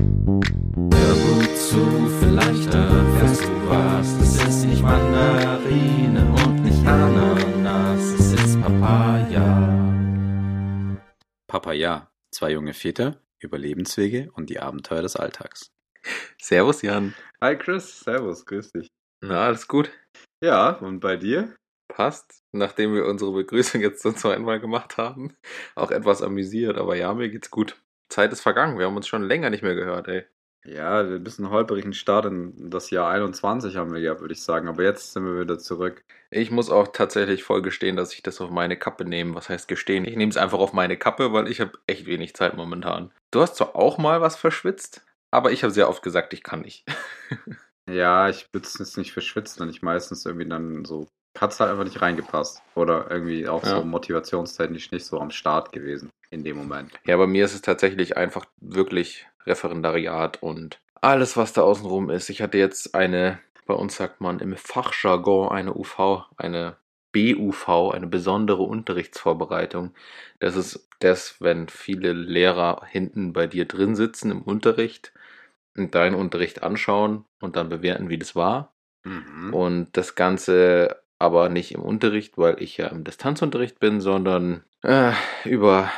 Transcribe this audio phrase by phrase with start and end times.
[0.00, 4.08] Hör gut zu, vielleicht erfährst du was.
[4.22, 9.68] Es ist nicht Mandarine und nicht Ananas, es ist Papaya.
[11.46, 15.70] Papaya, zwei junge Väter, Überlebenswege und die Abenteuer des Alltags.
[16.40, 17.14] Servus Jan.
[17.42, 18.88] Hi Chris, servus, grüß dich.
[19.22, 19.90] Na, alles gut?
[20.42, 21.54] Ja, und bei dir?
[21.88, 22.40] Passt.
[22.52, 25.36] Nachdem wir unsere Begrüßung jetzt zum zweiten Mal gemacht haben.
[25.74, 27.76] Auch etwas amüsiert, aber ja, mir geht's gut.
[28.10, 28.78] Zeit ist vergangen.
[28.78, 30.24] Wir haben uns schon länger nicht mehr gehört, ey.
[30.64, 34.68] Ja, ein bisschen holprigen Start in das Jahr 21 haben wir gehabt, würde ich sagen.
[34.68, 36.04] Aber jetzt sind wir wieder zurück.
[36.30, 39.34] Ich muss auch tatsächlich voll gestehen, dass ich das auf meine Kappe nehme.
[39.34, 40.04] Was heißt gestehen?
[40.04, 43.10] Ich nehme es einfach auf meine Kappe, weil ich habe echt wenig Zeit momentan.
[43.30, 46.60] Du hast zwar auch mal was verschwitzt, aber ich habe sehr oft gesagt, ich kann
[46.60, 46.84] nicht.
[47.88, 51.58] Ja, ich würde es jetzt nicht verschwitzen und ich meistens irgendwie dann so, hat es
[51.58, 52.62] halt einfach nicht reingepasst.
[52.76, 53.70] Oder irgendwie auch Ja.
[53.80, 56.92] so motivationstechnisch nicht so am Start gewesen in dem Moment.
[57.04, 62.30] Ja, bei mir ist es tatsächlich einfach wirklich Referendariat und alles, was da außenrum ist.
[62.30, 66.76] Ich hatte jetzt eine, bei uns sagt man im Fachjargon eine UV, eine
[67.12, 69.94] BUV, eine besondere Unterrichtsvorbereitung.
[70.38, 75.12] Das ist das, wenn viele Lehrer hinten bei dir drin sitzen im Unterricht
[75.76, 78.74] und deinen Unterricht anschauen und dann bewerten, wie das war.
[79.04, 79.54] Mhm.
[79.54, 85.12] Und das Ganze aber nicht im Unterricht, weil ich ja im Distanzunterricht bin, sondern äh,
[85.44, 85.90] über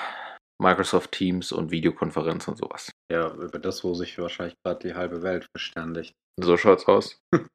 [0.62, 2.90] Microsoft Teams und Videokonferenz und sowas.
[3.10, 6.14] Ja, über das, wo sich wahrscheinlich gerade die halbe Welt verständigt.
[6.40, 7.20] So schaut's aus.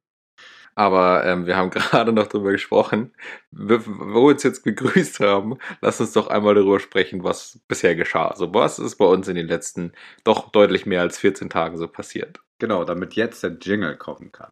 [0.75, 3.15] Aber ähm, wir haben gerade noch drüber gesprochen,
[3.51, 5.57] wo wir uns jetzt begrüßt haben.
[5.81, 8.27] Lass uns doch einmal darüber sprechen, was bisher geschah.
[8.27, 11.87] Also was ist bei uns in den letzten doch deutlich mehr als 14 Tagen so
[11.87, 12.41] passiert?
[12.59, 14.51] Genau, damit jetzt der Jingle kommen kann.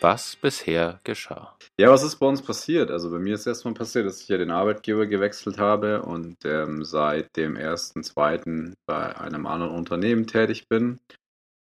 [0.00, 1.56] Was bisher geschah.
[1.80, 2.90] Ja, was ist bei uns passiert?
[2.90, 6.84] Also bei mir ist erstmal passiert, dass ich ja den Arbeitgeber gewechselt habe und ähm,
[6.84, 8.74] seit dem 1.2.
[8.86, 10.98] bei einem anderen Unternehmen tätig bin.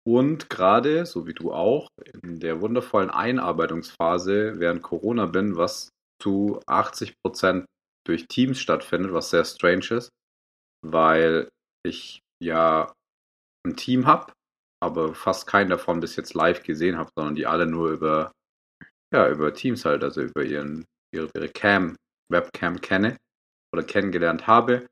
[0.06, 1.90] Und gerade, so wie du auch,
[2.24, 5.90] in der wundervollen Einarbeitungsphase während Corona bin, was
[6.22, 7.66] zu 80%
[8.06, 10.10] durch Teams stattfindet, was sehr strange ist,
[10.82, 11.50] weil
[11.86, 12.94] ich ja
[13.66, 14.32] ein Team habe,
[14.82, 18.32] aber fast keinen davon bis jetzt live gesehen habe, sondern die alle nur über
[19.14, 21.96] ja, über Teams halt, also über ihren, ihre, ihre Cam,
[22.32, 23.18] Webcam kenne
[23.74, 24.88] oder kennengelernt habe.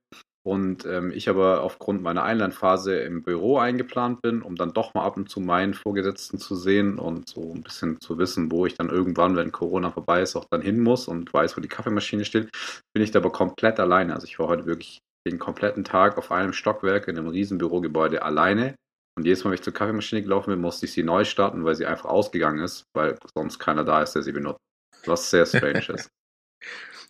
[0.47, 5.03] Und ähm, ich aber aufgrund meiner Einlandphase im Büro eingeplant bin, um dann doch mal
[5.03, 8.75] ab und zu meinen Vorgesetzten zu sehen und so ein bisschen zu wissen, wo ich
[8.75, 12.25] dann irgendwann, wenn Corona vorbei ist, auch dann hin muss und weiß, wo die Kaffeemaschine
[12.25, 12.51] steht,
[12.93, 14.13] bin ich da aber komplett alleine.
[14.13, 18.21] Also ich war heute wirklich den kompletten Tag auf einem Stockwerk in einem riesen Bürogebäude
[18.21, 18.75] alleine.
[19.17, 21.75] Und jedes Mal, wenn ich zur Kaffeemaschine gelaufen bin, musste ich sie neu starten, weil
[21.75, 24.59] sie einfach ausgegangen ist, weil sonst keiner da ist, der sie benutzt.
[25.05, 26.09] Was sehr strange ist.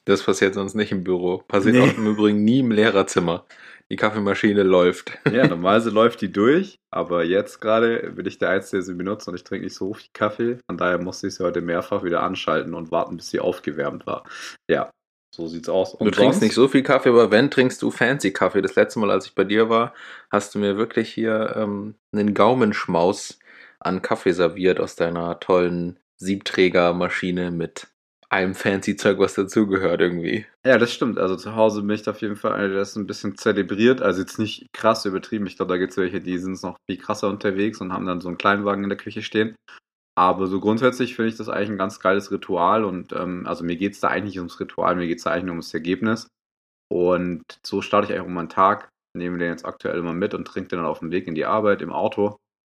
[0.08, 1.40] Das passiert sonst nicht im Büro.
[1.48, 1.82] Passiert Nee.
[1.82, 3.46] auch im Übrigen nie im Lehrerzimmer.
[3.92, 5.18] Die Kaffeemaschine läuft.
[5.32, 9.28] Ja, normalerweise läuft die durch, aber jetzt gerade bin ich der Einzige, der sie benutzt
[9.28, 10.60] und ich trinke nicht so viel Kaffee.
[10.70, 14.24] Von daher musste ich sie heute mehrfach wieder anschalten und warten, bis sie aufgewärmt war.
[14.70, 14.92] Ja,
[15.36, 15.98] so sieht's aus.
[15.98, 18.62] Du trinkst nicht so viel Kaffee, aber wenn, trinkst du fancy Kaffee.
[18.62, 19.94] Das letzte Mal, als ich bei dir war,
[20.32, 23.40] hast du mir wirklich hier ähm, einen Gaumenschmaus
[23.80, 27.88] an Kaffee serviert aus deiner tollen Siebträgermaschine mit
[28.30, 30.46] allem fancy Zeug, was dazugehört irgendwie.
[30.66, 31.20] Ja, das stimmt.
[31.20, 34.02] Also zu Hause bin ich auf jeden Fall einer, der das ein bisschen zelebriert.
[34.02, 35.46] Also jetzt nicht krass übertrieben.
[35.48, 38.22] Ich glaube, da gibt es welche, die sind noch viel krasser unterwegs und haben dann
[38.22, 39.56] so einen Kleinwagen in der Küche stehen.
[40.18, 43.76] Aber so grundsätzlich finde ich das eigentlich ein ganz geiles Ritual und ähm, also mir
[43.76, 46.28] geht es da eigentlich nicht ums Ritual, mir geht es da eigentlich nur ums Ergebnis.
[46.90, 50.46] Und so starte ich eigentlich auch meinen Tag, nehme den jetzt aktuell immer mit und
[50.46, 52.38] trinke den dann auf dem Weg in die Arbeit im Auto.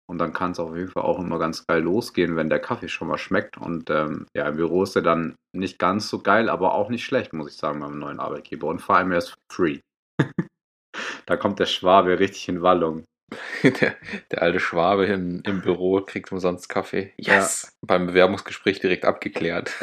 [0.09, 2.87] Und dann kann es auf jeden Fall auch immer ganz geil losgehen, wenn der Kaffee
[2.87, 3.57] schon mal schmeckt.
[3.57, 7.03] Und ähm, ja, im Büro ist er dann nicht ganz so geil, aber auch nicht
[7.03, 8.67] schlecht, muss ich sagen, beim neuen Arbeitgeber.
[8.67, 9.79] Und vor allem er ist free.
[11.25, 13.03] da kommt der Schwabe richtig in Wallung.
[13.63, 13.95] Der,
[14.31, 17.13] der alte Schwabe im, im Büro kriegt umsonst Kaffee.
[17.17, 17.75] Yes!
[17.81, 19.73] Beim Bewerbungsgespräch direkt abgeklärt.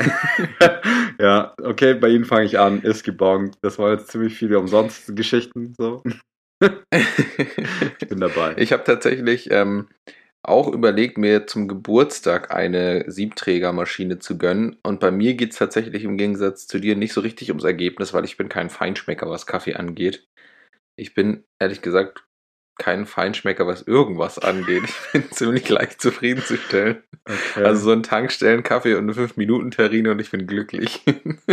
[1.19, 2.83] ja, okay, bei Ihnen fange ich an.
[2.83, 3.59] Ist gebongt.
[3.61, 5.75] Das waren jetzt ziemlich viele umsonst Geschichten.
[5.77, 6.03] So.
[8.01, 8.55] Ich bin dabei.
[8.57, 9.89] Ich habe tatsächlich ähm,
[10.43, 14.77] auch überlegt, mir zum Geburtstag eine Siebträgermaschine zu gönnen.
[14.83, 18.15] Und bei mir geht es tatsächlich im Gegensatz zu dir nicht so richtig ums Ergebnis,
[18.15, 20.27] weil ich bin kein Feinschmecker, was Kaffee angeht.
[20.97, 22.25] Ich bin ehrlich gesagt
[22.77, 24.83] kein Feinschmecker, was irgendwas angeht.
[24.85, 27.03] Ich bin ziemlich leicht zufriedenzustellen.
[27.25, 27.65] Okay.
[27.65, 31.03] Also so ein Tankstellen-Kaffee und eine 5-Minuten-Terrine und ich bin glücklich.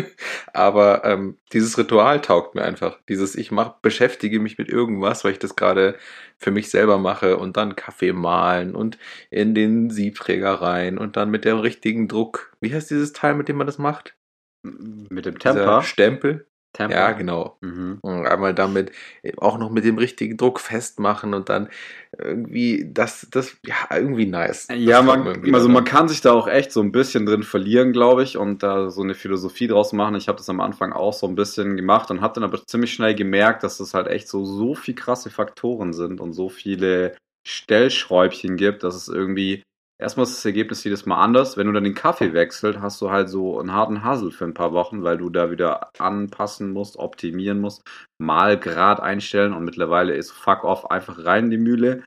[0.54, 3.00] Aber ähm, dieses Ritual taugt mir einfach.
[3.08, 5.96] Dieses, ich mach, beschäftige mich mit irgendwas, weil ich das gerade
[6.38, 8.98] für mich selber mache und dann Kaffee mahlen und
[9.30, 12.52] in den Siebträger rein und dann mit dem richtigen Druck.
[12.60, 14.16] Wie heißt dieses Teil, mit dem man das macht?
[14.64, 15.82] mit dem Dieser Temper.
[15.84, 16.48] Stempel.
[16.74, 16.96] Temper.
[16.96, 17.58] Ja, genau.
[17.62, 18.00] Mhm.
[18.02, 18.92] Und einmal damit
[19.24, 21.70] äh, auch noch mit dem richtigen Druck festmachen und dann
[22.18, 24.68] irgendwie das, das, ja, irgendwie nice.
[24.74, 27.92] Ja, man, irgendwie also man kann sich da auch echt so ein bisschen drin verlieren,
[27.92, 30.16] glaube ich, und da so eine Philosophie draus machen.
[30.16, 32.94] Ich habe das am Anfang auch so ein bisschen gemacht und habe dann aber ziemlich
[32.94, 37.16] schnell gemerkt, dass das halt echt so, so viel krasse Faktoren sind und so viele
[37.46, 39.64] Stellschräubchen gibt, dass es irgendwie
[40.02, 41.58] erstmal ist das Ergebnis jedes Mal anders.
[41.58, 44.54] Wenn du dann den Kaffee wechselt, hast du halt so einen harten Hassel für ein
[44.54, 47.84] paar Wochen, weil du da wieder anpassen musst, optimieren musst,
[48.20, 52.04] mal Grad einstellen und mittlerweile ist fuck off einfach rein in die Mühle,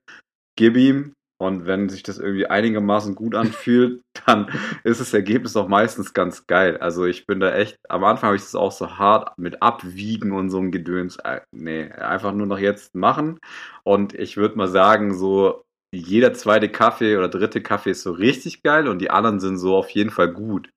[0.57, 4.51] gib ihm und wenn sich das irgendwie einigermaßen gut anfühlt, dann
[4.85, 6.79] ist das Ergebnis auch meistens ganz geil.
[6.79, 10.33] Also ich bin da echt, am Anfang habe ich das auch so hart mit Abwiegen
[10.33, 11.17] und so ein Gedöns.
[11.25, 13.41] Äh, Nee, einfach nur noch jetzt machen.
[13.85, 15.65] Und ich würde mal sagen, so
[15.95, 19.77] jeder zweite Kaffee oder dritte Kaffee ist so richtig geil und die anderen sind so
[19.77, 20.71] auf jeden Fall gut.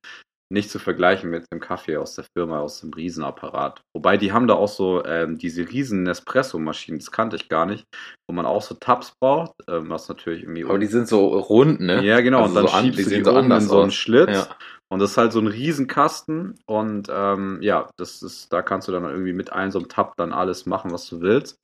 [0.49, 3.81] Nicht zu vergleichen mit dem Kaffee aus der Firma, aus dem Riesenapparat.
[3.93, 7.83] Wobei die haben da auch so ähm, diese riesen Nespresso-Maschinen, das kannte ich gar nicht,
[8.29, 11.81] wo man auch so Tabs braucht, ähm, was natürlich irgendwie Aber die sind so rund,
[11.81, 12.01] ne?
[12.01, 12.43] ja, genau.
[12.43, 13.87] Also und dann so an- schiebst die du die sehen so oben in so einen
[13.87, 13.93] aus.
[13.95, 14.29] Schlitz.
[14.31, 14.47] Ja.
[14.89, 16.55] Und das ist halt so ein Riesenkasten.
[16.65, 20.15] Und ähm, ja, das ist, da kannst du dann irgendwie mit einem so einem Tab
[20.17, 21.59] dann alles machen, was du willst.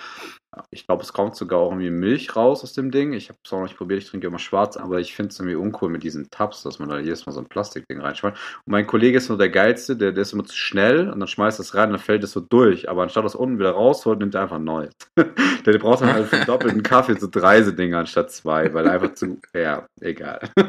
[0.70, 3.14] Ich glaube, es kommt sogar auch irgendwie Milch raus aus dem Ding.
[3.14, 5.40] Ich habe es auch noch nicht probiert, ich trinke immer schwarz, aber ich finde es
[5.40, 8.36] irgendwie uncool mit diesen Tabs, dass man da jedes Mal so ein Plastikding reinschmeißt.
[8.66, 11.28] Und mein Kollege ist nur der Geilste, der, der ist immer zu schnell und dann
[11.28, 12.90] schmeißt es rein und dann fällt es so durch.
[12.90, 14.94] Aber anstatt das unten wieder rausholt, nimmt er einfach ein neues.
[15.66, 18.94] der braucht dann halt für den doppelten Kaffee so drei Dinger anstatt zwei, weil er
[18.94, 20.52] einfach zu, ja, egal.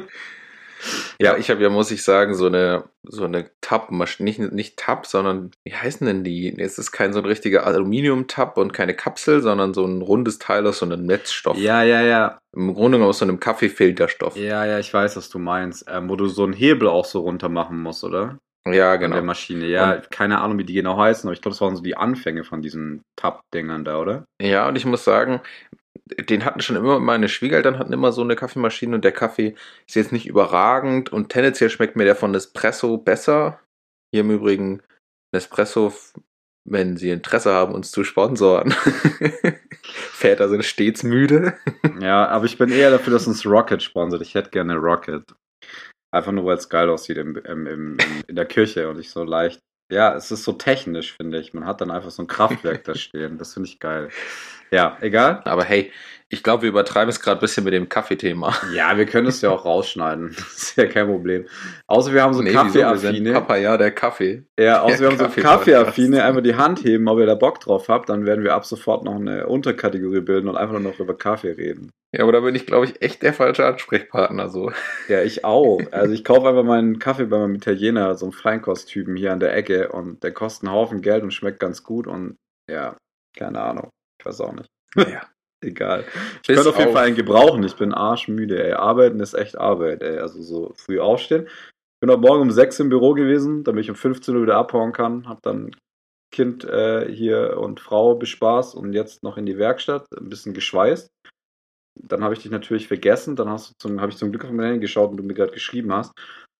[1.21, 5.06] Ja, ich habe ja, muss ich sagen, so eine, so eine Tab-Maschine, nicht, nicht Tab,
[5.06, 6.55] sondern, wie heißen denn die?
[6.59, 10.67] Es ist kein so ein richtiger Aluminium-Tab und keine Kapsel, sondern so ein rundes Teil
[10.67, 11.56] aus so einem Netzstoff.
[11.56, 12.38] Ja, ja, ja.
[12.55, 14.37] Im Grunde genommen aus so einem Kaffeefilterstoff.
[14.37, 15.87] Ja, ja, ich weiß, was du meinst.
[15.88, 18.38] Ähm, wo du so einen Hebel auch so runter machen musst, oder?
[18.67, 19.15] Ja, An genau.
[19.15, 19.67] der Maschine.
[19.67, 22.44] Ja, keine Ahnung, wie die genau heißen, aber ich glaube, das waren so die Anfänge
[22.44, 24.25] von diesen Tab-Dingern da, oder?
[24.41, 25.41] Ja, und ich muss sagen,
[26.29, 29.55] den hatten schon immer, meine Schwiegereltern hatten immer so eine Kaffeemaschine und der Kaffee
[29.87, 33.61] ist jetzt nicht überragend und tendenziell schmeckt mir der von Nespresso besser.
[34.12, 34.82] Hier im Übrigen
[35.32, 35.93] Nespresso,
[36.64, 38.73] wenn Sie Interesse haben, uns zu sponsoren.
[39.82, 41.55] Väter sind stets müde.
[42.00, 44.23] Ja, aber ich bin eher dafür, dass uns Rocket sponsert.
[44.23, 45.35] Ich hätte gerne Rocket.
[46.11, 47.99] Einfach nur, weil es geil aussieht im, im, im,
[48.29, 49.61] in der Küche und ich so leicht.
[49.90, 51.52] Ja, es ist so technisch, finde ich.
[51.52, 53.37] Man hat dann einfach so ein Kraftwerk da stehen.
[53.37, 54.08] Das finde ich geil.
[54.75, 55.41] Ja, egal.
[55.44, 55.93] Aber hey,
[56.31, 58.53] ich glaube, wir übertreiben es gerade ein bisschen mit dem Kaffeethema.
[58.75, 60.35] Ja, wir können es ja auch rausschneiden.
[60.37, 61.47] Das ist ja kein Problem.
[61.87, 63.35] Außer wir haben so Nee, Kaffeeaffine.
[63.35, 64.43] Papa, ja, der Kaffee.
[64.59, 65.67] Ja, außer wir haben so Kaffee-Podcast.
[65.67, 68.67] Kaffeeaffine, einfach die Hand heben, ob ihr da Bock drauf habt, dann werden wir ab
[68.67, 71.91] sofort noch eine Unterkategorie bilden und einfach nur noch über Kaffee reden.
[72.12, 74.49] Ja, aber da bin ich, glaube ich, echt der falsche Ansprechpartner.
[74.49, 74.73] So.
[75.09, 75.81] Ja, ich auch.
[75.93, 79.55] Also ich kaufe einfach meinen Kaffee bei meinem Italiener, so einem Feinkosttypen hier an der
[79.55, 82.37] Ecke und der kostet einen Haufen Geld und schmeckt ganz gut und
[82.69, 82.97] ja,
[83.37, 83.91] keine Ahnung.
[84.19, 84.69] Ich weiß auch nicht.
[84.96, 85.22] Ja.
[85.62, 86.05] Egal.
[86.43, 87.62] Ich Bis könnte auf jeden auf- Fall einen gebrauchen.
[87.64, 88.72] Ich bin arschmüde, ey.
[88.75, 90.19] Arbeiten ist echt Arbeit, ey.
[90.19, 91.46] Also so früh aufstehen.
[91.46, 94.56] Ich bin heute Morgen um 6 im Büro gewesen, damit ich um 15 Uhr wieder
[94.56, 95.26] abhauen kann.
[95.26, 95.75] Hab dann
[96.31, 101.08] Kind äh, hier und Frau bespaßt und jetzt noch in die Werkstatt, ein bisschen geschweißt.
[102.02, 103.34] Dann habe ich dich natürlich vergessen.
[103.37, 106.12] Dann habe ich zum Glück auf mein Handy geschaut und du mir gerade geschrieben hast.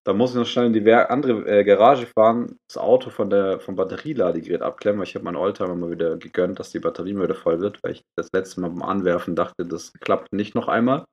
[0.05, 3.59] Dann muss ich noch schnell in die andere äh, Garage fahren, das Auto von der
[3.59, 7.23] vom Batterieladegerät abklemmen, weil ich habe meinen Oldtimer mal wieder gegönnt, dass die Batterie mal
[7.23, 10.67] wieder voll wird, weil ich das letzte Mal beim Anwerfen dachte, das klappt nicht noch
[10.67, 11.05] einmal.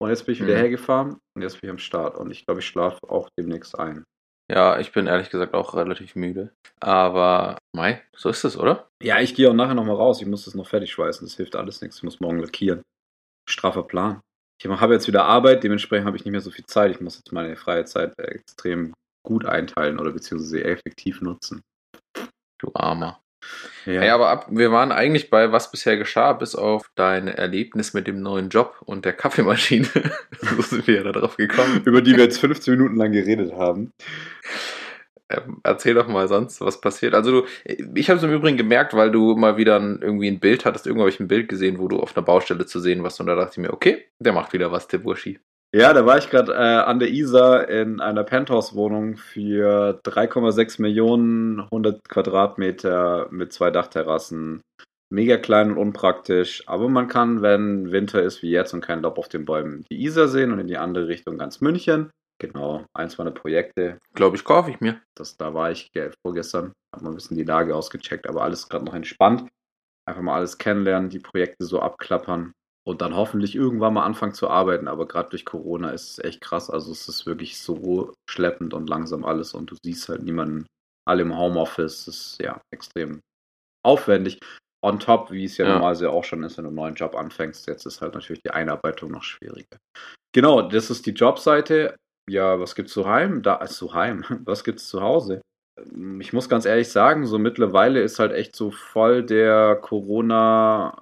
[0.00, 0.58] Und jetzt bin ich wieder Mhm.
[0.58, 4.04] hergefahren und jetzt bin ich am Start und ich glaube, ich schlafe auch demnächst ein.
[4.50, 6.52] Ja, ich bin ehrlich gesagt auch relativ müde.
[6.80, 8.88] Aber, mei, so ist es, oder?
[9.02, 10.20] Ja, ich gehe auch nachher nochmal raus.
[10.20, 11.26] Ich muss das noch fertig schweißen.
[11.26, 11.98] Das hilft alles nichts.
[11.98, 12.82] Ich muss morgen lackieren.
[13.48, 14.20] Straffer Plan.
[14.64, 16.92] Ich habe jetzt wieder Arbeit, dementsprechend habe ich nicht mehr so viel Zeit.
[16.92, 21.62] Ich muss jetzt meine freie Zeit äh, extrem gut einteilen oder beziehungsweise effektiv nutzen.
[22.58, 23.18] Du Armer.
[23.86, 28.06] Ja, aber ab, wir waren eigentlich bei, was bisher geschah, bis auf dein Erlebnis mit
[28.06, 29.88] dem neuen Job und der Kaffeemaschine.
[30.40, 31.82] so sind wir ja darauf gekommen.
[31.84, 33.90] über die wir jetzt 15 Minuten lang geredet haben.
[35.32, 37.14] Ähm, erzähl doch mal sonst, was passiert.
[37.14, 37.46] Also du,
[37.94, 40.86] ich habe es im Übrigen gemerkt, weil du mal wieder ein, irgendwie ein Bild hattest.
[40.86, 43.20] Irgendwo habe ich ein Bild gesehen, wo du auf einer Baustelle zu sehen warst.
[43.20, 45.38] Und da dachte ich mir, okay, der macht wieder was, der Burschi.
[45.74, 51.60] Ja, da war ich gerade äh, an der Isar in einer Penthouse-Wohnung für 3,6 Millionen,
[51.60, 54.60] 100 Quadratmeter mit zwei Dachterrassen.
[55.08, 59.18] Mega klein und unpraktisch, aber man kann, wenn Winter ist wie jetzt und kein Laub
[59.18, 62.10] auf den Bäumen, die Isar sehen und in die andere Richtung ganz München.
[62.42, 63.98] Genau, eins meiner Projekte.
[64.14, 65.00] Glaube ich, kaufe ich mir.
[65.16, 68.68] Das, da war ich ge- vorgestern, habe mal ein bisschen die Lage ausgecheckt, aber alles
[68.68, 69.48] gerade noch entspannt.
[70.08, 72.52] Einfach mal alles kennenlernen, die Projekte so abklappern
[72.84, 74.88] und dann hoffentlich irgendwann mal anfangen zu arbeiten.
[74.88, 76.68] Aber gerade durch Corona ist es echt krass.
[76.68, 80.66] Also es ist wirklich so schleppend und langsam alles und du siehst halt niemanden
[81.06, 82.06] alle im Homeoffice.
[82.06, 83.20] Das ist ja extrem
[83.84, 84.40] aufwendig.
[84.84, 85.74] On top, wie es ja, Ja.
[85.74, 87.68] normalerweise auch schon ist, wenn du einen neuen Job anfängst.
[87.68, 89.76] Jetzt ist halt natürlich die Einarbeitung noch schwieriger.
[90.34, 91.94] Genau, das ist die Jobseite.
[92.30, 93.42] Ja, was gibt's zu heim?
[93.42, 94.24] Da ist zu heim.
[94.44, 95.40] Was gibt's zu Hause?
[95.78, 101.00] Ähm, Ich muss ganz ehrlich sagen, so mittlerweile ist halt echt so voll der Corona,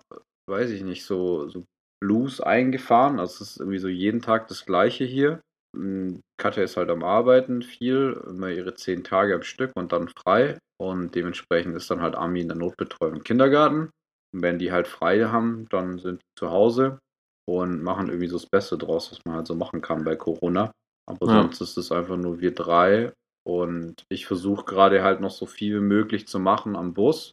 [0.49, 1.65] weiß ich nicht, so, so
[2.03, 3.19] Blues eingefahren.
[3.21, 5.41] Also es ist irgendwie so jeden Tag das Gleiche hier.
[5.77, 10.09] Mm, Katja ist halt am Arbeiten viel, immer ihre zehn Tage am Stück und dann
[10.09, 10.59] frei.
[10.81, 13.91] Und dementsprechend ist dann halt Ami in der Notbetreuung im Kindergarten.
[14.33, 16.99] Und wenn die halt frei haben, dann sind die zu Hause
[17.47, 20.73] und machen irgendwie so das Beste draus, was man halt so machen kann bei Corona.
[21.11, 21.43] Aber Ja.
[21.43, 23.13] sonst ist es einfach nur wir drei.
[23.47, 27.33] Und ich versuche gerade halt noch so viel wie möglich zu machen am Bus,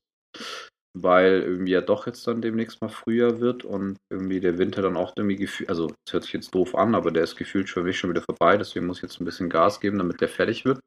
[0.97, 4.97] weil irgendwie ja doch jetzt dann demnächst mal früher wird und irgendwie der Winter dann
[4.97, 7.83] auch irgendwie gefühlt, also das hört sich jetzt doof an, aber der ist gefühlt für
[7.83, 10.65] mich schon wieder vorbei, deswegen muss ich jetzt ein bisschen Gas geben, damit der fertig
[10.65, 10.79] wird.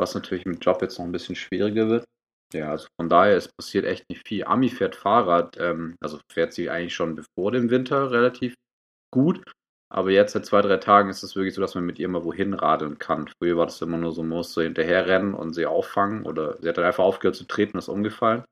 [0.00, 2.04] Was natürlich mit Job jetzt noch ein bisschen schwieriger wird.
[2.54, 4.44] Ja, also von daher, es passiert echt nicht viel.
[4.44, 8.54] Ami fährt Fahrrad, ähm, also fährt sie eigentlich schon bevor dem Winter relativ
[9.12, 9.42] gut.
[9.94, 12.24] Aber jetzt seit zwei, drei Tagen ist es wirklich so, dass man mit ihr mal
[12.24, 13.30] wohin radeln kann.
[13.38, 16.60] Früher war das immer nur so, man muss so hinterher rennen und sie auffangen oder
[16.60, 18.42] sie hat dann einfach aufgehört zu treten und ist umgefallen.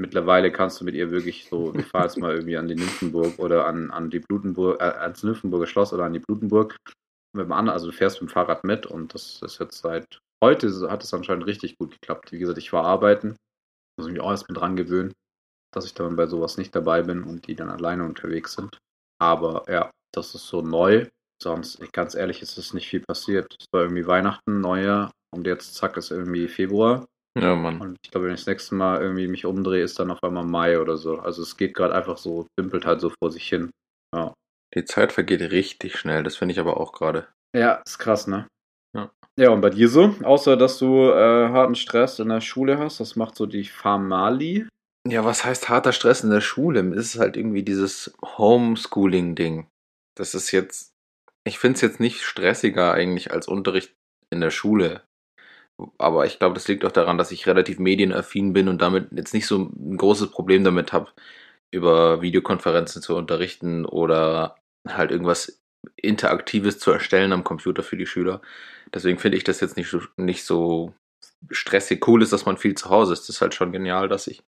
[0.00, 3.38] Mittlerweile kannst du mit ihr wirklich so, wir fahren jetzt mal irgendwie an die Nymphenburg
[3.38, 6.76] oder an, an die Blutenburg, äh, ans Nymphenburger Schloss oder an die Blutenburg.
[7.36, 10.18] Mit dem anderen, also du fährst mit dem Fahrrad mit und das ist jetzt seit
[10.42, 12.32] heute hat es anscheinend richtig gut geklappt.
[12.32, 13.36] Wie gesagt, ich war arbeiten,
[13.98, 15.12] muss mich auch erstmal dran gewöhnen,
[15.74, 18.78] dass ich dann bei sowas nicht dabei bin und die dann alleine unterwegs sind.
[19.20, 21.06] Aber ja, das ist so neu.
[21.42, 23.56] Sonst, ganz ehrlich, ist es nicht viel passiert.
[23.58, 27.06] Es war irgendwie Weihnachten, Neujahr und jetzt zack ist irgendwie Februar.
[27.38, 27.80] Ja, Mann.
[27.80, 30.44] Und ich glaube, wenn ich das nächste Mal irgendwie mich umdrehe, ist dann auf einmal
[30.44, 31.18] Mai oder so.
[31.18, 33.70] Also es geht gerade einfach so, dümpelt halt so vor sich hin.
[34.14, 34.34] Ja.
[34.74, 37.28] Die Zeit vergeht richtig schnell, das finde ich aber auch gerade.
[37.56, 38.46] Ja, ist krass, ne?
[38.96, 39.10] Ja.
[39.38, 40.14] Ja, und bei dir so?
[40.22, 44.66] Außer, dass du äh, harten Stress in der Schule hast, das macht so die Famali.
[45.08, 46.80] Ja, was heißt harter Stress in der Schule?
[46.94, 49.66] Es ist halt irgendwie dieses Homeschooling-Ding.
[50.20, 50.92] Das ist jetzt,
[51.44, 53.96] ich finde es jetzt nicht stressiger eigentlich als Unterricht
[54.28, 55.02] in der Schule.
[55.96, 59.32] Aber ich glaube, das liegt auch daran, dass ich relativ medienaffin bin und damit jetzt
[59.32, 61.10] nicht so ein großes Problem damit habe,
[61.70, 65.62] über Videokonferenzen zu unterrichten oder halt irgendwas
[65.96, 68.42] Interaktives zu erstellen am Computer für die Schüler.
[68.92, 70.92] Deswegen finde ich das jetzt nicht so, nicht so
[71.50, 72.06] stressig.
[72.06, 73.22] Cool ist, dass man viel zu Hause ist.
[73.22, 74.42] Das ist halt schon genial, dass ich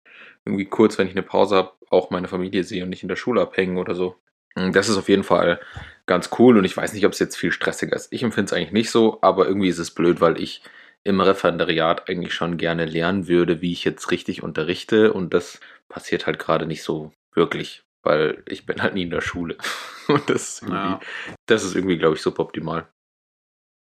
[0.44, 3.16] irgendwie kurz, wenn ich eine Pause habe, auch meine Familie sehe und nicht in der
[3.16, 4.16] Schule abhängen oder so.
[4.54, 5.60] Das ist auf jeden Fall
[6.06, 8.12] ganz cool und ich weiß nicht, ob es jetzt viel stressiger ist.
[8.12, 10.62] Ich empfinde es eigentlich nicht so, aber irgendwie ist es blöd, weil ich
[11.04, 16.26] im Referendariat eigentlich schon gerne lernen würde, wie ich jetzt richtig unterrichte und das passiert
[16.26, 19.56] halt gerade nicht so wirklich, weil ich bin halt nie in der Schule.
[20.08, 21.00] Und das ist irgendwie, Ja.
[21.46, 22.88] das ist irgendwie, glaube ich, suboptimal.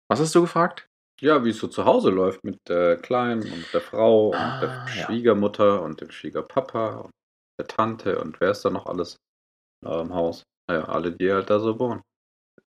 [0.09, 0.89] Was hast du gefragt?
[1.21, 4.61] Ja, wie es so zu Hause läuft mit der Kleinen und der Frau und Ah,
[4.61, 4.85] der ja.
[5.07, 7.11] Schwiegermutter und dem Schwiegerpapa und
[7.59, 9.17] der Tante und wer ist da noch alles
[9.85, 10.43] äh, im Haus?
[10.71, 12.03] Ja, alle, die halt da so wohnen.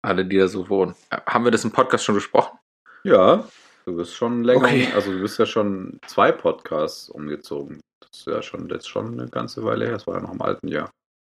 [0.03, 0.95] Alle, die da so wohnen.
[1.25, 2.57] Haben wir das im Podcast schon besprochen?
[3.03, 3.47] Ja,
[3.85, 4.87] du bist schon länger, Okay.
[4.93, 7.79] also du bist ja schon zwei Podcasts umgezogen.
[8.01, 9.93] Das ist ja schon jetzt schon eine ganze Weile her.
[9.93, 10.89] Das war ja noch im alten Jahr.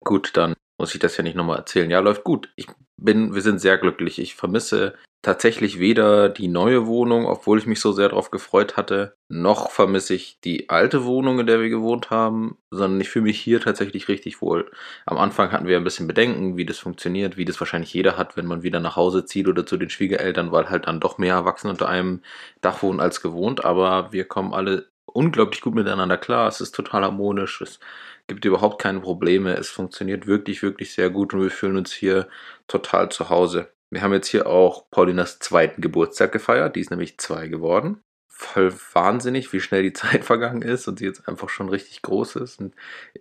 [0.05, 1.89] Gut, dann muss ich das ja nicht nochmal erzählen.
[1.89, 2.51] Ja, läuft gut.
[2.55, 2.67] Ich
[3.01, 4.19] bin, wir sind sehr glücklich.
[4.19, 9.15] Ich vermisse tatsächlich weder die neue Wohnung, obwohl ich mich so sehr darauf gefreut hatte,
[9.29, 13.39] noch vermisse ich die alte Wohnung, in der wir gewohnt haben, sondern ich fühle mich
[13.39, 14.69] hier tatsächlich richtig wohl.
[15.05, 18.35] Am Anfang hatten wir ein bisschen Bedenken, wie das funktioniert, wie das wahrscheinlich jeder hat,
[18.37, 21.35] wenn man wieder nach Hause zieht oder zu den Schwiegereltern, weil halt dann doch mehr
[21.35, 22.21] Erwachsene unter einem
[22.61, 23.63] Dach wohnen als gewohnt.
[23.63, 26.49] Aber wir kommen alle unglaublich gut miteinander klar.
[26.49, 27.61] Es ist total harmonisch.
[27.61, 27.79] Es
[28.27, 29.55] gibt überhaupt keine Probleme.
[29.55, 32.27] Es funktioniert wirklich, wirklich sehr gut und wir fühlen uns hier
[32.67, 33.69] total zu Hause.
[33.93, 36.75] Wir haben jetzt hier auch Paulinas zweiten Geburtstag gefeiert.
[36.75, 38.01] Die ist nämlich zwei geworden.
[38.27, 42.37] Voll wahnsinnig, wie schnell die Zeit vergangen ist und sie jetzt einfach schon richtig groß
[42.37, 42.73] ist und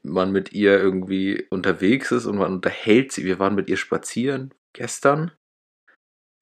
[0.02, 3.26] man mit ihr irgendwie unterwegs ist und man unterhält sie.
[3.26, 5.32] Wir waren mit ihr spazieren gestern.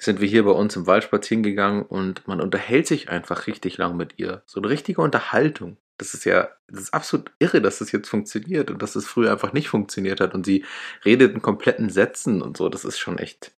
[0.00, 3.78] Sind wir hier bei uns im Wald spazieren gegangen und man unterhält sich einfach richtig
[3.78, 4.44] lang mit ihr.
[4.46, 5.76] So eine richtige Unterhaltung.
[5.98, 9.32] Das ist ja, das ist absolut irre, dass das jetzt funktioniert und dass es früher
[9.32, 10.64] einfach nicht funktioniert hat und sie
[11.04, 12.70] redet in kompletten Sätzen und so.
[12.70, 13.52] Das ist schon echt,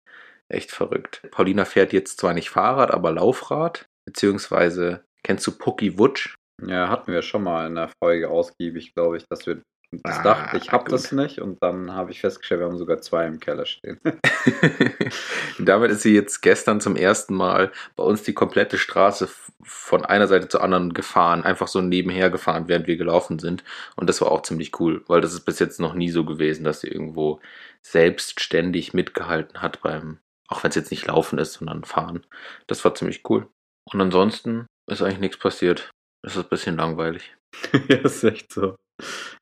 [0.51, 1.23] echt verrückt.
[1.31, 6.35] Paulina fährt jetzt zwar nicht Fahrrad, aber Laufrad, beziehungsweise kennst du Pucki Wutsch?
[6.67, 10.23] Ja, hatten wir schon mal in der Folge ausgiebig, glaube ich, dass wir das Ah,
[10.23, 13.41] dachte, ich habe das nicht und dann habe ich festgestellt, wir haben sogar zwei im
[13.41, 13.99] Keller stehen.
[15.59, 19.29] Damit ist sie jetzt gestern zum ersten Mal bei uns die komplette Straße
[19.63, 23.65] von einer Seite zur anderen gefahren, einfach so nebenher gefahren, während wir gelaufen sind.
[23.97, 26.63] Und das war auch ziemlich cool, weil das ist bis jetzt noch nie so gewesen,
[26.63, 27.41] dass sie irgendwo
[27.83, 30.19] selbstständig mitgehalten hat beim,
[30.51, 32.27] auch wenn es jetzt nicht laufen ist, sondern fahren.
[32.67, 33.49] Das war ziemlich cool.
[33.91, 35.91] Und ansonsten ist eigentlich nichts passiert.
[36.23, 37.35] Das ist ein bisschen langweilig.
[37.89, 38.77] ja, ist echt so.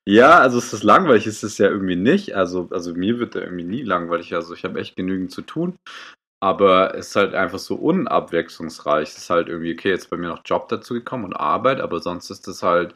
[0.06, 2.36] Ja, also es ist langweilig, ist es ja irgendwie nicht.
[2.36, 4.34] Also, also mir wird da irgendwie nie langweilig.
[4.34, 5.76] Also ich habe echt genügend zu tun.
[6.40, 9.08] Aber es ist halt einfach so unabwechslungsreich.
[9.08, 12.00] Es ist halt irgendwie, okay, jetzt bei mir noch Job dazu gekommen und Arbeit, aber
[12.00, 12.94] sonst ist es halt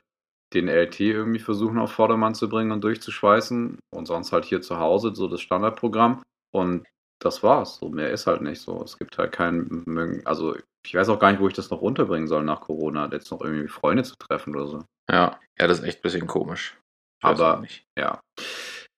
[0.54, 4.78] den LT irgendwie versuchen auf Vordermann zu bringen und durchzuschweißen und sonst halt hier zu
[4.78, 6.22] Hause so das Standardprogramm
[6.54, 6.84] und
[7.24, 7.76] das war's.
[7.76, 8.82] So mehr ist halt nicht so.
[8.82, 12.26] Es gibt halt keinen, also ich weiß auch gar nicht, wo ich das noch unterbringen
[12.26, 14.84] soll nach Corona, jetzt noch irgendwie Freunde zu treffen oder so.
[15.10, 16.78] Ja, ja, das ist echt ein bisschen komisch.
[17.20, 17.64] Ich Aber
[17.98, 18.20] ja.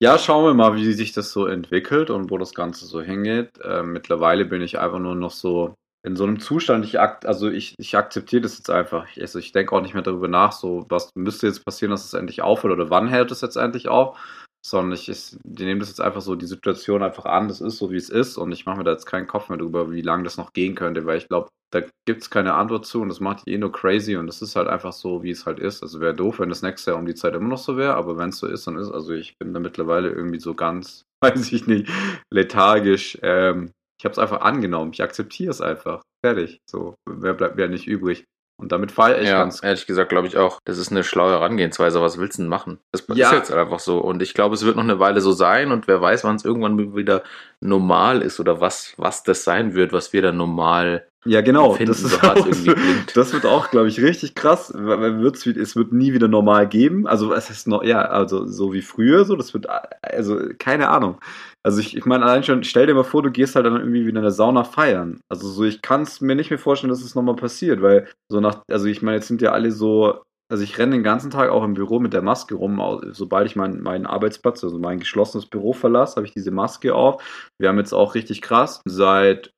[0.02, 3.50] Ja, schauen wir mal, wie sich das so entwickelt und wo das Ganze so hingeht.
[3.62, 7.74] Ähm, mittlerweile bin ich einfach nur noch so in so einem Zustand, ich also ich,
[7.78, 9.08] ich akzeptiere das jetzt einfach.
[9.10, 12.04] Ich, also ich denke auch nicht mehr darüber nach, so was müsste jetzt passieren, dass
[12.04, 14.18] es endlich aufhört oder wann hält es jetzt endlich auf,
[14.64, 17.76] sondern ich, ich die nehmen das jetzt einfach so die Situation einfach an, das ist
[17.76, 20.00] so wie es ist und ich mache mir da jetzt keinen Kopf mehr darüber, wie
[20.00, 23.08] lange das noch gehen könnte, weil ich glaube, da gibt es keine Antwort zu und
[23.08, 25.58] das macht die eh nur crazy und das ist halt einfach so, wie es halt
[25.58, 25.82] ist.
[25.82, 28.16] Also wäre doof, wenn das nächste Jahr um die Zeit immer noch so wäre, aber
[28.16, 31.52] wenn es so ist, dann ist also ich bin da mittlerweile irgendwie so ganz, weiß
[31.52, 31.90] ich nicht,
[32.32, 33.18] lethargisch.
[33.22, 36.02] Ähm, ich habe es einfach angenommen, ich akzeptiere es einfach.
[36.24, 36.58] Fertig.
[36.70, 38.24] So, wer bleibt mir nicht übrig?
[38.56, 41.32] Und damit feiere ich ja, ganz ehrlich gesagt glaube ich auch, das ist eine schlaue
[41.32, 42.00] Herangehensweise.
[42.00, 42.78] Was willst du denn machen?
[42.92, 43.28] Das Ja.
[43.30, 43.98] ist jetzt einfach so.
[43.98, 46.44] Und ich glaube, es wird noch eine Weile so sein und wer weiß, wann es
[46.44, 47.22] irgendwann wieder
[47.60, 51.72] normal ist oder was, was das sein wird, was wir dann normal Ja, genau.
[51.72, 52.74] empfinden, Das so
[53.14, 54.72] das wird auch, glaube ich, richtig krass.
[54.74, 57.06] wird's, es wird nie wieder normal geben.
[57.08, 59.66] Also es ist noch, ja, also so wie früher, so, das wird,
[60.02, 61.18] also keine Ahnung.
[61.66, 64.06] Also ich, ich meine, allein schon, stell dir mal vor, du gehst halt dann irgendwie
[64.06, 65.20] wieder in der Sauna feiern.
[65.30, 68.40] Also so, ich kann es mir nicht mehr vorstellen, dass es nochmal passiert, weil so
[68.40, 71.48] nach, also ich meine, jetzt sind ja alle so, also ich renne den ganzen Tag
[71.48, 73.00] auch im Büro mit der Maske rum.
[73.12, 77.22] Sobald ich meinen meinen Arbeitsplatz, also mein geschlossenes Büro verlasse, habe ich diese Maske auf.
[77.58, 79.50] Wir haben jetzt auch richtig krass seit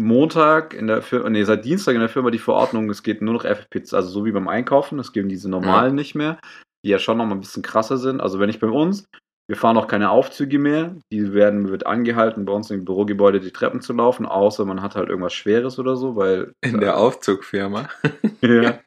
[0.00, 3.34] Montag in der Firma, nee, seit Dienstag in der Firma die Verordnung, es geht nur
[3.34, 6.38] noch FFP2, also so wie beim Einkaufen, es geben diese normalen nicht mehr,
[6.82, 8.22] die ja schon noch mal ein bisschen krasser sind.
[8.22, 9.04] Also wenn ich bei uns,
[9.48, 13.50] wir fahren auch keine Aufzüge mehr, die werden, wird angehalten, bei uns im Bürogebäude die
[13.50, 17.88] Treppen zu laufen, außer man hat halt irgendwas Schweres oder so, weil in der Aufzugfirma.
[18.40, 18.78] ja.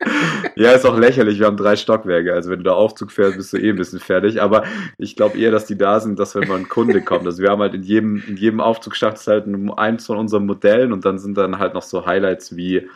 [0.55, 1.39] ja, ist auch lächerlich.
[1.39, 2.33] Wir haben drei Stockwerke.
[2.33, 4.41] Also wenn du da Aufzug fährst, bist du eh ein bisschen fertig.
[4.41, 4.63] Aber
[4.97, 7.25] ich glaube eher, dass die da sind, dass wenn mal ein Kunde kommt.
[7.25, 10.45] Also wir haben halt in jedem, in jedem Aufzugsschacht ist halt ein- eins von unseren
[10.45, 12.87] Modellen und dann sind dann halt noch so Highlights wie,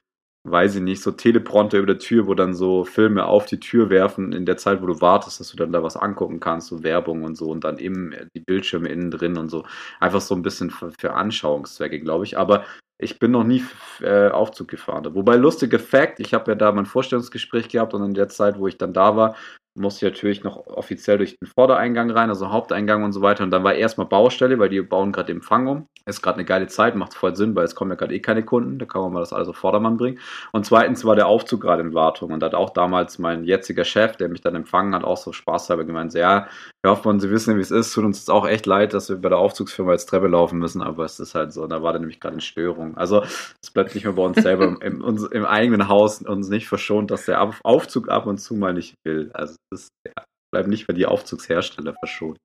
[0.51, 3.89] weiß ich nicht, so Teleprompter über der Tür, wo dann so Filme auf die Tür
[3.89, 6.83] werfen in der Zeit, wo du wartest, dass du dann da was angucken kannst, so
[6.83, 9.65] Werbung und so und dann eben die Bildschirme innen drin und so.
[9.99, 12.37] Einfach so ein bisschen für, für Anschauungszwecke, glaube ich.
[12.37, 12.65] Aber
[12.97, 13.63] ich bin noch nie
[14.01, 15.15] äh, Aufzug gefahren.
[15.15, 18.67] Wobei, lustiger Fact, ich habe ja da mein Vorstellungsgespräch gehabt und in der Zeit, wo
[18.67, 19.35] ich dann da war,
[19.75, 23.43] musste ich natürlich noch offiziell durch den Vordereingang rein, also Haupteingang und so weiter.
[23.43, 25.87] Und dann war erstmal Baustelle, weil die bauen gerade den Empfang um.
[26.05, 28.43] Ist gerade eine geile Zeit, macht voll Sinn, weil es kommen ja gerade eh keine
[28.43, 30.19] Kunden, da kann man mal das alles auf Vordermann bringen.
[30.51, 33.83] Und zweitens war der Aufzug gerade in Wartung und da hat auch damals mein jetziger
[33.83, 36.47] Chef, der mich dann empfangen hat, auch so spaßhalber gemeint, so, ja,
[36.83, 39.09] Herr Hoffmann, Sie wissen ja, wie es ist, tut uns jetzt auch echt leid, dass
[39.09, 41.93] wir bei der Aufzugsfirma jetzt Treppe laufen müssen, aber es ist halt so, da war
[41.93, 42.97] dann nämlich gerade eine Störung.
[42.97, 43.21] Also
[43.61, 47.11] es bleibt nicht mehr bei uns selber im, im, im eigenen Haus uns nicht verschont,
[47.11, 49.29] dass der Auf- Aufzug ab und zu mal nicht will.
[49.33, 52.37] Also ist, ja, bleibt nicht mehr die Aufzugshersteller verschont.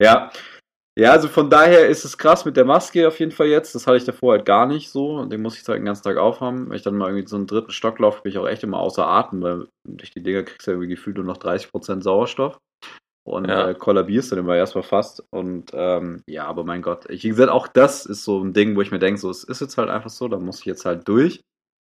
[0.00, 0.30] Ja.
[0.98, 3.74] Ja, also von daher ist es krass mit der Maske auf jeden Fall jetzt.
[3.74, 5.24] Das hatte ich davor halt gar nicht so.
[5.24, 6.68] Den muss ich halt den ganzen Tag aufhaben.
[6.68, 8.78] Wenn ich dann mal irgendwie so einen dritten Stock laufe, bin ich auch echt immer
[8.78, 12.58] außer Atem, weil durch die Dinger kriegst du ja irgendwie gefühlt nur noch 30% Sauerstoff.
[13.24, 13.70] Und Ja.
[13.70, 15.24] äh, kollabierst dann immer erstmal fast.
[15.30, 18.76] Und ähm, ja, aber mein Gott, ich, wie gesagt, auch das ist so ein Ding,
[18.76, 20.84] wo ich mir denke, so, es ist jetzt halt einfach so, da muss ich jetzt
[20.84, 21.40] halt durch.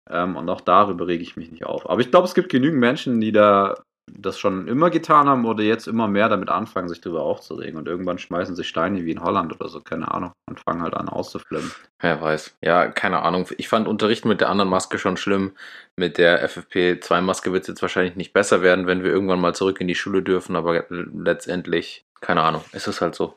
[0.09, 1.89] Ähm, und auch darüber rege ich mich nicht auf.
[1.89, 3.75] Aber ich glaube, es gibt genügend Menschen, die da
[4.17, 7.77] das schon immer getan haben oder jetzt immer mehr damit anfangen, sich darüber aufzuregen.
[7.77, 10.93] Und irgendwann schmeißen sie Steine wie in Holland oder so, keine Ahnung, und fangen halt
[10.93, 11.71] an auszuflippen.
[11.99, 12.57] Wer weiß.
[12.63, 13.47] Ja, keine Ahnung.
[13.57, 15.51] Ich fand Unterrichten mit der anderen Maske schon schlimm.
[15.95, 19.81] Mit der FFP2-Maske wird es jetzt wahrscheinlich nicht besser werden, wenn wir irgendwann mal zurück
[19.81, 23.35] in die Schule dürfen, aber letztendlich, keine Ahnung, ist es halt so.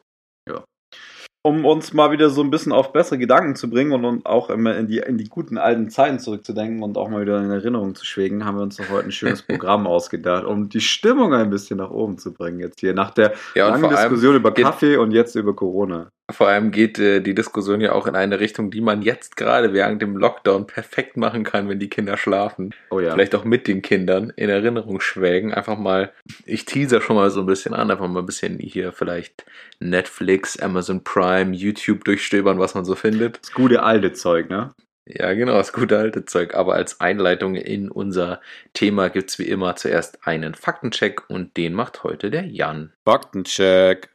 [1.45, 4.49] Um uns mal wieder so ein bisschen auf bessere Gedanken zu bringen und, und auch
[4.49, 7.97] immer in die, in die guten alten Zeiten zurückzudenken und auch mal wieder in Erinnerung
[7.97, 11.51] zu schwelgen, haben wir uns noch heute ein schönes Programm ausgedacht, um die Stimmung ein
[11.51, 12.95] bisschen nach oben zu bringen jetzt hier.
[12.95, 16.13] Nach der Ja, langen Diskussion über Kaffee und jetzt über Corona.
[16.33, 19.73] Vor allem geht äh, die Diskussion ja auch in eine Richtung, die man jetzt gerade
[19.73, 22.75] während dem Lockdown perfekt machen kann, wenn die Kinder schlafen.
[22.91, 23.13] Oh ja.
[23.13, 25.53] Vielleicht auch mit den Kindern in Erinnerung schwelgen.
[25.53, 26.13] Einfach mal,
[26.45, 29.45] ich teaser schon mal so ein bisschen an, einfach mal ein bisschen hier vielleicht
[29.81, 33.41] Netflix, Amazon Prime, YouTube durchstöbern, was man so findet.
[33.43, 34.75] Das gute alte Zeug, ne?
[35.05, 36.55] Ja, genau, das gute alte Zeug.
[36.55, 38.41] Aber als Einleitung in unser
[38.73, 42.93] Thema gibt's wie immer zuerst einen Faktencheck und den macht heute der Jan.
[43.05, 44.12] Faktencheck.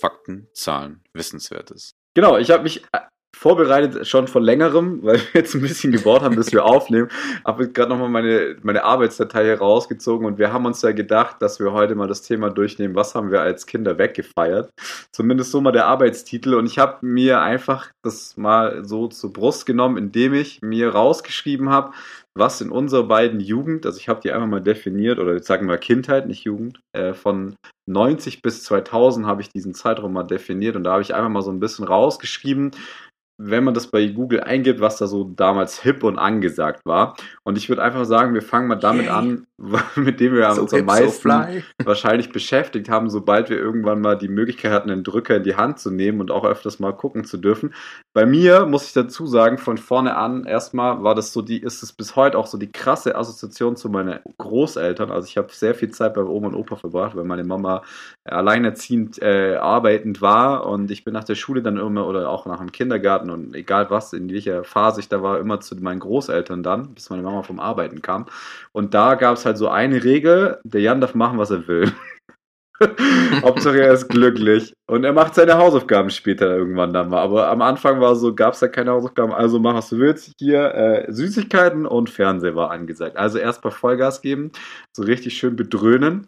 [0.00, 1.94] Fakten, Zahlen, Wissenswertes.
[2.14, 3.00] Genau, ich habe mich äh,
[3.36, 7.08] vorbereitet schon von längerem, weil wir jetzt ein bisschen gebaut haben, bis wir aufnehmen.
[7.44, 11.60] Habe gerade nochmal meine, meine Arbeitsdatei hier rausgezogen und wir haben uns ja gedacht, dass
[11.60, 14.70] wir heute mal das Thema durchnehmen, was haben wir als Kinder weggefeiert.
[15.12, 16.54] Zumindest so mal der Arbeitstitel.
[16.54, 21.68] Und ich habe mir einfach das mal so zur Brust genommen, indem ich mir rausgeschrieben
[21.68, 21.92] habe,
[22.36, 25.68] was in unserer beiden Jugend, also ich habe die einfach mal definiert, oder jetzt sagen
[25.68, 27.56] wir Kindheit, nicht Jugend, äh, von
[27.88, 31.42] 90 bis 2000 habe ich diesen Zeitraum mal definiert und da habe ich einfach mal
[31.42, 32.72] so ein bisschen rausgeschrieben,
[33.38, 37.16] wenn man das bei Google eingibt, was da so damals hip und angesagt war.
[37.44, 39.46] Und ich würde einfach sagen, wir fangen mal damit an,
[39.96, 44.16] mit dem wir so uns am meisten so wahrscheinlich beschäftigt haben, sobald wir irgendwann mal
[44.16, 47.24] die Möglichkeit hatten, einen Drücker in die Hand zu nehmen und auch öfters mal gucken
[47.24, 47.74] zu dürfen.
[48.12, 51.82] Bei mir muss ich dazu sagen, von vorne an erstmal war das so die, ist
[51.82, 55.10] es bis heute auch so die krasse Assoziation zu meinen Großeltern.
[55.10, 57.82] Also ich habe sehr viel Zeit bei Oma und Opa verbracht, weil meine Mama
[58.24, 62.58] alleinerziehend äh, arbeitend war und ich bin nach der Schule dann immer oder auch nach
[62.58, 66.00] dem Kindergarten Kindergarten und egal was, in welcher Phase ich da war, immer zu meinen
[66.00, 68.26] Großeltern dann, bis meine Mama vom Arbeiten kam.
[68.72, 71.92] Und da gab es halt so eine Regel, der Jan darf machen, was er will.
[73.42, 74.74] Hauptsache er ist glücklich.
[74.86, 77.22] Und er macht seine Hausaufgaben später irgendwann dann mal.
[77.22, 80.32] Aber am Anfang war so, gab es ja keine Hausaufgaben, also mach was du willst.
[80.38, 83.16] Hier äh, Süßigkeiten und Fernsehen war angesagt.
[83.16, 84.52] Also erst mal Vollgas geben,
[84.94, 86.26] so richtig schön bedröhnen.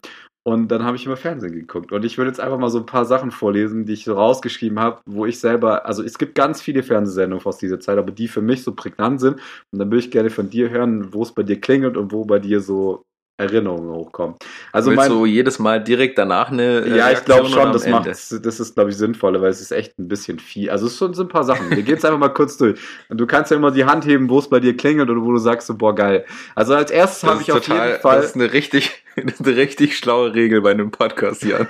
[0.49, 1.91] Und dann habe ich immer Fernsehen geguckt.
[1.91, 4.79] Und ich würde jetzt einfach mal so ein paar Sachen vorlesen, die ich so rausgeschrieben
[4.79, 8.27] habe, wo ich selber, also es gibt ganz viele Fernsehsendungen aus dieser Zeit, aber die
[8.27, 9.35] für mich so prägnant sind.
[9.71, 12.25] Und dann würde ich gerne von dir hören, wo es bei dir klingelt und wo
[12.25, 13.03] bei dir so
[13.39, 14.35] Erinnerungen hochkommen.
[14.73, 17.87] Also Willst mein, du jedes Mal direkt danach eine äh, Ja, ich glaube schon, das
[17.87, 20.69] macht das ist glaube ich sinnvoller, weil es ist echt ein bisschen viel.
[20.69, 21.69] Also es sind so ein paar Sachen.
[21.69, 22.79] Wir gehen es einfach mal kurz durch.
[23.07, 25.31] Und du kannst ja immer die Hand heben, wo es bei dir klingelt oder wo
[25.31, 26.25] du sagst so boah geil.
[26.53, 30.33] Also als erstes habe ich auf jeden Fall Das ist eine richtig eine richtig schlaue
[30.33, 31.67] Regel bei einem Podcast, Jan.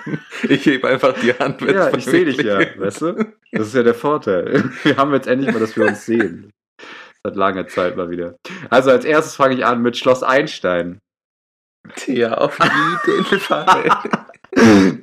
[0.47, 3.25] Ich hebe einfach die Hand, wenn Ja, ich sehe dich ja, weißt du?
[3.51, 4.71] Das ist ja der Vorteil.
[4.83, 6.51] Wir haben jetzt endlich mal, dass wir uns sehen.
[7.23, 8.35] Seit langer Zeit mal wieder.
[8.69, 10.99] Also als erstes fange ich an mit Schloss Einstein.
[12.07, 13.89] Ja, auf jeden Fall.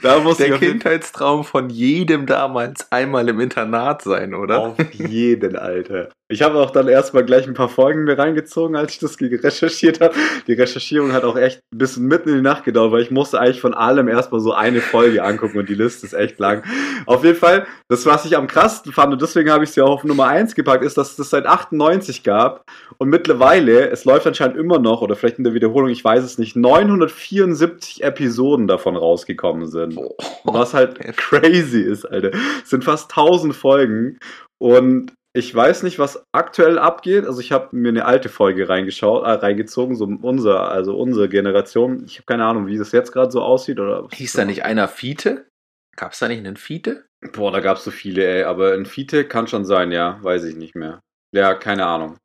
[0.03, 4.59] da muss der Kindheitstraum von jedem damals einmal im Internat sein, oder?
[4.61, 6.09] Auf jeden, Alter.
[6.28, 10.00] Ich habe auch dann erstmal gleich ein paar Folgen mir reingezogen, als ich das recherchiert
[10.00, 10.14] habe.
[10.48, 13.38] Die Recherchierung hat auch echt ein bisschen mitten in die Nacht gedauert, weil ich musste
[13.38, 16.64] eigentlich von allem erstmal so eine Folge angucken und die Liste ist echt lang.
[17.06, 19.84] Auf jeden Fall, das, was ich am krassesten fand, und deswegen habe ich es ja
[19.84, 22.64] auch auf Nummer 1 gepackt, ist, dass es das seit 98 gab
[22.98, 26.38] und mittlerweile, es läuft anscheinend immer noch, oder vielleicht in der Wiederholung, ich weiß es
[26.38, 29.96] nicht, 974 Episoden davon rausgekommen sind.
[30.42, 32.32] Was halt crazy ist, Alter.
[32.64, 34.18] Es sind fast 1000 Folgen
[34.58, 37.27] und ich weiß nicht, was aktuell abgeht.
[37.27, 42.05] Also ich habe mir eine alte Folge reingeschaut, äh, reingezogen, so unser, also unsere Generation.
[42.07, 44.09] Ich habe keine Ahnung, wie das jetzt gerade so aussieht oder.
[44.12, 45.49] Hieß da nicht einer Fiete?
[45.94, 47.07] Gab es da nicht einen Fiete?
[47.33, 48.44] Boah, da gab es so viele, ey.
[48.44, 50.18] Aber ein Fiete kann schon sein, ja.
[50.22, 51.01] Weiß ich nicht mehr.
[51.33, 52.16] Ja, keine Ahnung.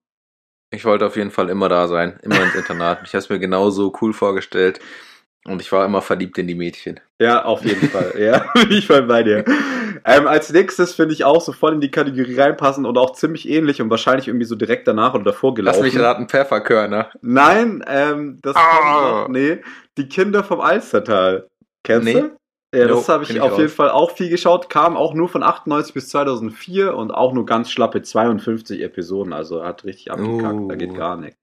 [0.73, 3.01] Ich wollte auf jeden Fall immer da sein, immer ins Internat.
[3.03, 4.79] Ich habe es mir genauso cool vorgestellt.
[5.45, 6.99] Und ich war immer verliebt in die Mädchen.
[7.19, 8.13] Ja, auf jeden Fall.
[8.19, 9.43] Ja, ich war bei dir.
[10.05, 13.49] Ähm, als nächstes finde ich auch so voll in die Kategorie reinpassen und auch ziemlich
[13.49, 15.83] ähnlich und wahrscheinlich irgendwie so direkt danach oder davor gelaufen.
[15.83, 17.09] Lass mich raten, Pfefferkörner.
[17.21, 18.55] Nein, ähm, das.
[18.55, 19.61] Noch, nee,
[19.97, 21.47] die Kinder vom Alstertal.
[21.83, 22.13] Kennst nee.
[22.13, 22.31] du?
[22.73, 24.69] Ja, das habe ich, ich auf jeden Fall auch viel geschaut.
[24.69, 29.33] Kam auch nur von 98 bis 2004 und auch nur ganz schlappe 52 Episoden.
[29.33, 30.53] Also hat richtig abgekackt.
[30.53, 30.67] Uh.
[30.69, 30.93] Da geht oh.
[30.93, 31.40] gar nichts.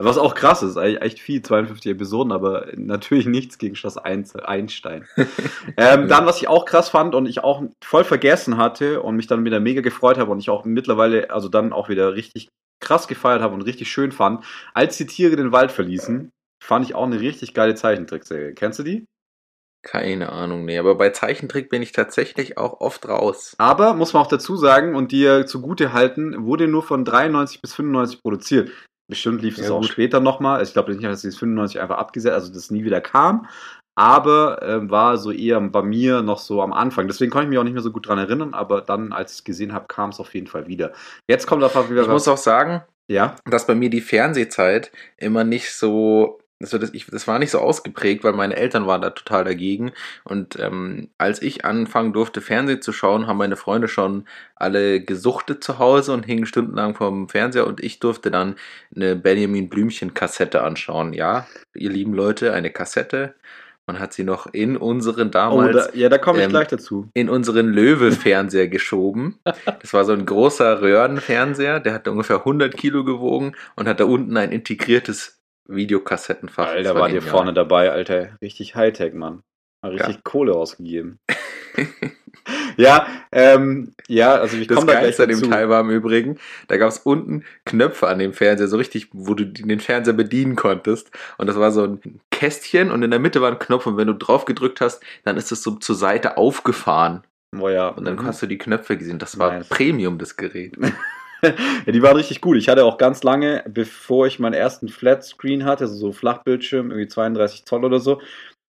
[0.00, 5.08] Was auch krass ist, eigentlich echt viel, 52 Episoden, aber natürlich nichts gegen Schloss Einstein.
[5.76, 9.26] ähm, dann, was ich auch krass fand und ich auch voll vergessen hatte und mich
[9.26, 12.48] dann wieder mega gefreut habe und ich auch mittlerweile, also dann auch wieder richtig
[12.80, 16.30] krass gefeiert habe und richtig schön fand, als die Tiere den Wald verließen,
[16.62, 18.54] fand ich auch eine richtig geile Zeichentrickserie.
[18.54, 19.04] Kennst du die?
[19.82, 23.54] Keine Ahnung, nee, aber bei Zeichentrick bin ich tatsächlich auch oft raus.
[23.58, 27.74] Aber muss man auch dazu sagen und dir zugute halten, wurde nur von 93 bis
[27.74, 28.70] 95 produziert.
[29.08, 29.90] Bestimmt lief es auch gut.
[29.90, 30.62] später nochmal.
[30.62, 33.48] Ich glaube nicht, dass es 95 einfach abgesetzt, also das nie wieder kam.
[33.94, 37.08] Aber äh, war so eher bei mir noch so am Anfang.
[37.08, 39.38] Deswegen konnte ich mich auch nicht mehr so gut dran erinnern, aber dann, als ich
[39.38, 40.92] es gesehen habe, kam es auf jeden Fall wieder.
[41.26, 42.02] Jetzt kommt einfach wieder.
[42.02, 43.34] Ich muss auch sagen, ja?
[43.44, 48.24] dass bei mir die Fernsehzeit immer nicht so das, ich, das war nicht so ausgeprägt,
[48.24, 49.92] weil meine Eltern waren da total dagegen.
[50.24, 54.24] Und ähm, als ich anfangen durfte, Fernsehen zu schauen, haben meine Freunde schon
[54.56, 58.56] alle gesuchtet zu Hause und hingen stundenlang vorm Fernseher und ich durfte dann
[58.94, 61.12] eine Benjamin Blümchen-Kassette anschauen.
[61.12, 63.34] Ja, ihr lieben Leute, eine Kassette.
[63.86, 65.74] Man hat sie noch in unseren damals.
[65.74, 67.08] Oh, da, ja, da komme ich ähm, gleich dazu.
[67.14, 69.38] In unseren Löwe-Fernseher geschoben.
[69.80, 74.04] Das war so ein großer Röhrenfernseher, der hat ungefähr 100 Kilo gewogen und hat da
[74.04, 75.37] unten ein integriertes
[75.68, 76.68] Videokassettenfach.
[76.68, 78.36] Alter, war dir vorne dabei, Alter.
[78.42, 79.42] Richtig Hightech, Mann.
[79.82, 80.20] Hat richtig ja.
[80.24, 81.18] Kohle ausgegeben.
[82.76, 85.50] Ja, ähm, ja, also ich Das komme da gleich an dem dazu.
[85.50, 89.34] Teil war im Übrigen, da gab es unten Knöpfe an dem Fernseher, so richtig, wo
[89.34, 91.10] du den Fernseher bedienen konntest.
[91.36, 94.06] Und das war so ein Kästchen und in der Mitte war ein Knopf und wenn
[94.06, 97.22] du drauf gedrückt hast, dann ist es so zur Seite aufgefahren.
[97.58, 97.88] Oh ja.
[97.88, 98.26] Und dann Mhm.
[98.26, 99.18] hast du die Knöpfe gesehen.
[99.18, 99.68] Das war Nice.
[99.68, 100.76] Premium, das Gerät.
[101.86, 102.56] ja, die waren richtig gut.
[102.56, 107.08] Ich hatte auch ganz lange, bevor ich meinen ersten Flatscreen hatte, also so Flachbildschirm, irgendwie
[107.08, 108.20] 32 Zoll oder so,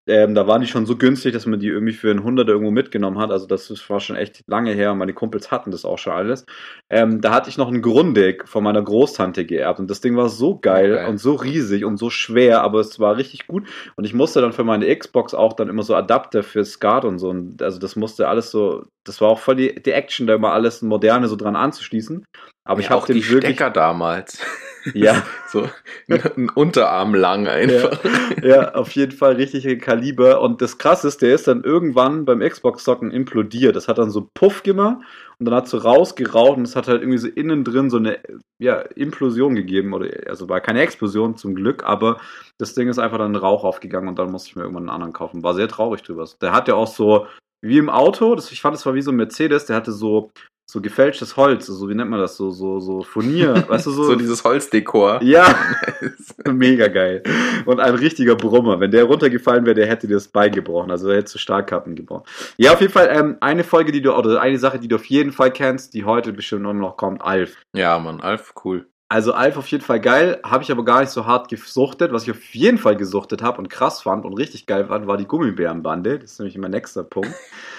[0.09, 2.71] ähm, da waren die schon so günstig, dass man die irgendwie für einen Hunderter irgendwo
[2.71, 3.31] mitgenommen hat.
[3.31, 4.95] Also das war schon echt lange her.
[4.95, 6.45] Meine Kumpels hatten das auch schon alles.
[6.89, 10.29] Ähm, da hatte ich noch ein Grundig von meiner Großtante geerbt und das Ding war
[10.29, 11.05] so geil Geil.
[11.05, 13.67] und so riesig und so schwer, aber es war richtig gut.
[13.95, 17.19] Und ich musste dann für meine Xbox auch dann immer so Adapter für SCART und
[17.19, 17.29] so.
[17.29, 20.53] Und also das musste alles so, das war auch voll die, die Action, da immer
[20.53, 22.25] alles moderne so dran anzuschließen.
[22.65, 23.59] Aber ich Ja, habe auch den die wirklich.
[23.59, 24.39] Stecker damals.
[24.93, 25.67] Ja, So
[26.07, 27.99] ein Unterarm lang einfach.
[28.43, 30.41] ja, auf jeden Fall richtige Kaliber.
[30.41, 33.75] Und das krasse ist, der ist dann irgendwann beim Xbox-Zocken implodiert.
[33.75, 34.97] Das hat dann so Puff gemacht
[35.39, 38.19] und dann hat so rausgeraucht und es hat halt irgendwie so innen drin so eine
[38.59, 39.93] ja, Implosion gegeben.
[39.93, 42.19] Oder, also war keine Explosion zum Glück, aber
[42.57, 45.13] das Ding ist einfach dann Rauch aufgegangen und dann musste ich mir irgendwann einen anderen
[45.13, 45.43] kaufen.
[45.43, 46.27] War sehr traurig drüber.
[46.41, 47.27] Der hat ja auch so,
[47.61, 50.31] wie im Auto, das, ich fand, das war wie so ein Mercedes, der hatte so,
[50.71, 54.03] so gefälschtes Holz, so wie nennt man das, so, so, so Furnier, weißt du, so.
[54.03, 55.19] So dieses Holzdekor.
[55.23, 55.55] ja,
[56.45, 57.23] mega geil.
[57.65, 58.79] Und ein richtiger Brummer.
[58.79, 60.91] Wenn der runtergefallen wäre, der hätte dir das Bein gebrochen.
[60.91, 62.23] Also er hätte zu Stahlkappen gebrochen.
[62.57, 65.05] Ja, auf jeden Fall ähm, eine Folge, die du, oder eine Sache, die du auf
[65.05, 67.57] jeden Fall kennst, die heute bestimmt immer noch kommt, Alf.
[67.73, 68.85] Ja, Mann, Alf, cool.
[69.11, 72.11] Also Alf auf jeden Fall geil, habe ich aber gar nicht so hart gesuchtet.
[72.13, 75.17] Was ich auf jeden Fall gesuchtet habe und krass fand und richtig geil fand, war
[75.17, 76.19] die Gummibärenbande.
[76.19, 77.33] Das ist nämlich mein nächster Punkt.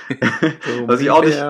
[0.86, 1.40] Was ich auch nicht-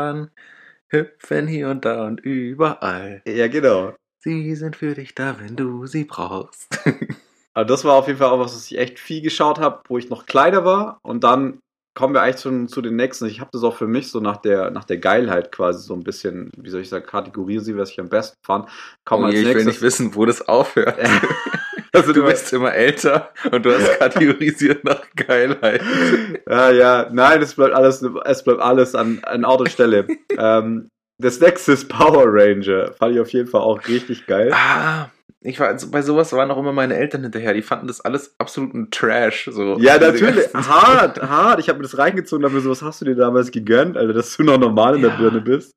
[0.90, 3.22] Hüpfen hier und da und überall.
[3.26, 3.94] ja, genau.
[4.22, 6.78] Sie sind für dich da, wenn du sie brauchst.
[7.54, 9.98] Aber das war auf jeden Fall auch was, was ich echt viel geschaut habe, wo
[9.98, 10.98] ich noch kleiner war.
[11.02, 11.60] Und dann
[11.94, 13.26] kommen wir eigentlich schon zu den nächsten.
[13.26, 16.04] Ich habe das auch für mich so nach der, nach der Geilheit quasi so ein
[16.04, 18.68] bisschen, wie soll ich sagen, kategorisieren, was ich am besten fand.
[19.04, 20.98] Kommen Oh als je, ich will nicht wissen, wo das aufhört.
[21.92, 25.82] also Du bist immer älter und du hast kategorisiert nach Geilheit.
[26.48, 30.06] Ja, ja, nein, es bleibt alles, es bleibt alles an, an Ort und Stelle.
[30.38, 32.92] ähm, das nächste ist Power Ranger.
[32.94, 34.52] Fand ich auf jeden Fall auch richtig geil.
[34.54, 35.10] Ah,
[35.42, 37.54] ich war, also bei sowas waren auch immer meine Eltern hinterher.
[37.54, 39.48] Die fanden das alles absoluten Trash.
[39.50, 39.78] So.
[39.78, 40.46] Ja, natürlich.
[40.54, 41.60] Hart, hart.
[41.60, 44.36] Ich habe mir das reingezogen, aber so, was hast du dir damals gegönnt, Alter, dass
[44.36, 45.16] du noch normal in der Ja.
[45.16, 45.72] Birne bist?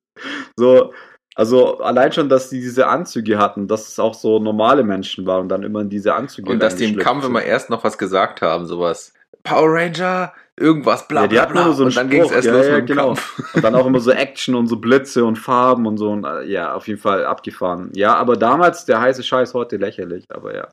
[0.56, 0.92] So,
[1.34, 5.42] also allein schon, dass die diese Anzüge hatten, dass es auch so normale Menschen waren
[5.42, 7.30] und dann immer in diese Anzüge Und dass die im Kampf sind.
[7.30, 9.12] immer erst noch was gesagt haben, sowas.
[9.42, 11.72] Power Ranger, irgendwas, bla Ja, die bla hatten bla.
[11.72, 13.06] so einen und dann ging es erst Ja, los ja, mit dem genau.
[13.08, 13.42] Kampf.
[13.52, 16.10] Und dann auch immer so Action und so Blitze und Farben und so.
[16.10, 17.90] Und, äh, ja, auf jeden Fall abgefahren.
[17.94, 20.68] Ja, aber damals der heiße Scheiß, heute lächerlich, aber ja.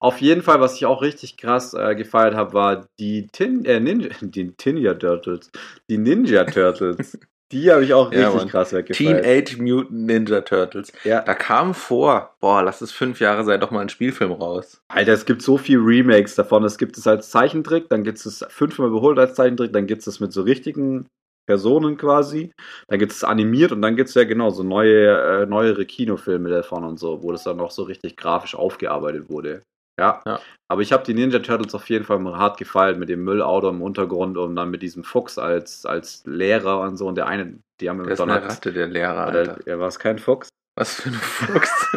[0.00, 3.80] Auf jeden Fall, was ich auch richtig krass äh, gefeiert habe, war die Tin äh,
[3.80, 5.50] Ninja, die Ninja Turtles.
[5.88, 7.18] Die Ninja Turtles.
[7.52, 8.48] Die habe ich auch Ja, richtig Mann.
[8.48, 9.22] krass weggefeiert.
[9.24, 10.92] Teenage Mutant Ninja Turtles.
[11.04, 11.22] Ja.
[11.22, 14.82] Da kam vor, boah, lass es fünf Jahre sein, doch mal ein Spielfilm raus.
[14.88, 16.64] Alter, es gibt so viel Remakes davon.
[16.64, 20.20] Es gibt es als Zeichentrick, dann gibt es fünfmal überholt als Zeichentrick, dann gibt es
[20.20, 21.06] mit so richtigen
[21.46, 22.52] Personen quasi,
[22.88, 26.50] dann gibt es animiert und dann gibt es ja genau so neue, äh, neuere Kinofilme
[26.50, 29.62] davon und so, wo das dann noch so richtig grafisch aufgearbeitet wurde.
[29.98, 30.22] Ja.
[30.26, 30.40] Ja.
[30.70, 33.70] Aber ich habe die Ninja Turtles auf jeden Fall mal hart gefeiert mit dem Müllauto
[33.70, 37.06] im Untergrund und dann mit diesem Fuchs als, als Lehrer und so.
[37.06, 39.54] Und der eine, die haben mit ist eine Ratte, der Lehrer, Alter.
[39.54, 40.48] Oder, ja, war es kein Fuchs?
[40.76, 41.96] Was für ein Fuchs.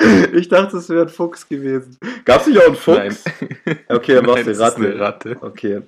[0.32, 1.98] ich dachte, es wäre ein Fuchs gewesen.
[2.24, 2.98] Gab es nicht auch einen Fuchs?
[2.98, 3.16] Nein.
[3.90, 4.76] Okay, dann die es ist Ratte.
[4.76, 5.36] eine Ratte.
[5.40, 5.82] Okay.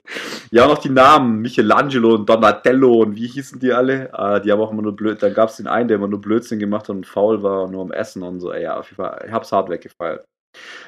[0.51, 1.41] Ja, auch noch die Namen.
[1.41, 4.13] Michelangelo und Donatello und wie hießen die alle?
[4.13, 5.23] Ah, die haben auch immer nur blöd.
[5.23, 7.73] Dann gab es den einen, der immer nur Blödsinn gemacht hat und faul war und
[7.73, 8.53] nur am Essen und so.
[8.53, 9.25] Ja, auf jeden Fall.
[9.27, 10.25] Ich hab's hart weggefeilt.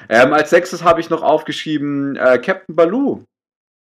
[0.09, 3.23] Ähm, als sechstes habe ich noch aufgeschrieben äh, Captain Baloo.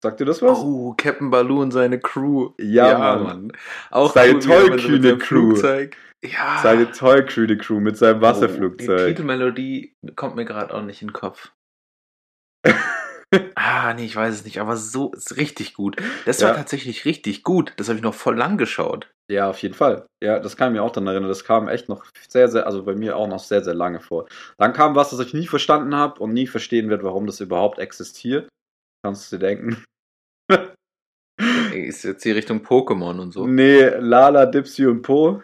[0.03, 0.59] Sagt ihr das was?
[0.59, 2.51] Oh, Captain Baloo und seine Crew.
[2.59, 3.53] Ja, Mann.
[3.91, 5.51] Auch Seine cool, tollkühne Crew.
[5.51, 5.97] Flugzeug.
[6.25, 6.59] Ja.
[6.63, 8.99] Seine tollkühne Crew mit seinem Oh, Wasserflugzeug.
[8.99, 11.53] Die Titelmelodie kommt mir gerade auch nicht in den Kopf.
[13.55, 15.97] ah, nee, ich weiß es nicht, aber so ist richtig gut.
[16.27, 16.57] Das war Ja.
[16.57, 17.73] tatsächlich richtig gut.
[17.77, 19.11] Das habe ich noch voll lang geschaut.
[19.31, 20.07] Ja, auf jeden Fall.
[20.23, 21.29] Ja, das kann ich mir auch dann erinnern.
[21.29, 24.27] Das kam echt noch sehr, sehr, also bei mir auch noch sehr, sehr lange vor.
[24.59, 27.79] Dann kam was, das ich nie verstanden habe und nie verstehen werde, warum das überhaupt
[27.79, 28.49] existiert.
[29.05, 29.85] Kannst du dir denken?
[31.73, 33.47] Ist jetzt die Richtung Pokémon und so.
[33.47, 35.41] Nee, Lala, Dipsy und Po.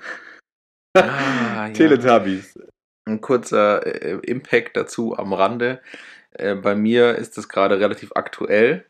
[0.94, 1.72] Ah, ja.
[1.72, 2.58] Teletubbies.
[3.08, 5.80] Ein kurzer äh, Impact dazu am Rande.
[6.38, 8.86] Äh, bei mir ist das gerade relativ aktuell.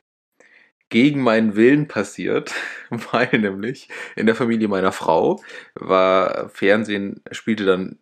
[0.88, 2.54] Gegen meinen Willen passiert,
[2.90, 5.42] weil nämlich in der Familie meiner Frau
[5.74, 7.98] war Fernsehen, spielte dann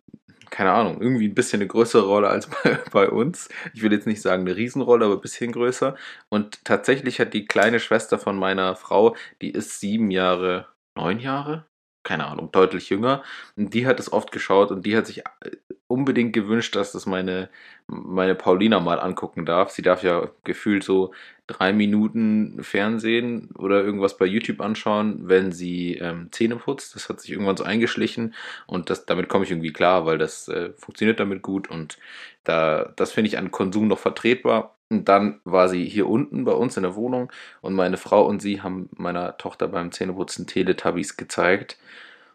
[0.51, 3.49] keine Ahnung, irgendwie ein bisschen eine größere Rolle als bei, bei uns.
[3.73, 5.95] Ich will jetzt nicht sagen eine Riesenrolle, aber ein bisschen größer.
[6.29, 11.65] Und tatsächlich hat die kleine Schwester von meiner Frau, die ist sieben Jahre, neun Jahre?
[12.05, 13.23] Keine Ahnung, deutlich jünger.
[13.57, 15.51] Und die hat es oft geschaut und die hat sich äh,
[15.87, 17.49] unbedingt gewünscht, dass das meine,
[17.87, 19.71] meine Paulina mal angucken darf.
[19.71, 21.13] Sie darf ja gefühlt so
[21.47, 26.95] drei Minuten Fernsehen oder irgendwas bei YouTube anschauen, wenn sie ähm, Zähne putzt.
[26.95, 28.35] Das hat sich irgendwann so eingeschlichen
[28.67, 31.97] und das, damit komme ich irgendwie klar, weil das äh, funktioniert damit gut und
[32.43, 34.74] da, das finde ich an Konsum noch vertretbar.
[34.89, 38.41] Und dann war sie hier unten bei uns in der Wohnung und meine Frau und
[38.41, 41.77] sie haben meiner Tochter beim Zähneputzen Teletubbies gezeigt.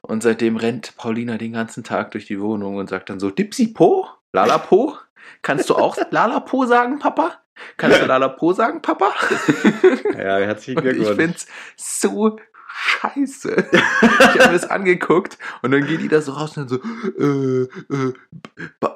[0.02, 3.68] Und seitdem rennt Paulina den ganzen Tag durch die Wohnung und sagt dann so, Dipsy
[3.68, 4.06] Po?
[4.32, 4.96] Lalapo?
[5.42, 7.38] Kannst du auch Lalapo sagen, Papa?
[7.76, 9.12] Kannst du Lalapo sagen, Papa?
[10.16, 11.16] Ja, herzlichen Und ich Glückwunsch.
[11.16, 12.38] find's so
[12.80, 13.66] scheiße.
[13.72, 16.80] Ich habe mir das angeguckt und dann geht die da so raus und dann so,
[17.18, 17.62] äh,
[17.94, 18.12] äh,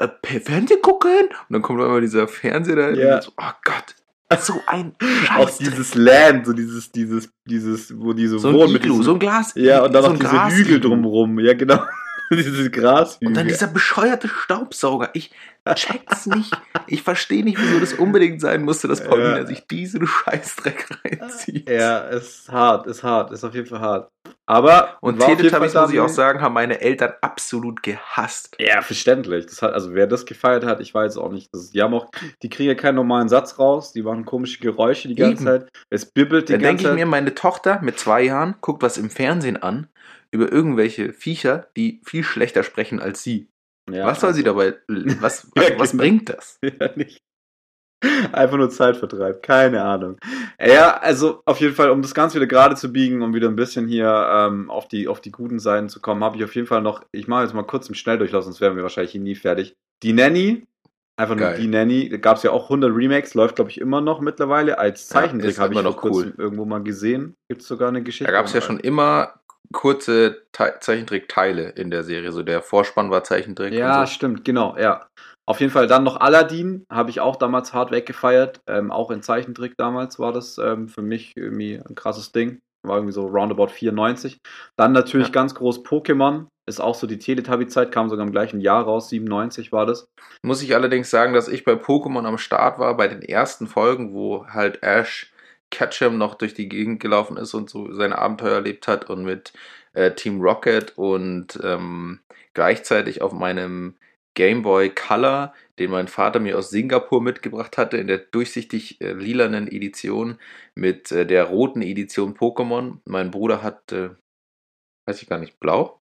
[0.00, 1.10] äh, per Fernsehen gucken?
[1.48, 3.16] Und dann kommt immer dieser Fernseher da Ja.
[3.16, 3.94] und so, oh Gott,
[4.40, 4.94] so ein
[5.36, 5.58] Auch Scheiß.
[5.58, 9.04] dieses Land, so dieses, dieses, dieses, wo die so, so ein wohnen mit Iglu, diesem-
[9.04, 9.52] so ein Glas.
[9.54, 11.38] Ja, und dann so noch ein diese Gras- Hügel drumrum.
[11.40, 11.80] Ja, genau.
[12.42, 13.28] diese Grashügel.
[13.28, 15.10] Und dann dieser bescheuerte Staubsauger.
[15.14, 15.30] Ich
[15.74, 16.52] check's nicht.
[16.86, 19.46] Ich verstehe nicht, wieso das unbedingt sein musste, dass Paulina Ja.
[19.46, 21.68] sich diesen Scheißdreck reinzieht.
[21.70, 24.10] Ja, ist hart, ist hart, ist auf jeden Fall hart.
[24.46, 28.54] Aber Und Teletubbies, muss ich auch sagen, haben meine Eltern absolut gehasst.
[28.60, 29.46] Ja, verständlich.
[29.46, 31.48] Das hat, also wer das gefeiert hat, ich weiß auch nicht.
[31.54, 32.10] Das, die haben auch,
[32.42, 35.44] die kriegen ja keinen normalen Satz raus, die machen komische Geräusche die ganze Eben.
[35.46, 35.68] Zeit.
[35.88, 37.10] Es bibbelt die Dann denke ganze ich mir, Zeit.
[37.10, 39.86] meine Tochter mit zwei Jahren guckt was im Fernsehen an
[40.34, 43.48] über irgendwelche Viecher, die viel schlechter sprechen als sie.
[43.90, 44.76] Ja, was soll sie also- dabei,
[45.20, 46.02] was, Ja, was genau.
[46.02, 46.58] bringt das?
[46.62, 47.20] Ja, nicht.
[48.32, 50.18] Einfach nur Zeitvertreib, keine Ahnung.
[50.60, 53.56] Ja, also auf jeden Fall, um das Ganze wieder gerade zu biegen, um wieder ein
[53.56, 56.66] bisschen hier ähm, auf, die, auf die guten Seiten zu kommen, habe ich auf jeden
[56.66, 59.34] Fall noch, ich mache jetzt mal kurz im Schnelldurchlauf, sonst wären wir wahrscheinlich hier nie
[59.34, 59.74] fertig.
[60.02, 60.66] Die Nanny,
[61.16, 61.58] einfach nur Geil.
[61.60, 64.78] die Nanny, da gab es ja auch 100 Remakes, läuft glaube ich immer noch mittlerweile
[64.78, 66.34] als Ja, Zeichentrick, ist habe ich noch cool.
[66.36, 67.36] irgendwo mal gesehen.
[67.48, 68.30] Gibt es sogar eine Geschichte.
[68.30, 69.40] Da gab es ja schon immer
[69.74, 72.32] kurze Te Zeichentrickteile in der Serie.
[72.32, 73.74] So der Vorspann war Zeichentrick.
[73.74, 74.12] Ja, so.
[74.14, 75.06] stimmt, genau, ja.
[75.46, 78.60] Auf jeden Fall dann noch Aladdin, habe ich auch damals hart weggefeiert.
[78.66, 82.60] Ähm, auch in Zeichentrick damals war das ähm, für mich irgendwie ein krasses Ding.
[82.86, 84.38] War irgendwie so roundabout 94.
[84.78, 85.32] Dann natürlich Ja.
[85.34, 86.46] ganz groß Pokémon.
[86.66, 90.06] Ist auch so die Teletubby-Zeit, kam sogar im gleichen Jahr raus, 97 war das.
[90.42, 94.14] Muss ich allerdings sagen, dass ich bei Pokémon am Start war, bei den ersten Folgen,
[94.14, 95.30] wo halt Ash
[95.70, 99.52] Ketchum noch durch die Gegend gelaufen ist und so seine Abenteuer erlebt hat und mit
[99.92, 102.20] äh, Team Rocket und ähm,
[102.52, 103.96] gleichzeitig auf meinem
[104.34, 109.12] Game Boy Color, den mein Vater mir aus Singapur mitgebracht hatte, in der durchsichtig äh,
[109.12, 110.38] lilanen Edition
[110.74, 112.98] mit äh, der roten Edition Pokémon.
[113.04, 114.10] Mein Bruder hat, äh,
[115.06, 116.00] weiß ich gar nicht, blau.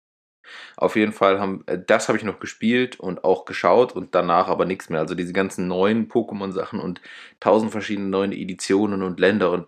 [0.77, 4.49] Auf jeden Fall haben, äh, das habe ich noch gespielt und auch geschaut und danach
[4.49, 5.01] aber nichts mehr.
[5.01, 7.01] Also diese ganzen neuen Pokémon-Sachen und
[7.41, 9.67] tausend verschiedene neue Editionen und Länder und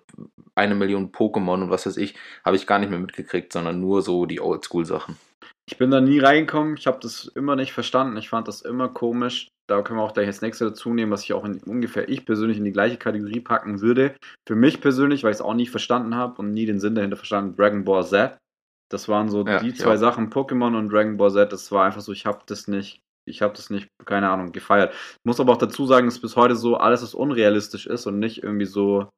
[0.55, 4.03] eine Million Pokémon und was weiß ich, habe ich gar nicht mehr mitgekriegt, sondern nur
[4.03, 5.17] so die Oldschool-Sachen.
[5.67, 8.17] Ich bin da nie reingekommen, ich habe das immer nicht verstanden.
[8.19, 9.49] Ich fand das immer komisch.
[9.67, 12.27] Da können wir auch gleich das nächste dazu nehmen, was ich auch in, ungefähr ich
[12.27, 14.15] persönlich in die gleiche Kategorie packen würde.
[14.47, 17.17] Für mich persönlich, weil ich es auch nie verstanden habe und nie den Sinn dahinter
[17.17, 18.37] verstanden, Dragon Ball Z.
[18.91, 19.99] Das waren so Ja, die zwei auch.
[19.99, 21.53] Sachen, Pokémon und Dragon Ball Z.
[21.53, 24.93] Das war einfach so, ich habe das nicht, ich habe das nicht, keine Ahnung, gefeiert.
[24.95, 28.19] Ich muss aber auch dazu sagen, dass bis heute so alles, was unrealistisch ist und
[28.19, 29.09] nicht irgendwie so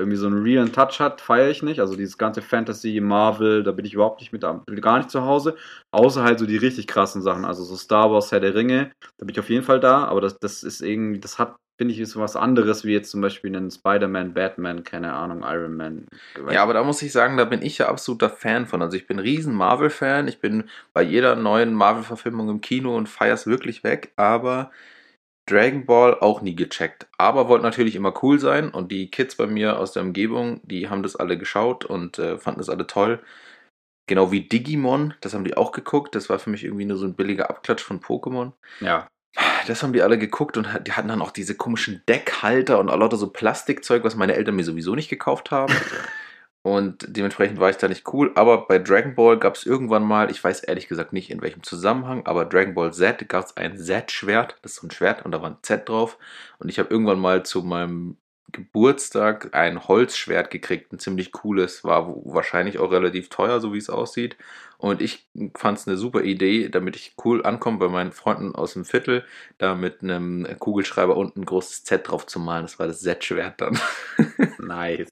[0.00, 1.80] irgendwie so einen realen Touch hat, feiere ich nicht.
[1.80, 5.22] Also dieses ganze Fantasy, Marvel, da bin ich überhaupt nicht mit, bin gar nicht zu
[5.22, 5.56] Hause.
[5.90, 7.44] Außer halt so die richtig krassen Sachen.
[7.44, 10.04] Also so Star Wars, Herr der Ringe, da bin ich auf jeden Fall da.
[10.04, 13.20] Aber das, das ist irgendwie, das hat, finde ich, ist was anderes, wie jetzt zum
[13.20, 16.06] Beispiel einen Spider-Man, Batman, keine Ahnung, Iron Man.
[16.50, 18.82] Ja, aber da muss ich sagen, da bin ich ja absoluter Fan von.
[18.82, 20.26] Also ich bin ein riesen Marvel-Fan.
[20.26, 24.12] Ich bin bei jeder neuen Marvel-Verfilmung im Kino und feier's wirklich weg.
[24.16, 24.72] Aber
[25.46, 27.06] Dragon Ball auch nie gecheckt.
[27.16, 28.70] Aber wollte natürlich immer cool sein.
[28.70, 32.38] Und die Kids bei mir aus der Umgebung, die haben das alle geschaut und äh,
[32.38, 33.20] fanden das alle toll.
[34.08, 36.16] Genau wie Digimon, das haben die auch geguckt.
[36.16, 38.52] Das war für mich irgendwie nur so ein billiger Abklatsch von Pokémon.
[38.80, 39.06] ja.
[39.66, 43.16] Das haben die alle geguckt und die hatten dann auch diese komischen Deckhalter und lauter
[43.16, 45.74] so Plastikzeug, was meine Eltern mir sowieso nicht gekauft haben.
[46.62, 48.32] Und dementsprechend war ich da nicht cool.
[48.34, 51.62] Aber bei Dragon Ball gab es irgendwann mal, ich weiß ehrlich gesagt nicht in welchem
[51.62, 54.58] Zusammenhang, aber Dragon Ball Z gab es ein Z-Schwert.
[54.62, 56.18] Das ist so ein Schwert und da war ein Z drauf.
[56.58, 58.18] Und ich habe irgendwann mal zu meinem
[58.52, 63.90] Geburtstag ein Holzschwert gekriegt, ein ziemlich cooles, war wahrscheinlich auch relativ teuer, so wie es
[63.90, 64.36] aussieht.
[64.78, 68.74] Und ich fand es eine super Idee, damit ich cool ankomme bei meinen Freunden aus
[68.74, 69.24] dem Viertel,
[69.58, 72.62] da mit einem Kugelschreiber unten ein großes Z drauf zu malen.
[72.62, 73.78] Das war das Z-Schwert dann.
[74.58, 75.08] Nice.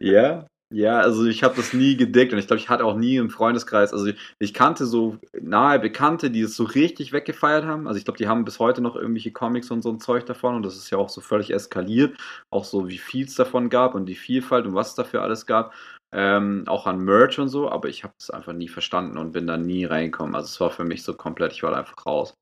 [0.00, 3.16] ja, Ja, also ich habe das nie gedeckt und ich glaube, ich hatte auch nie
[3.16, 7.86] im Freundeskreis, also ich, ich kannte so nahe Bekannte, die es so richtig weggefeiert haben.
[7.86, 10.54] Also ich glaube, die haben bis heute noch irgendwelche Comics und so ein Zeug davon
[10.54, 12.16] und das ist ja auch so völlig eskaliert,
[12.50, 15.44] auch so wie viel es davon gab und die Vielfalt und was es dafür alles
[15.46, 15.74] gab.
[16.14, 19.46] Ähm, auch an Merch und so, aber ich habe es einfach nie verstanden und bin
[19.46, 20.34] da nie reingekommen.
[20.34, 22.34] Also es war für mich so komplett, ich war da einfach raus.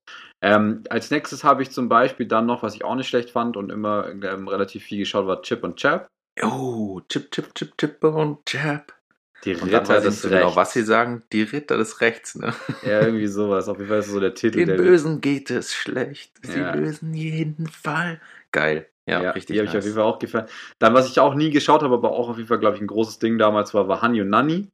[0.42, 3.56] Ähm, als nächstes habe ich zum Beispiel dann noch, was ich auch nicht schlecht fand
[3.56, 6.08] und immer ähm, relativ viel geschaut, war Chip und Chap.
[6.42, 8.94] Oh, Chip, Chip, Chip, Chip und Chap.
[9.44, 11.22] Die Und dann weiß ich so genau, was sie sagen.
[11.32, 12.52] Die Ritter des Rechts, ne?
[12.82, 13.68] Ja, irgendwie sowas.
[13.68, 14.58] Auf jeden Fall ist so der Titel.
[14.58, 16.32] Den der Bösen geht es schlecht.
[16.42, 16.74] Sie Ja.
[16.74, 18.20] lösen jeden Fall.
[18.52, 18.86] Geil.
[19.06, 19.54] Ja, Ja, richtig.
[19.54, 20.46] Die habe ich auf jeden Fall auch gefallen.
[20.78, 22.86] Dann, was ich auch nie geschaut habe, aber auch auf jeden Fall, glaube ich, ein
[22.86, 24.68] großes Ding damals war, war Hani und Nanni.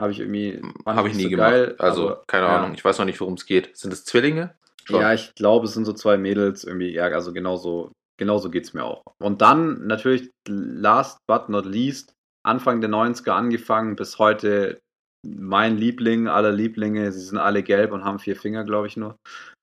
[0.00, 0.62] Habe ich irgendwie.
[0.86, 1.50] Habe ich nicht nie so gemacht.
[1.50, 2.56] geil, also, aber, keine ja.
[2.56, 2.74] Ahnung.
[2.74, 3.76] Ich weiß noch nicht, worum es geht.
[3.76, 4.54] Sind es Zwillinge?
[4.84, 5.02] Schon.
[5.02, 6.90] Ja, ich glaube, es sind so zwei Mädels irgendwie.
[6.90, 9.02] Ja, also genauso, genauso geht es mir auch.
[9.20, 12.12] Und dann natürlich, last but not least,
[12.46, 14.78] Anfang der 90er angefangen bis heute
[15.26, 17.10] mein Liebling aller Lieblinge.
[17.12, 19.16] Sie sind alle gelb und haben vier Finger, glaube ich nur.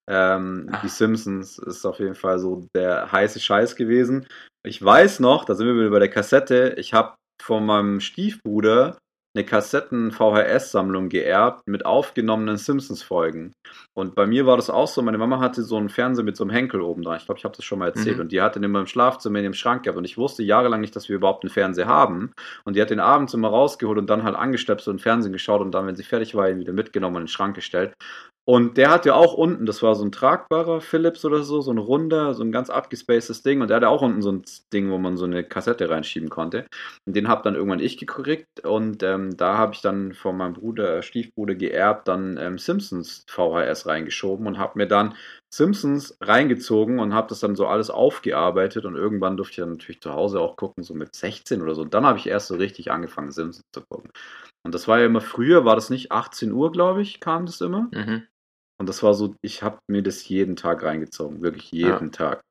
[0.09, 0.81] Ähm, Ah.
[0.83, 4.27] Die Simpsons ist auf jeden Fall so der heiße Scheiß gewesen.
[4.65, 8.97] Ich weiß noch, da sind wir wieder bei der Kassette, ich habe von meinem Stiefbruder
[9.37, 13.53] eine Kassetten-VHS-Sammlung geerbt mit aufgenommenen Simpsons-Folgen.
[13.93, 16.43] Und bei mir war das auch so, meine Mama hatte so einen Fernseher mit so
[16.43, 17.17] einem Henkel oben dran.
[17.17, 18.15] Ich glaube, ich habe das schon mal erzählt.
[18.15, 18.21] Mhm.
[18.21, 19.97] Und die hatte den immer im Schlafzimmer in dem Schrank gehabt.
[19.97, 22.33] Und ich wusste jahrelang nicht, dass wir überhaupt einen Fernseher haben.
[22.65, 25.71] Und die hat den abends immer rausgeholt und dann halt angestöpselt und Fernsehen geschaut und
[25.71, 27.93] dann, wenn sie fertig war, ihn wieder mitgenommen und in den Schrank gestellt.
[28.49, 31.69] Und der hat ja auch unten, das war so ein tragbarer Philips oder so, so
[31.69, 33.59] ein runder, so ein ganz abgespacedes Ding.
[33.59, 36.65] Und der hatte auch unten so ein Ding, wo man so eine Kassette reinschieben konnte.
[37.05, 38.63] Und den habe dann irgendwann ich gekriegt.
[38.63, 43.85] Und ähm, da habe ich dann von meinem Bruder, Stiefbruder geerbt, dann ähm, Simpsons VHS
[43.85, 45.15] reingeschoben und habe mir dann
[45.53, 48.85] Simpsons reingezogen und habe das dann so alles aufgearbeitet.
[48.85, 51.81] Und irgendwann durfte ich dann natürlich zu Hause auch gucken, so mit 16 oder so.
[51.81, 54.09] Und dann habe ich erst so richtig angefangen, Simpsons zu gucken.
[54.65, 57.59] Und das war ja immer früher, war das nicht 18 Uhr, glaube ich, kam das
[57.59, 57.89] immer.
[57.93, 58.23] Mhm.
[58.79, 62.41] Und das war so, ich habe mir das jeden Tag reingezogen, wirklich jeden Tag.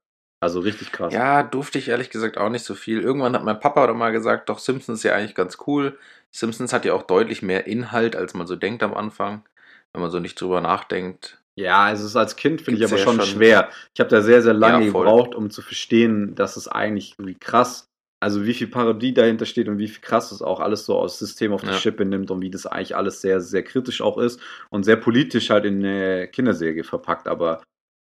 [0.41, 1.15] Also richtig krass.
[1.15, 3.01] Ja, durfte ich ehrlich gesagt auch nicht so viel.
[3.01, 5.99] Irgendwann hat mein Papa doch mal gesagt, doch Simpsons ist ja eigentlich ganz cool.
[6.31, 9.45] Simpsons hat ja auch deutlich mehr Inhalt, als man so denkt am Anfang,
[9.93, 11.41] wenn man so nicht drüber nachdenkt.
[11.55, 13.71] Ja, also es ist als Kind finde ich aber ja schon, schon- schwer.
[13.95, 17.35] Ich habe da sehr, sehr lange Ja, gebraucht, um zu verstehen, dass es eigentlich wie
[17.35, 17.89] krass,
[18.21, 21.19] also wie viel Parodie dahinter steht und wie viel krass es auch alles so aus
[21.19, 21.75] System auf die Ja.
[21.75, 24.41] Schippe nimmt und wie das eigentlich alles sehr, sehr kritisch auch ist
[24.71, 27.29] und sehr politisch halt in eine Kinderserie verpackt.
[27.29, 27.63] Aber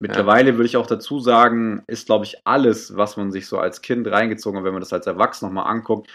[0.03, 3.83] mittlerweile würde ich auch dazu sagen, ist, glaube ich, alles, was man sich so als
[3.83, 6.09] Kind reingezogen hat, wenn man das als Erwachsener nochmal anguckt,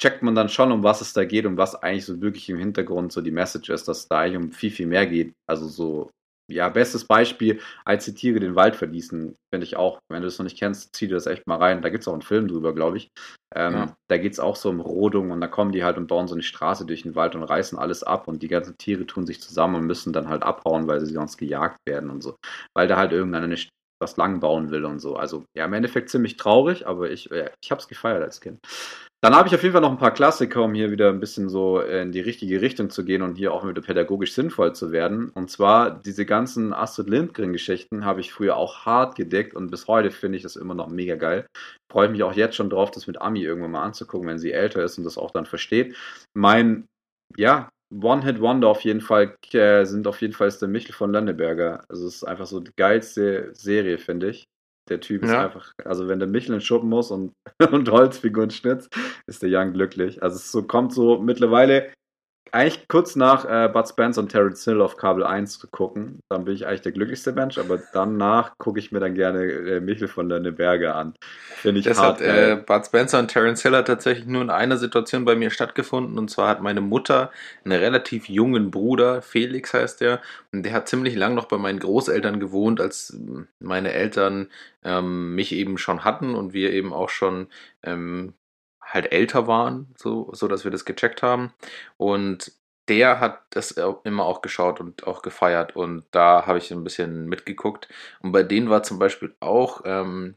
[0.00, 2.58] checkt man dann schon, um was es da geht und was eigentlich so wirklich im
[2.58, 5.32] Hintergrund so die Message ist, dass es da eigentlich um viel, viel mehr geht.
[5.48, 6.10] Also so,
[6.50, 9.98] ja, bestes Beispiel, als die Tiere den Wald verließen, finde ich auch.
[10.10, 11.82] Wenn du das noch nicht kennst, zieh dir das echt mal rein.
[11.82, 13.08] Da gibt es auch einen Film drüber, glaube ich.
[13.54, 13.96] Ähm, Ja.
[14.08, 16.34] Da geht es auch so um Rodung und da kommen die halt und bauen so
[16.34, 19.40] eine Straße durch den Wald und reißen alles ab und die ganzen Tiere tun sich
[19.40, 22.36] zusammen und müssen dann halt abhauen, weil sie sonst gejagt werden und so.
[22.74, 23.56] Weil da halt irgendeiner eine
[24.00, 25.16] was lang bauen will und so.
[25.16, 28.58] Also ja, im Endeffekt ziemlich traurig, aber ich, äh, ich habe es gefeiert als Kind.
[29.24, 31.48] Dann habe ich auf jeden Fall noch ein paar Klassiker, um hier wieder ein bisschen
[31.48, 35.30] so in die richtige Richtung zu gehen und hier auch wieder pädagogisch sinnvoll zu werden.
[35.30, 40.10] Und zwar diese ganzen Astrid Lindgren-Geschichten habe ich früher auch hart gedeckt und bis heute
[40.10, 41.46] finde ich das immer noch mega geil.
[41.88, 44.82] Freue mich auch jetzt schon drauf, das mit Ami irgendwann mal anzugucken, wenn sie älter
[44.82, 45.94] ist und das auch dann versteht.
[46.34, 46.88] Mein,
[47.36, 51.84] ja, One-Hit-Wonder auf jeden Fall äh, sind auf jeden Fall ist der Michel von Landeberger.
[51.88, 54.46] Also es ist einfach so die geilste Serie, finde ich.
[54.88, 55.44] Der Typ ist Ja.
[55.44, 57.34] einfach, also wenn der Michel in den Schuppen muss und,
[57.72, 58.94] und Holzfiguren schnitzt,
[59.26, 60.22] ist der Young glücklich.
[60.22, 61.92] Also es so, kommt so mittlerweile
[62.50, 66.20] eigentlich kurz nach äh, Bud Spence und Terrence Hill auf Kabel 1 zu gucken.
[66.28, 69.80] Dann bin ich eigentlich der glücklichste Mensch, aber danach gucke ich mir dann gerne äh,
[69.80, 71.14] Michel von Landeberger an.
[71.56, 72.20] Finde ich Das hart.
[72.20, 72.56] hat äh, geil.
[72.58, 76.18] Bud Spencer und Terence Hill hat tatsächlich nur in einer Situation bei mir stattgefunden.
[76.18, 77.30] Und zwar hat meine Mutter
[77.64, 80.20] einen relativ jungen Bruder, Felix heißt der,
[80.52, 83.16] und der hat ziemlich lang noch bei meinen Großeltern gewohnt, als
[83.60, 84.48] meine Eltern
[84.84, 87.46] ähm, mich eben schon hatten und wir eben auch schon
[87.82, 88.34] ähm,
[88.82, 91.52] halt älter waren, so, so dass wir das gecheckt haben.
[91.96, 92.52] Und
[92.88, 93.72] der hat das
[94.04, 95.76] immer auch geschaut und auch gefeiert.
[95.76, 97.88] Und da habe ich ein bisschen mitgeguckt.
[98.20, 100.34] Und bei denen war zum Beispiel auch ähm,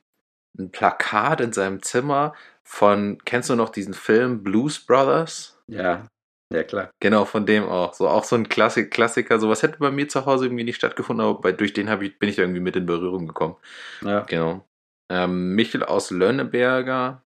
[0.58, 2.34] ein Plakat in seinem Zimmer
[2.64, 5.60] von, kennst du noch diesen Film Blues Brothers?
[5.68, 6.08] ja,
[6.54, 6.91] ja klar.
[7.00, 7.93] Genau, von dem auch.
[7.93, 9.39] So auch so ein Klassik Klassiker.
[9.39, 12.30] Sowas hätte bei mir zu Hause irgendwie nicht stattgefunden, aber bei, durch den ich, bin
[12.30, 13.56] ich irgendwie mit in Berührung gekommen.
[14.02, 14.22] Ja.
[14.22, 14.68] Genau.
[15.10, 17.24] Ähm, Michel aus Lönneberger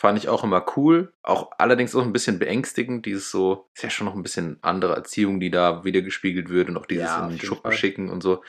[0.00, 1.12] fand ich auch immer cool.
[1.22, 3.04] Auch allerdings auch ein bisschen beängstigend.
[3.06, 6.68] Dieses so, ist ja schon noch ein bisschen andere Erziehung, die da wieder gespiegelt wird
[6.70, 7.72] und auch dieses Ja, in den Schuppen Fall.
[7.72, 8.42] schicken und so.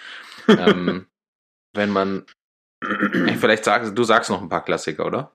[0.48, 1.08] ähm,
[1.76, 2.26] wenn man,
[3.38, 5.34] vielleicht sagst du sagst noch ein paar Klassiker, oder?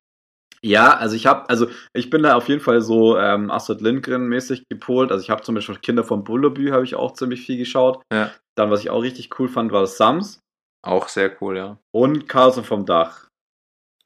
[0.62, 4.27] Ja, also ich habe, also ich bin da auf jeden Fall so ähm, Astrid Lindgren
[4.29, 5.12] mäßig gepolt.
[5.12, 8.03] Also ich habe zum Beispiel Kinder von Bullabü habe ich auch ziemlich viel geschaut.
[8.12, 8.33] Ja.
[8.57, 10.41] Dann, was ich auch richtig cool fand, war das Sams
[10.83, 11.79] Auch sehr cool, ja.
[11.95, 13.29] und Carlson vom Dach.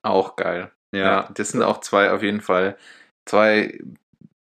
[0.03, 0.73] Auch geil.
[0.93, 2.77] Ja, Ja, das sind auch zwei auf jeden Fall
[3.25, 3.79] zwei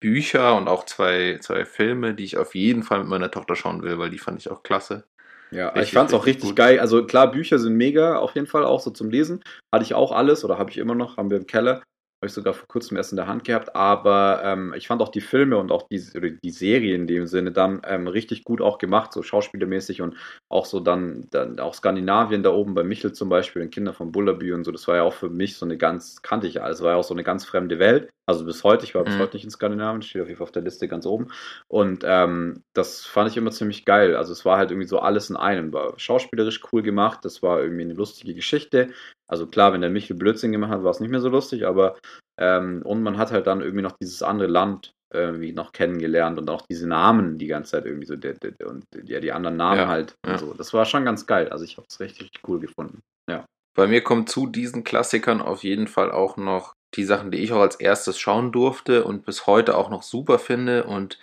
[0.01, 3.83] Bücher und auch zwei, zwei Filme, die ich auf jeden Fall mit meiner Tochter schauen
[3.83, 5.05] will, weil die fand ich auch klasse.
[5.51, 6.57] Ja, Richtig, ich fand's auch richtig richtig gut.
[6.57, 6.81] geil.
[6.81, 9.43] Also klar, Bücher sind mega, auf jeden Fall auch so zum Lesen.
[9.73, 11.83] Hatte ich auch alles oder habe ich immer noch, haben wir im Keller.
[12.23, 13.75] Habe ich sogar vor kurzem erst in der Hand gehabt.
[13.75, 16.01] Aber ähm, ich fand auch die Filme und auch die,
[16.41, 20.17] die Serie in dem Sinne dann ähm, richtig gut auch gemacht, so schauspielermäßig und
[20.49, 24.13] auch so dann, dann auch Skandinavien da oben bei Michel zum Beispiel, den Kinder von
[24.13, 24.71] Bullabü und so.
[24.71, 27.03] Das war ja auch für mich so eine ganz, kannte ich alles, war ja auch
[27.05, 28.09] so eine ganz fremde Welt.
[28.27, 29.19] Also bis heute, ich war bis Mhm.
[29.19, 31.27] heute nicht in Skandinavien, steht auf jeden Fall auf der Liste ganz oben.
[31.67, 34.15] Und ähm, das fand ich immer ziemlich geil.
[34.15, 35.73] Also es war halt irgendwie so alles in einem.
[35.73, 38.91] War schauspielerisch cool gemacht, das war irgendwie eine lustige Geschichte.
[39.33, 41.97] Also klar, wenn der Michel Blödsinn gemacht hat, war es nicht mehr so lustig, aber
[42.39, 46.51] ähm, und man hat halt dann irgendwie noch dieses andere Land irgendwie noch kennengelernt und
[46.51, 49.57] auch diese Namen die ganze Zeit irgendwie so der, der, der- und ja, die anderen
[49.57, 50.37] Namen Ja, halt ja.
[50.37, 50.53] so.
[50.53, 51.49] Das war schon ganz geil.
[51.49, 53.01] Also ich habe es richtig, richtig cool gefunden.
[53.75, 57.53] Bei mir kommt zu diesen Klassikern auf jeden Fall auch noch die Sachen, die ich
[57.55, 61.19] auch als erstes schauen durfte und bis heute auch noch super finde und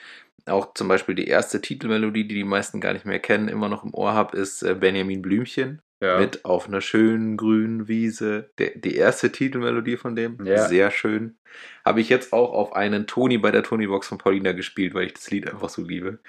[0.48, 3.84] auch zum Beispiel die erste Titelmelodie, die die meisten gar nicht mehr kennen, immer noch
[3.84, 6.20] im Ohr habe, ist äh, Benjamin Blümchen Ja.
[6.20, 8.50] mit Auf einer schönen grünen Wiese.
[8.58, 10.68] Der, die erste Titelmelodie von dem, Ja.
[10.68, 11.38] sehr schön.
[11.84, 15.14] Habe ich jetzt auch auf einen Toni bei der Tony-Box von Paulina gespielt, weil ich
[15.14, 16.20] das Lied einfach so liebe.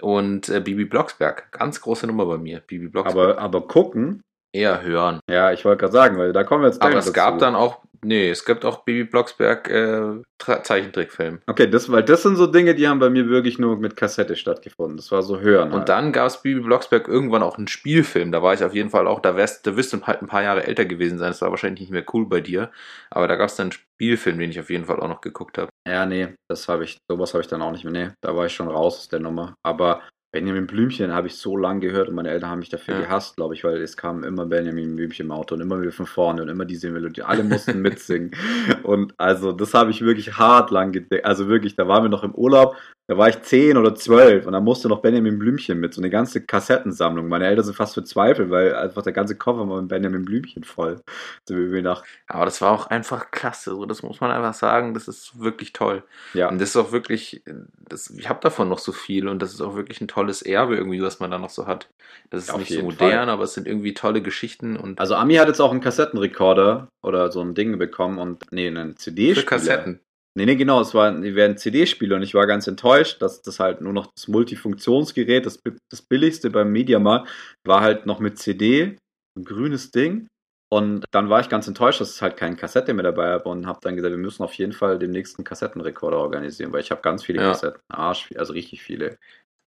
[0.00, 2.60] Und äh, Bibi Blocksberg, ganz große Nummer bei mir.
[2.60, 4.22] Bibi Blocksberg aber, aber gucken,
[4.52, 5.20] eher hören.
[5.30, 7.14] ja, ich wollte gerade sagen, weil da kommen wir jetzt Aber gleich es dazu.
[7.14, 10.22] gab dann auch, nee, es gibt auch Bibi Blocksberg äh,
[10.62, 11.40] Zeichentrickfilm.
[11.46, 14.36] Okay, das, weil das sind so Dinge, die haben bei mir wirklich nur mit Kassette
[14.36, 14.96] stattgefunden.
[14.96, 15.68] Das war so hören.
[15.72, 15.88] Und halt.
[15.88, 18.32] dann gab es Bibi Blocksberg irgendwann auch einen Spielfilm.
[18.32, 20.42] Da war ich auf jeden Fall auch, da wärst, da wirst du halt ein paar
[20.42, 21.28] Jahre älter gewesen sein.
[21.28, 22.70] Das war wahrscheinlich nicht mehr cool bei dir.
[23.10, 25.58] Aber da gab es dann einen Spielfilm, den ich auf jeden Fall auch noch geguckt
[25.58, 25.68] habe.
[25.86, 27.92] Ja, nee, das habe ich, sowas habe ich dann auch nicht mehr.
[27.92, 29.54] Nee, da war ich schon raus aus der Nummer.
[29.64, 33.00] Aber Benjamin Blümchen habe ich so lange gehört und meine Eltern haben mich dafür Ja.
[33.00, 36.04] gehasst, glaube ich, weil es kam immer Benjamin Blümchen im Auto und immer wieder von
[36.06, 37.22] vorne und immer diese Melodie.
[37.22, 38.32] Alle mussten mitsingen.
[38.82, 41.24] Und also, das habe ich wirklich hart lang gedeckt.
[41.24, 42.76] Also wirklich, da waren wir noch im Urlaub.
[43.10, 46.10] Da war ich zehn oder zwölf und da musste noch Benjamin Blümchen mit, so eine
[46.10, 47.26] ganze Kassettensammlung.
[47.26, 51.00] Meine Eltern sind fast verzweifelt, weil einfach der ganze Koffer war mit Benjamin Blümchen voll.
[51.48, 53.70] So wie wir nach, Aber das war auch einfach klasse.
[53.70, 54.92] So, das muss man einfach sagen.
[54.92, 56.04] Das ist wirklich toll.
[56.34, 56.50] ja.
[56.50, 57.42] Und das ist auch wirklich,
[57.88, 60.76] das, ich habe davon noch so viel und das ist auch wirklich ein tolles Erbe
[60.76, 61.88] irgendwie, was man da noch so hat.
[62.28, 63.28] Das ist Auf nicht so modern, Fall.
[63.30, 67.32] aber es sind irgendwie tolle Geschichten und Also Ami hat jetzt auch einen Kassettenrekorder oder
[67.32, 69.46] so ein Ding bekommen und nee, einen für CD-Spieler.
[69.46, 70.00] Kassetten.
[70.38, 73.58] Nee, nee, genau, es war, die wären CD-Spieler und ich war ganz enttäuscht, dass das
[73.58, 75.60] halt nur noch das Multifunktionsgerät, das,
[75.90, 77.28] das billigste beim Mediamarkt,
[77.66, 78.96] war halt noch mit CD,
[79.36, 80.28] ein grünes Ding.
[80.70, 83.66] Und dann war ich ganz enttäuscht, dass es halt keine Kassette mehr dabei habe und
[83.66, 87.00] habe dann gesagt, wir müssen auf jeden Fall den nächsten Kassettenrekorder organisieren, weil ich habe
[87.02, 87.48] ganz viele Ja.
[87.48, 89.18] Kassetten, Arsch, also richtig viele.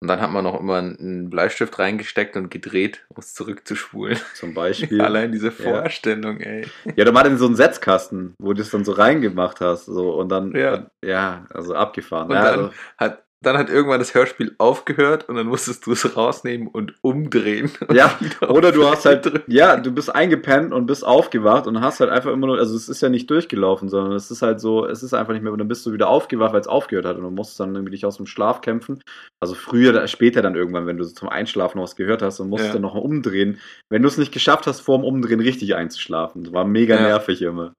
[0.00, 4.18] Und dann hat man noch immer einen Bleistift reingesteckt und gedreht, um es zurückzuspulen.
[4.34, 5.00] Zum Beispiel.
[5.02, 6.66] Allein diese Vorstellung, ey.
[6.94, 10.14] Ja, da war dann so ein Setzkasten, wo du es dann so reingemacht hast, so
[10.14, 10.86] und dann, Ja.
[11.04, 12.28] ja, also abgefahren.
[12.28, 15.92] Und ja, dann also, hat, dann hat irgendwann das Hörspiel aufgehört und dann musstest du
[15.92, 17.70] es rausnehmen und umdrehen.
[17.88, 18.18] Und Ja,
[18.48, 19.50] oder du hast halt, drücken.
[19.52, 22.88] ja, du bist eingepennt und bist aufgewacht und hast halt einfach immer nur, also es
[22.88, 25.58] ist ja nicht durchgelaufen, sondern es ist halt so, es ist einfach nicht mehr, und
[25.58, 28.04] dann bist du wieder aufgewacht, weil es aufgehört hat und du musst dann irgendwie dich
[28.04, 29.02] aus dem Schlaf kämpfen.
[29.40, 32.48] Also früher, später dann irgendwann, wenn du so zum Einschlafen noch was gehört hast und
[32.50, 32.72] musst Ja.
[32.72, 36.42] dann noch umdrehen, wenn du es nicht geschafft hast, vorm Umdrehen richtig einzuschlafen.
[36.44, 37.02] Das war mega Ja.
[37.02, 37.72] nervig immer.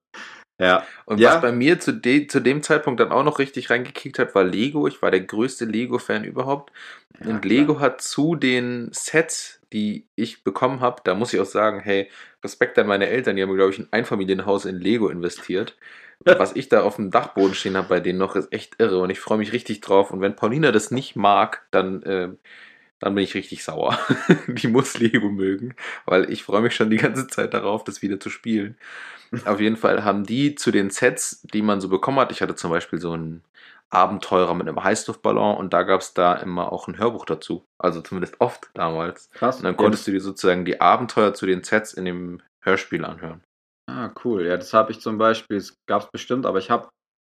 [0.60, 1.36] Ja, Und Ja.
[1.36, 4.44] was bei mir zu, de zu dem Zeitpunkt dann auch noch richtig reingekickt hat, war
[4.44, 4.88] Lego.
[4.88, 6.72] Ich war der größte Lego-Fan überhaupt.
[7.24, 7.52] Ja, und klar.
[7.52, 12.10] Lego hat zu den Sets, die ich bekommen habe, da muss ich auch sagen, hey,
[12.44, 15.78] Respekt an meine Eltern, die haben, glaube ich, ein Einfamilienhaus in Lego investiert.
[16.26, 19.10] Was ich da auf dem Dachboden stehen habe bei denen noch, ist echt irre und
[19.10, 20.12] ich freue mich richtig drauf.
[20.12, 22.30] Und wenn Paulina das nicht mag, dann, äh,
[23.00, 23.98] dann bin ich richtig sauer.
[24.48, 25.76] die muss Lego mögen,
[26.06, 28.78] weil ich freue mich schon die ganze Zeit darauf, das wieder zu spielen.
[29.46, 32.56] Auf jeden Fall haben die zu den Sets, die man so bekommen hat, ich hatte
[32.56, 33.44] zum Beispiel so einen
[33.92, 37.66] Abenteurer mit einem Heißluftballon und da gab es da immer auch ein Hörbuch dazu.
[37.78, 39.30] Also zumindest oft damals.
[39.32, 39.58] krass.
[39.58, 43.42] Und dann konntest du dir sozusagen die Abenteuer zu den Sets in dem Hörspiel anhören.
[43.88, 44.46] Ah, cool.
[44.46, 46.90] Ja, das habe ich zum Beispiel, es gab es bestimmt, aber ich habe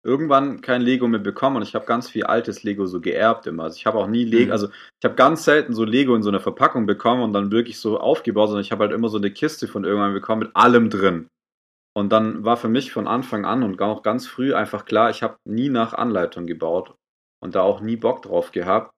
[0.08, 3.64] irgendwann kein Lego mehr bekommen und ich habe ganz viel altes Lego so geerbt immer.
[3.66, 4.52] Also ich habe auch nie Lego, Mhm.
[4.54, 7.80] also ich habe ganz selten so Lego in so einer Verpackung bekommen und dann wirklich
[7.80, 10.90] so aufgebaut, sondern ich habe halt immer so eine Kiste von irgendwann bekommen mit allem
[10.90, 11.28] drin.
[11.96, 15.24] Und dann war für mich von Anfang an und auch ganz früh einfach klar, ich
[15.24, 16.96] habe nie nach Anleitung gebaut
[17.44, 18.92] und da auch nie Bock drauf gehabt,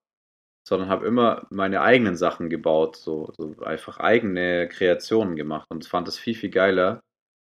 [0.67, 6.07] sondern habe immer meine eigenen Sachen gebaut, so, so einfach eigene Kreationen gemacht und fand
[6.07, 6.99] das viel, viel geiler.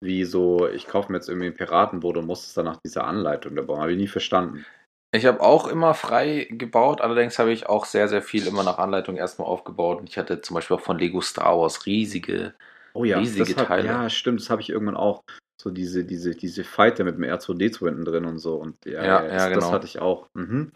[0.02, 3.06] Wie so, ich kaufe mir jetzt irgendwie ein Piratenboot und muss es dann nach dieser
[3.06, 3.80] Anleitung da bauen.
[3.80, 4.66] Habe ich nie verstanden.
[5.14, 8.78] Ich habe auch immer frei gebaut, allerdings habe ich auch sehr, sehr viel immer nach
[8.78, 10.00] Anleitung erstmal aufgebaut.
[10.00, 12.54] Und ich hatte zum Beispiel auch von Lego Star Wars riesige,
[12.94, 13.88] Oh ja, riesige das hab, Teile.
[13.88, 15.24] Ja, stimmt, das habe ich irgendwann auch.
[15.62, 18.56] So diese, diese, diese Fighter mit dem R2D2 hinten drin und so.
[18.56, 19.72] Und ja, Ja, ja, ja, das, das genau.
[19.72, 20.28] hatte ich auch.
[20.34, 20.72] Mhm.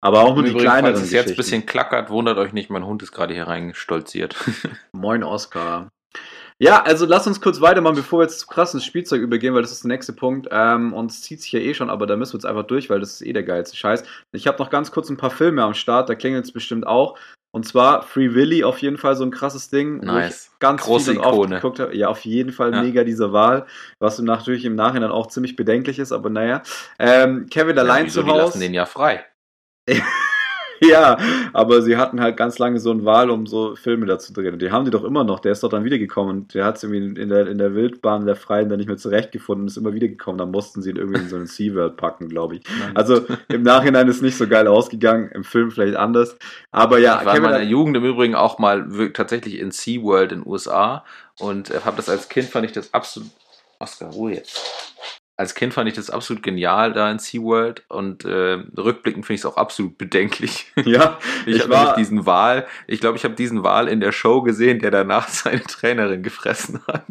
[0.00, 2.84] Aber auch nur die kleineren falls es jetzt ein bisschen klackert, wundert euch nicht, mein
[2.84, 4.36] Hund ist gerade hier reingestolziert.
[4.92, 5.88] Moin, Oscar.
[6.60, 9.72] Ja, also lass uns kurz weitermachen, bevor wir jetzt zu krassen Spielzeug übergehen, weil das
[9.72, 10.48] ist der nächste Punkt.
[10.52, 12.88] Ähm, und es zieht sich ja eh schon, aber da müssen wir jetzt einfach durch,
[12.90, 14.04] weil das ist eh der geilste Scheiß.
[14.32, 17.18] Ich habe noch ganz kurz ein paar Filme am Start, da klingelt es bestimmt auch.
[17.52, 20.50] Und zwar Free Willy, auf jeden Fall so ein krasses Ding, wo Nice.
[20.52, 21.96] ich ganz Große viel oft geguckt habe.
[21.96, 22.82] Ja, auf jeden Fall Ja.
[22.82, 23.66] mega diese Wahl,
[24.00, 26.62] was natürlich im Nachhinein auch ziemlich bedenklich ist, aber naja.
[26.98, 28.42] Ähm, Kevin allein wieso, zu die Hause.
[28.42, 29.24] lassen den ja frei.
[30.90, 31.18] Ja,
[31.52, 34.52] aber sie hatten halt ganz lange so eine Wahl, um so Filme da zu drehen.
[34.52, 35.40] Und die haben die doch immer noch.
[35.40, 38.22] Der ist doch dann wiedergekommen und der hat es irgendwie in der, in der Wildbahn,
[38.22, 40.38] in der Freien, dann nicht mehr zurechtgefunden und ist immer wiedergekommen.
[40.38, 42.62] Dann mussten sie ihn irgendwie in so einen SeaWorld packen, glaube ich.
[42.94, 46.36] Also im Nachhinein ist nicht so geil ausgegangen, im Film vielleicht anders.
[46.70, 50.40] Aber ja, ich war in meiner Jugend im Übrigen auch mal tatsächlich in SeaWorld in
[50.40, 51.04] den USA
[51.38, 53.30] und äh, habe das als Kind fand ich das absolut.
[53.78, 54.93] Oscar, Ruhe jetzt.
[55.36, 59.40] Als Kind fand ich das absolut genial da in SeaWorld und äh, rückblickend finde ich
[59.40, 60.72] es auch absolut bedenklich.
[60.84, 64.12] ja, Ich, Ich habe nämlich diesen Wal, ich glaube, ich habe diesen Wal in der
[64.12, 67.04] Show gesehen, der danach seine Trainerin gefressen hat.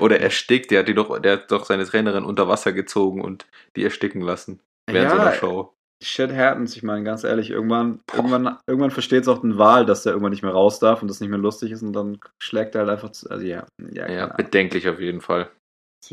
[0.00, 3.46] Oder erstickt, der hat, die doch, der hat doch seine Trainerin unter Wasser gezogen und
[3.76, 4.60] die ersticken lassen.
[4.90, 5.74] Während so Ja, einer Show.
[6.02, 10.02] Shit happens, ich meine, ganz ehrlich, irgendwann, irgendwann, irgendwann versteht es auch den Wahl, dass
[10.02, 12.74] der irgendwann nicht mehr raus darf und das nicht mehr lustig ist und dann schlägt
[12.74, 15.48] er halt einfach zu, also ja, ja, Ja, bedenklich auf jeden Fall.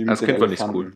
[0.08, 0.94] Als Kind fand ich's Elefanten,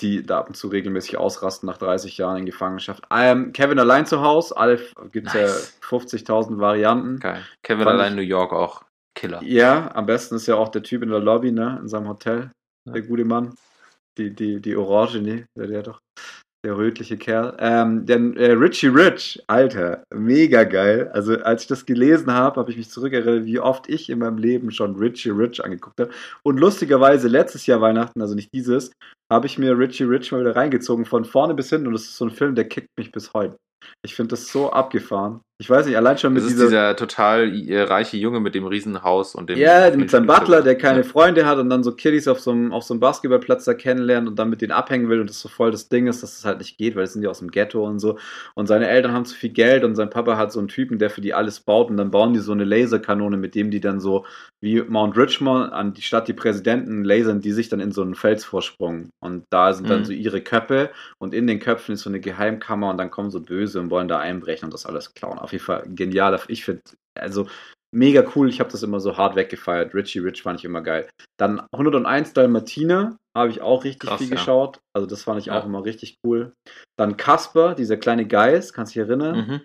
[0.00, 3.04] Die da ab und zu regelmäßig ausrasten nach 30 Jahren in Gefangenschaft.
[3.10, 4.80] Ähm, Kevin allein zu Hause, alle
[5.12, 5.34] gibt Nice.
[5.82, 7.18] ja 50.000 Varianten.
[7.20, 7.44] Geil.
[7.62, 8.82] Kevin Fand allein ich- New York auch.
[9.14, 9.42] Killer.
[9.42, 12.50] Ja, am besten ist ja auch der Typ in der Lobby, ne, in seinem Hotel,
[12.86, 12.92] Ja.
[12.94, 13.54] der gute Mann.
[14.18, 16.00] Die, die, die Orange, nee, der, der doch,
[16.64, 17.56] der rötliche Kerl.
[17.58, 21.10] Ähm, denn äh, Richie Rich, Alter, mega geil.
[21.12, 24.38] Also als ich das gelesen habe, habe ich mich zurückerinnert, wie oft ich in meinem
[24.38, 26.10] Leben schon Richie Rich angeguckt habe.
[26.42, 28.92] Und lustigerweise letztes Jahr Weihnachten, also nicht dieses,
[29.32, 31.86] habe ich mir Richie Rich mal wieder reingezogen, von vorne bis hinten.
[31.86, 33.56] Und das ist so ein Film, der kickt mich bis heute.
[34.04, 35.40] Ich finde das so abgefahren.
[35.60, 38.54] Ich weiß nicht, allein schon mit Das ist dieser dieser total äh, reiche Junge mit
[38.54, 39.58] dem Riesenhaus und dem.
[39.58, 41.04] ja, mit seinem Butler, der keine Ja.
[41.04, 44.26] Freunde hat und dann so Kiddies auf so einem, auf so einem Basketballplatz da kennenlernt
[44.26, 46.46] und dann mit denen abhängen will und das so voll das Ding ist, dass es
[46.46, 48.16] halt nicht geht, weil es sind ja aus dem Ghetto und so.
[48.54, 51.10] Und seine Eltern haben zu viel Geld und sein Papa hat so einen Typen, der
[51.10, 54.00] für die alles baut und dann bauen die so eine Laserkanone, mit dem die dann
[54.00, 54.24] so
[54.62, 58.14] wie Mount Richmond an die Stadt die Präsidenten lasern, die sich dann in so einen
[58.14, 59.10] Felsvorsprung.
[59.20, 60.04] Und da sind dann Mhm.
[60.06, 63.40] so ihre Köpfe und in den Köpfen ist so eine Geheimkammer und dann kommen so
[63.40, 65.38] Böse und wollen da einbrechen und das alles klauen.
[65.50, 66.40] Auf jeden Fall genial.
[66.46, 66.80] Ich finde,
[67.18, 67.48] also
[67.92, 68.48] mega cool.
[68.48, 69.94] Ich habe das immer so hart weggefeiert.
[69.94, 71.08] Richie Rich fand ich immer geil.
[71.40, 74.36] Dann 101 Dalmatiner habe ich auch richtig Krass, viel ja.
[74.36, 74.78] geschaut.
[74.94, 75.58] Also das fand ich Ja.
[75.58, 76.52] auch immer richtig cool.
[76.96, 79.36] Dann Casper, dieser kleine Geist, kannst du dich erinnern?
[79.46, 79.60] Mhm.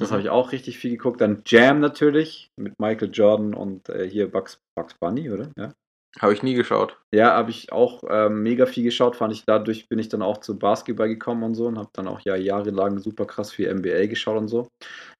[0.00, 0.12] Das Mhm.
[0.14, 1.20] habe ich auch richtig viel geguckt.
[1.20, 5.50] Dann Jam natürlich mit Michael Jordan und äh, hier Bugs, Bugs Bunny, oder?
[5.58, 5.72] Ja.
[6.20, 6.98] Habe ich nie geschaut.
[7.14, 9.44] Ja, habe ich auch ähm, mega viel geschaut, fand ich.
[9.44, 12.36] Dadurch bin ich dann auch zu Basketball gekommen und so und habe dann auch ja
[12.36, 14.68] jahrelang super krass viel NBA geschaut und so.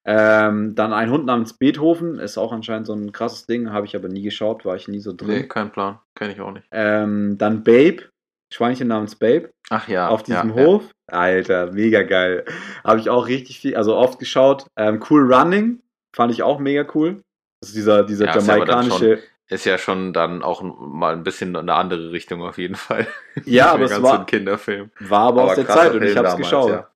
[0.07, 3.95] Ähm, dann ein Hund namens Beethoven, ist auch anscheinend so ein krasses Ding, habe ich
[3.95, 5.29] aber nie geschaut, war ich nie so drin.
[5.29, 5.99] Nee, kein Plan.
[6.15, 6.67] Kenne ich auch nicht.
[6.71, 8.05] Ähm, dann Babe,
[8.53, 10.09] Schweinchen namens Babe, Ach ja.
[10.09, 10.91] auf diesem ja, Hof.
[11.09, 12.45] Alter, mega geil.
[12.85, 14.67] Habe ich auch richtig viel, also oft geschaut.
[14.77, 15.83] Ähm, cool Running,
[16.15, 17.21] fand ich auch mega cool.
[17.61, 19.21] Das ist dieser, dieser Ja, jamaikanische.
[19.49, 23.07] Ist ja schon dann auch mal ein bisschen eine andere Richtung auf jeden Fall.
[23.45, 24.91] Ja, aber es war- ein Kinderfilm.
[25.01, 26.71] War aber, aus der Zeit und ich Film habe es geschaut.
[26.71, 26.91] Ja,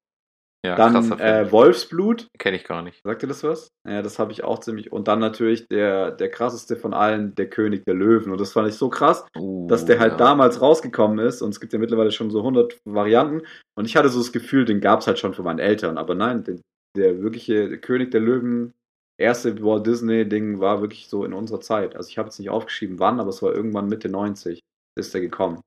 [0.65, 1.29] ja Dann krasser Film.
[1.47, 3.03] äh, Wolfsblut, Kenne ich gar nicht.
[3.05, 3.69] sagt ihr das was?
[3.89, 4.91] Ja, das habe ich auch ziemlich.
[4.91, 8.33] Und dann natürlich der, der krasseste von allen, der König der Löwen.
[8.33, 10.19] Und das fand ich so krass, Uh, dass der halt ja.
[10.19, 11.43] damals rausgekommen ist.
[11.43, 13.43] Und es gibt ja mittlerweile schon so 100 Varianten.
[13.79, 15.99] Und ich hatte so das Gefühl, den gab es halt schon von meinen Eltern.
[15.99, 16.61] Aber nein, den,
[16.97, 18.73] der wirkliche König der Löwen,
[19.21, 21.97] erste Walt Disney-Ding war wirklich so in unserer Zeit.
[21.97, 24.61] Also ich habe jetzt nicht aufgeschrieben, wann, aber es war irgendwann Mitte 90
[24.99, 25.61] ist der gekommen.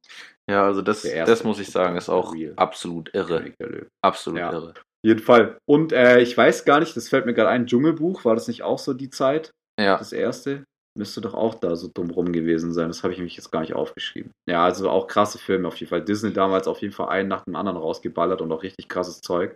[0.49, 2.54] Ja, also das, das muss ich sagen, ist auch Real.
[2.58, 3.51] absolut irre.
[4.04, 4.51] Absolut Ja.
[4.51, 4.70] irre.
[4.72, 5.58] Auf jeden Fall.
[5.66, 8.64] Und äh, ich weiß gar nicht, das fällt mir gerade ein, Dschungelbuch, war das nicht
[8.64, 9.51] auch so die Zeit?
[9.80, 9.97] Ja.
[9.97, 10.66] Das erste?
[10.95, 12.89] Müsste doch auch da so dumm rum gewesen sein.
[12.89, 14.32] Das habe ich mich jetzt gar nicht aufgeschrieben.
[14.47, 16.04] Ja, also auch krasse Filme auf jeden Fall.
[16.04, 19.56] Disney damals auf jeden Fall einen nach dem anderen rausgeballert und auch richtig krasses Zeug.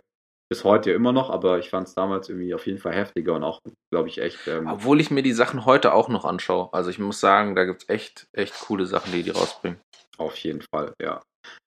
[0.50, 3.34] Bis heute ja immer noch, aber ich fand es damals irgendwie auf jeden Fall heftiger
[3.34, 3.60] und auch,
[3.92, 4.48] glaube ich, echt.
[4.48, 6.70] Ähm, Obwohl ich mir die Sachen heute auch noch anschaue.
[6.72, 9.78] Also ich muss sagen, da gibt es echt, echt coole Sachen, die die rausbringen.
[10.16, 11.20] Auf jeden Fall, ja.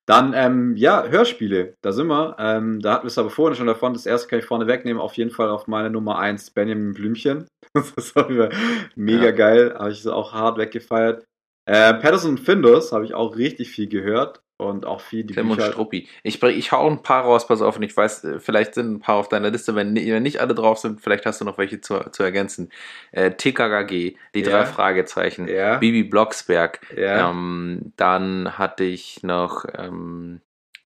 [0.08, 2.36] Dann, ähm, ja, Hörspiele, da sind wir.
[2.40, 3.94] Ähm, da hatten wir es aber vorhin schon davon.
[3.94, 5.02] Das erste kann ich vorne wegnehmen.
[5.02, 7.48] Auf jeden Fall auf meine Nummer 1, Benjamin Blümchen.
[7.96, 8.50] Das wieder
[8.96, 9.32] mega Ja.
[9.32, 9.76] geil.
[9.78, 11.24] Habe ich so auch hart weggefeiert.
[11.66, 15.58] Äh, Patterson Findus habe ich auch richtig viel gehört und auch viel die Tim und
[15.58, 15.72] Bücher.
[15.72, 16.08] Struppi.
[16.24, 18.92] Ich, bring- ich hau ein paar raus, pass auf, und ich weiß, äh, vielleicht sind
[18.94, 21.58] ein paar auf deiner Liste, wenn, wenn nicht alle drauf sind, vielleicht hast du noch
[21.58, 22.70] welche zu, zu ergänzen.
[23.12, 24.50] Äh, TKKG, die Ja.
[24.50, 25.78] drei Fragezeichen, Ja.
[25.78, 27.30] Bibi Blocksberg, Ja.
[27.30, 30.42] ähm, dann hatte ich noch ähm,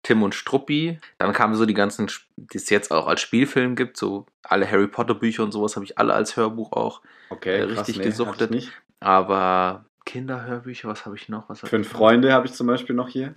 [0.03, 3.97] Tim und Struppi, dann kamen so die ganzen, die es jetzt auch als Spielfilm gibt,
[3.99, 7.67] so alle Harry Potter Bücher und sowas habe ich alle als Hörbuch auch, Okay, äh,
[7.67, 8.51] krass, richtig nee, gesuchtet.
[8.99, 11.49] aber Kinderhörbücher, was habe ich noch?
[11.49, 11.99] Was Fünf ich noch?
[11.99, 13.35] Freunde habe ich zum Beispiel noch hier.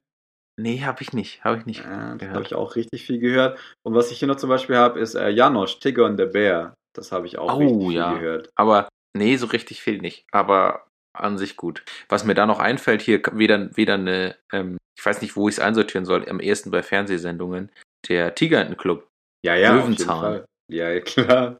[0.59, 1.83] Nee, habe ich nicht, habe ich nicht.
[1.83, 2.35] Ja, gehört.
[2.35, 3.59] habe ich auch richtig viel gehört.
[3.83, 6.73] Und was ich hier noch zum Beispiel habe, ist äh, Janosch, Tigger und der Bär.
[6.95, 8.13] Das habe ich auch Oh, richtig viel ja.
[8.13, 8.49] gehört.
[8.55, 8.87] Aber
[9.17, 10.25] nee, so richtig viel nicht.
[10.31, 10.85] Aber
[11.17, 11.83] an sich gut.
[12.09, 15.55] Was mir da noch einfällt, hier weder, weder eine, ähm, ich weiß nicht, wo ich
[15.55, 17.71] es einsortieren soll, am ehesten bei Fernsehsendungen,
[18.07, 19.07] der Tigerentenclub.
[19.45, 20.19] Ja, ja, auf jeden Löwenzahn.
[20.19, 20.45] Fall.
[20.71, 21.57] Ja, ja, klar.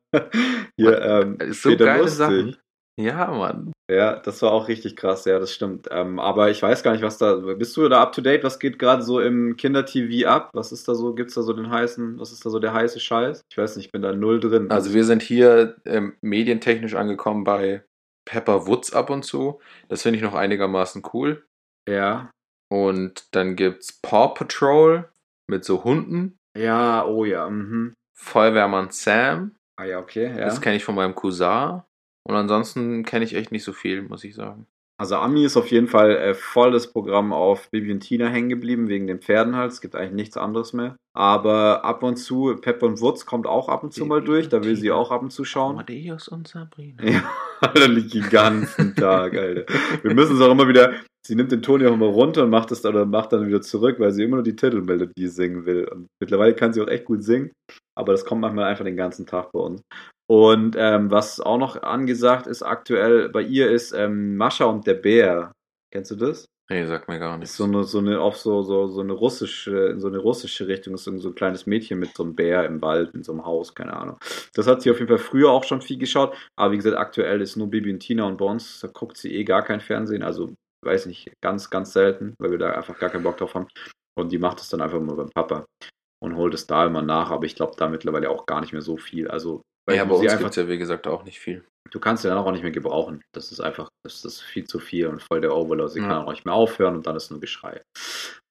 [0.77, 2.17] Hier, ähm, ist so geile Lustig.
[2.17, 2.57] Sachen.
[2.99, 3.71] Ja, Mann.
[3.91, 5.87] Ja, das war auch richtig krass, ja, das stimmt.
[5.91, 7.35] Ähm, aber ich weiß gar nicht, was da.
[7.35, 8.43] Bist du da up to date?
[8.43, 10.51] Was geht gerade so im Kinder-TV ab?
[10.53, 11.13] Was ist da so?
[11.15, 13.41] Gibt's da so den heißen, was ist da so der heiße Scheiß?
[13.51, 14.69] Ich weiß nicht, ich bin da null drin.
[14.71, 17.83] Also wir sind hier ähm, medientechnisch angekommen bei
[18.25, 19.59] Pepper Woods ab und zu.
[19.89, 21.43] Das finde ich noch einigermaßen cool.
[21.89, 22.29] ja.
[22.71, 25.07] Und dann gibt's Paw Patrol
[25.47, 26.37] mit so Hunden.
[26.57, 27.93] Ja, oh ja, mhm.
[28.17, 29.55] Feuerwehrmann Sam.
[29.79, 30.45] Ah ja, okay, ja.
[30.45, 31.81] Das kenne ich von meinem Cousin.
[32.27, 34.67] Und ansonsten kenne ich echt nicht so viel, muss ich sagen.
[34.99, 38.87] Also Ami ist auf jeden Fall äh, volles Programm auf Bibi und Tina hängen geblieben,
[38.87, 39.71] wegen den Pferden halt.
[39.71, 40.95] Es gibt eigentlich nichts anderes mehr.
[41.15, 44.49] Aber ab und zu, Pepper und Wurz kommt auch ab und zu mal Bibi durch.
[44.49, 44.95] Da will sie Tina.
[44.95, 45.71] auch ab und zu schauen.
[45.71, 47.03] Amadeus und Sabrina.
[47.03, 47.23] Ja,
[47.73, 49.65] dann liegt den ganzen Tag, Alter.
[50.03, 50.93] Wir müssen es auch immer wieder,
[51.25, 53.47] sie nimmt den Ton ja auch immer runter und macht es dann, oder macht dann
[53.47, 55.87] wieder zurück, weil sie immer nur die Titelmelodie singen will.
[55.87, 57.51] Und mittlerweile kann sie auch echt gut singen,
[57.95, 59.81] aber das kommt manchmal einfach den ganzen Tag bei uns.
[60.29, 64.95] Und ähm, was auch noch angesagt ist aktuell bei ihr ist ähm, Mascha und der
[64.95, 65.51] Bär.
[65.91, 66.45] Kennst du das?
[66.69, 67.57] Nee, sag mir gar Ist nichts.
[67.57, 70.93] so eine, so eine, auch so, so, so eine russische, in so eine russische Richtung,
[70.93, 73.75] ist so ein kleines Mädchen mit so einem Bär im Wald, in so einem Haus,
[73.75, 74.17] keine Ahnung.
[74.53, 77.41] Das hat sie auf jeden Fall früher auch schon viel geschaut, aber wie gesagt, aktuell
[77.41, 80.23] ist nur Bibi und Tina und bei uns, da guckt sie eh gar kein Fernsehen,
[80.23, 80.53] also
[80.85, 83.67] weiß nicht, ganz, ganz selten, weil wir da einfach gar keinen Bock drauf haben.
[84.15, 85.65] Und die macht es dann einfach mal beim Papa
[86.23, 88.81] und holt es da immer nach, aber ich glaube da mittlerweile auch gar nicht mehr
[88.81, 89.27] so viel.
[89.27, 91.65] Also, weil ja, bei uns gibt es ja, wie gesagt, auch nicht viel.
[91.91, 93.21] Du kannst den dann auch nicht mehr gebrauchen.
[93.35, 95.91] Das ist einfach, das ist viel zu viel und voll der Overload.
[95.91, 96.07] Sie Ja.
[96.07, 97.81] kann auch nicht mehr aufhören und dann ist nur Geschrei.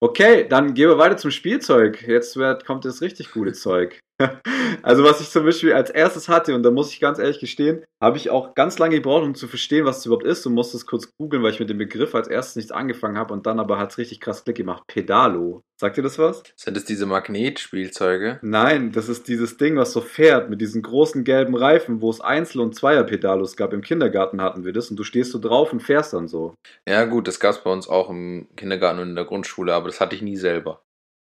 [0.03, 2.03] Okay, dann gehen wir weiter zum Spielzeug.
[2.07, 3.99] Jetzt wird, kommt das richtig gute Zeug.
[4.83, 7.85] Also was ich zum Beispiel als erstes hatte, und da muss ich ganz ehrlich gestehen,
[8.03, 10.77] habe ich auch ganz lange gebraucht, um zu verstehen, was es überhaupt ist und musste
[10.77, 13.61] es kurz googeln, weil ich mit dem Begriff als erstes nichts angefangen habe und dann
[13.61, 14.83] aber hat es richtig krass Klick gemacht.
[14.89, 15.62] Pedalo.
[15.81, 16.43] Sagt ihr das was?
[16.57, 18.39] Sind es diese Magnetspielzeuge?
[18.43, 22.20] Nein, das ist dieses Ding, was so fährt mit diesen großen gelben Reifen, wo es
[22.20, 23.73] Einzel- und Zweierpedalos gab.
[23.73, 26.55] Im Kindergarten hatten wir das und du stehst so drauf und fährst dann so.
[26.89, 29.87] Ja, gut, das gab es bei uns auch im Kindergarten und in der Grundschule, aber
[29.87, 30.83] das hatte ich nie selber.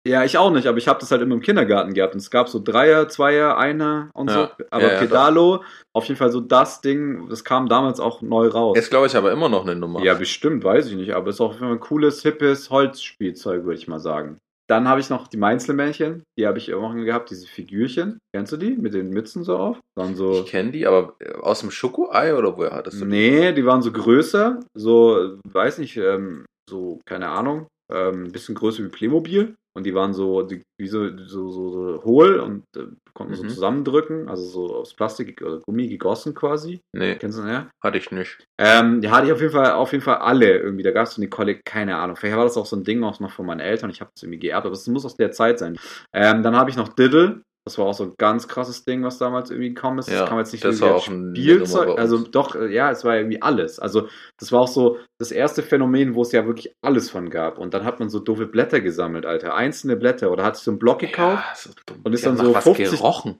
[0.05, 2.29] Ja, ich auch nicht, aber ich habe das halt immer im Kindergarten gehabt und es
[2.29, 4.51] gab so Dreier, Zweier, Einer und Ja.
[4.57, 4.65] so.
[4.69, 8.47] Aber Ja, ja, Pedalo, auf jeden Fall so das Ding, das kam damals auch neu
[8.47, 8.77] raus.
[8.77, 10.01] Ist, glaube ich, aber immer noch eine Nummer.
[10.03, 13.87] Ja, bestimmt, weiß ich nicht, aber es ist Fall ein cooles, hippes Holzspielzeug, würde ich
[13.87, 14.39] mal sagen.
[14.69, 18.17] Dann habe ich noch die Mainzelmännchen, die habe ich irgendwann gehabt, diese Figürchen.
[18.33, 18.71] Kennst du die?
[18.71, 19.77] Mit den Mützen so auf?
[19.97, 20.43] Dann so.
[20.43, 23.11] Ich kenne die, aber äh, aus dem Schokoei oder woher hattest du die?
[23.11, 28.55] Nee, die waren so größer, so, weiß nicht, ähm, so, keine Ahnung, ähm, ein bisschen
[28.55, 29.55] größer wie Playmobil.
[29.75, 33.43] Und die waren so, die, wie so, so, so, so hohl und äh, konnten so
[33.43, 33.49] Mhm.
[33.49, 36.81] zusammendrücken, also so aus Plastik oder Gummi gegossen quasi.
[36.95, 37.69] Nee, Kennst du, ja?
[37.83, 38.45] hatte ich nicht.
[38.59, 40.83] Ähm, die hatte ich auf jeden Fall, auf jeden Fall alle irgendwie.
[40.83, 42.15] Da gab es so eine Kolle, keine Ahnung.
[42.15, 43.89] Vielleicht war das auch so ein Ding auch noch von meinen Eltern.
[43.89, 45.77] Ich habe das irgendwie geerbt, aber es muss aus der Zeit sein.
[46.13, 47.41] Ähm, dann habe ich noch Diddle.
[47.65, 50.09] Das war auch so ein ganz krasses Ding, was damals irgendwie gekommen ist.
[50.09, 51.97] Ja, das kam jetzt nicht das war auch ein- Spielzeug.
[51.97, 53.79] Also doch, äh, ja, es war irgendwie alles.
[53.79, 57.57] Also das war auch so das erste Phänomen, wo es ja wirklich alles von gab.
[57.57, 59.55] Und dann hat man so doofe Blätter gesammelt, Alter.
[59.55, 60.29] Einzelne Blätter.
[60.31, 61.65] Oder hat sich so einen Block gekauft.
[61.65, 62.01] Ja, dumm.
[62.03, 63.39] Und ist dann so nach was 50 gerochen.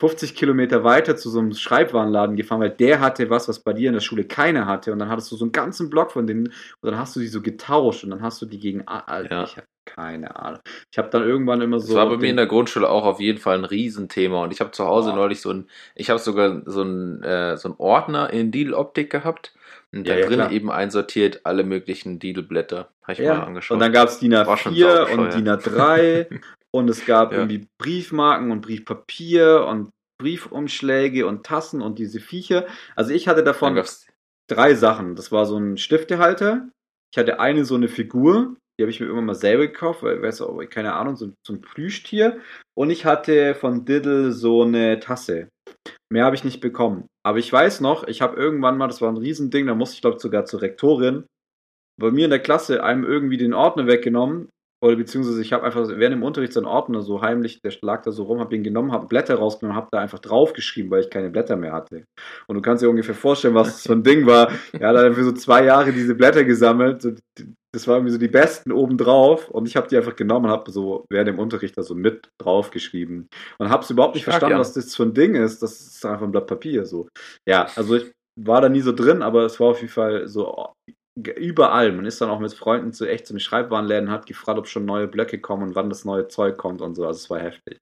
[0.00, 3.88] 50 Kilometer weiter zu so einem Schreibwarenladen gefahren, weil der hatte was, was bei dir
[3.88, 4.92] in der Schule keiner hatte.
[4.92, 6.52] Und dann hattest du so einen ganzen Block von denen und
[6.90, 8.86] dann hast du die so getauscht und dann hast du die gegen.
[8.86, 9.44] Alter, Ja.
[9.44, 9.56] Ich
[9.94, 10.60] keine Ahnung.
[10.90, 11.94] Ich habe dann irgendwann immer Das so.
[11.94, 14.42] war bei mir in der Grundschule auch auf jeden Fall ein Riesenthema.
[14.42, 15.16] Und ich habe zu Hause Boah.
[15.16, 19.54] neulich so ein, ich habe sogar so ein, äh, so ein Ordner in Didel-Optik gehabt.
[19.92, 20.50] Und Ja, da ja, drin klar.
[20.52, 22.88] eben einsortiert alle möglichen Didel-Blätter.
[23.02, 23.42] Habe ich mal ja.
[23.44, 23.74] angeschaut.
[23.76, 25.18] Und dann gab es DIN War schon A4 saubescheuert.
[25.18, 26.40] und DIN A3
[26.72, 29.90] und es gab irgendwie Briefmarken und Briefpapier und
[30.20, 32.66] Briefumschläge und Tassen und diese Viecher.
[32.96, 33.80] Also ich hatte davon
[34.50, 35.14] drei Sachen.
[35.16, 36.68] Das war so ein Stiftehalter.
[37.12, 40.20] Ich hatte eine so eine Figur, die habe ich mir irgendwann mal selber gekauft, weil,
[40.22, 42.40] weißt du, aber keine Ahnung, so, so ein Plüschtier.
[42.76, 45.48] Und ich hatte von Diddle so eine Tasse.
[46.12, 47.06] Mehr habe ich nicht bekommen.
[47.24, 50.02] Aber ich weiß noch, ich habe irgendwann mal, das war ein Riesending, da musste ich
[50.02, 51.24] glaube sogar zur Rektorin.
[52.00, 54.48] bei mir in der Klasse einem irgendwie den Ordner weggenommen.
[54.82, 58.02] Oder beziehungsweise ich habe einfach während dem Unterricht so einen Ordner so heimlich, der lag
[58.02, 61.10] da so rum, habe ihn genommen, habe Blätter rausgenommen, habe da einfach draufgeschrieben, weil ich
[61.10, 62.04] keine Blätter mehr hatte.
[62.48, 64.52] Und du kannst dir ungefähr vorstellen, was das für ein Ding war.
[64.72, 67.00] Er hat dann für so zwei Jahre diese Blätter gesammelt.
[67.00, 67.12] So,
[67.74, 69.50] das waren irgendwie so die besten obendrauf.
[69.50, 72.28] Und ich habe die einfach genommen und habe so während dem Unterricht da so mit
[72.40, 73.28] draufgeschrieben.
[73.58, 74.60] Und habe es überhaupt nicht Stark, verstanden, ja.
[74.60, 75.62] was das für ein Ding ist.
[75.62, 76.86] Das ist einfach ein Blatt Papier.
[76.86, 77.08] So.
[77.48, 80.72] Ja, also ich war da nie so drin, aber es war auf jeden Fall so
[81.16, 81.92] überall.
[81.92, 84.84] Man ist dann auch mit Freunden zu echt zu den Schreibwarenläden, hat gefragt, ob schon
[84.84, 87.06] neue Blöcke kommen und wann das neue Zeug kommt und so.
[87.06, 87.78] Also es war heftig.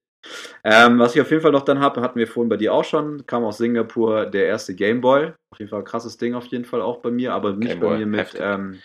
[0.62, 2.84] Ähm, was ich auf jeden Fall noch dann habe, hatten wir vorhin bei dir auch
[2.84, 5.32] schon, kam aus Singapur der erste Gameboy.
[5.50, 7.80] Auf jeden Fall ein krasses Ding auf jeden Fall auch bei mir, aber nicht Game
[7.80, 8.78] Boy, bei mir mit ähm,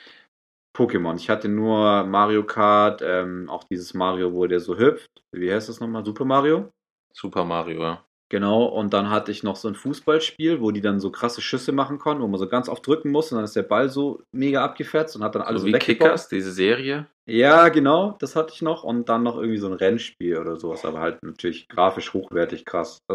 [0.78, 1.16] Pokémon.
[1.18, 5.10] Ich hatte nur Mario Kart, ähm, auch dieses Mario, wo der so hüpft.
[5.32, 6.06] Wie heißt das nochmal?
[6.06, 6.72] Super Mario?
[7.14, 8.04] Super Mario, ja.
[8.30, 11.72] Genau, und dann hatte ich noch so ein Fußballspiel, wo die dann so krasse Schüsse
[11.72, 14.22] machen konnten, wo man so ganz oft drücken muss und dann ist der Ball so
[14.34, 15.80] mega abgefetzt und hat dann alles Also so wie.
[15.80, 17.08] Kickers, diese Serie.
[17.26, 18.84] Ja, genau, das hatte ich noch.
[18.84, 23.00] Und dann noch irgendwie so ein Rennspiel oder sowas, aber halt natürlich grafisch hochwertig krass.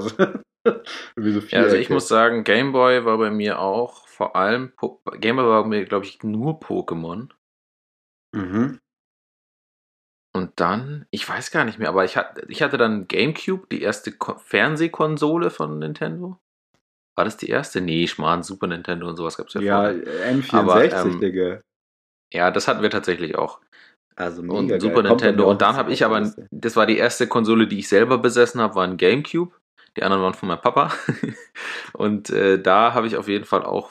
[0.64, 4.72] Also, so Ja, also ich muss sagen, Game Boy war bei mir auch vor allem,
[5.18, 7.30] Game Boy war bei mir, glaube ich, nur Pokémon.
[8.32, 8.80] Mhm.
[10.34, 13.82] Und dann, ich weiß gar nicht mehr, aber ich hatte, ich hatte dann GameCube, die
[13.82, 16.38] erste Ko Fernsehkonsole von Nintendo.
[17.14, 17.82] War das die erste?
[17.82, 20.34] Nee, Schmarrn, Super Nintendo und sowas gab es ja, Ja, vorher.
[20.34, 21.60] N64, Aber, ähm, Digga.
[22.32, 23.60] Ja, das hatten wir tatsächlich auch.
[24.16, 24.80] Also Und mega geil.
[24.80, 25.50] Super Kommt Nintendo.
[25.50, 28.74] Und dann habe ich aber, das war die erste Konsole, die ich selber besessen habe,
[28.74, 29.54] war ein GameCube.
[29.98, 30.92] Die anderen waren von meinem Papa.
[31.92, 33.90] und äh, da habe ich auf jeden Fall auch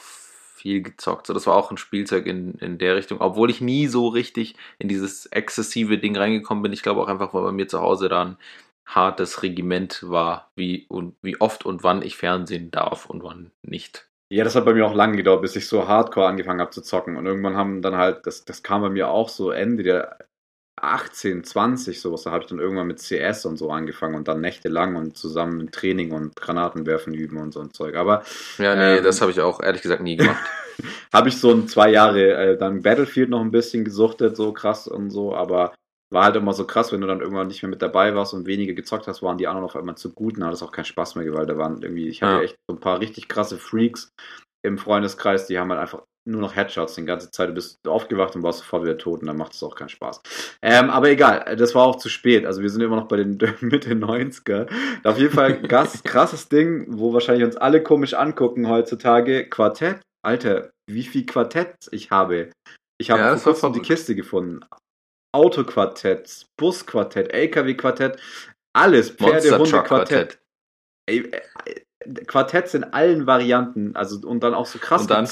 [0.62, 1.26] viel gezockt.
[1.26, 4.54] So, das war auch ein Spielzeug in, in der Richtung, obwohl ich nie so richtig
[4.78, 6.72] in dieses exzessive Ding reingekommen bin.
[6.72, 8.36] Ich glaube auch einfach, weil bei mir zu Hause da ein
[8.86, 14.08] hartes Regiment war, wie, und, wie oft und wann ich Fernsehen darf und wann nicht.
[14.30, 16.80] Ja, das hat bei mir auch lange gedauert, bis ich so hardcore angefangen habe zu
[16.80, 17.16] zocken.
[17.16, 20.18] Und irgendwann haben dann halt, das, das kam bei mir auch so Ende der
[20.80, 22.22] 18, 20 sowas.
[22.22, 25.70] Da habe ich dann irgendwann mit CS und so angefangen und dann nächtelang und zusammen
[25.70, 27.94] Training und Granaten werfen üben und so ein Zeug.
[27.94, 28.22] Aber
[28.58, 29.04] Ja, nee, Ähm.
[29.04, 30.42] das habe ich auch ehrlich gesagt nie gemacht.
[31.12, 34.88] habe ich so ein zwei Jahre äh, dann Battlefield noch ein bisschen gesuchtet, so krass
[34.88, 35.74] und so, aber
[36.10, 38.46] war halt immer so krass, wenn du dann irgendwann nicht mehr mit dabei warst und
[38.46, 40.84] weniger gezockt hast, waren die anderen auf einmal zu gut und hat es auch keinen
[40.84, 41.48] Spaß mehr gewalt.
[41.48, 42.42] Da waren irgendwie, ich hatte Ja.
[42.42, 44.10] echt so ein paar richtig krasse Freaks
[44.62, 47.48] im Freundeskreis, die haben halt einfach nur noch Headshots die ganze Zeit.
[47.48, 50.20] Du bist aufgewacht und warst sofort wieder tot und dann macht es auch keinen Spaß.
[50.62, 52.46] Ähm, aber egal, das war auch zu spät.
[52.46, 54.68] Also wir sind immer noch bei den Mitte 90er.
[55.04, 59.48] Auf jeden Fall ein krass, krasses Ding, wo wahrscheinlich uns alle komisch angucken heutzutage.
[59.48, 60.00] Quartett.
[60.24, 62.50] Alter, wie viel Quartett ich habe.
[63.00, 63.80] Ich habe Ja, vor kurzem die.
[63.80, 64.60] Kiste gefunden.
[65.34, 68.20] Autoquartett, Busquartett, LKW-Quartett,
[68.76, 69.10] alles.
[69.10, 70.38] Pferde, Monster Hunde, Truck Quartett.
[71.08, 73.96] Ey, äh, Quartetts in allen Varianten.
[73.96, 75.26] Also und dann auch so krass Und dann-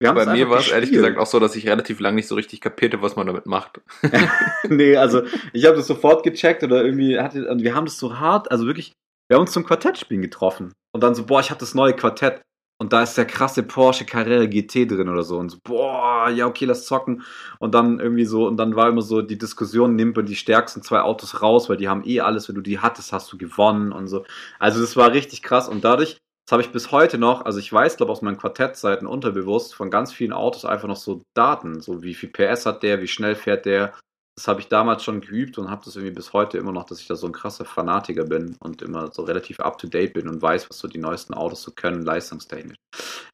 [0.00, 2.60] Bei mir war es ehrlich gesagt auch so, dass ich relativ lange nicht so richtig
[2.60, 3.80] kapierte, was man damit macht.
[4.68, 5.22] nee, also
[5.52, 8.66] ich habe das sofort gecheckt oder irgendwie hatte, und wir haben das so hart, also
[8.66, 8.92] wirklich,
[9.28, 12.40] wir haben uns zum Quartettspielen getroffen und dann so, boah, ich habe das neue Quartett
[12.80, 16.46] und da ist der krasse Porsche Carrera GT drin oder so und so, boah, ja
[16.46, 17.22] okay, lass zocken
[17.58, 20.82] und dann irgendwie so und dann war immer so die Diskussion, nimmt man die stärksten
[20.82, 23.90] zwei Autos raus, weil die haben eh alles, wenn du die hattest, hast du gewonnen
[23.90, 24.24] und so.
[24.60, 26.18] Also das war richtig krass und dadurch
[26.48, 29.90] das habe ich bis heute noch, also ich weiß, glaube aus meinen Quartettseiten unterbewusst von
[29.90, 33.34] ganz vielen Autos einfach noch so Daten, so wie viel PS hat der, wie schnell
[33.34, 33.92] fährt der.
[34.34, 37.00] Das habe ich damals schon geübt und habe das irgendwie bis heute immer noch, dass
[37.00, 40.26] ich da so ein krasser Fanatiker bin und immer so relativ up to date bin
[40.26, 42.78] und weiß, was so die neuesten Autos so können, leistungstechnisch.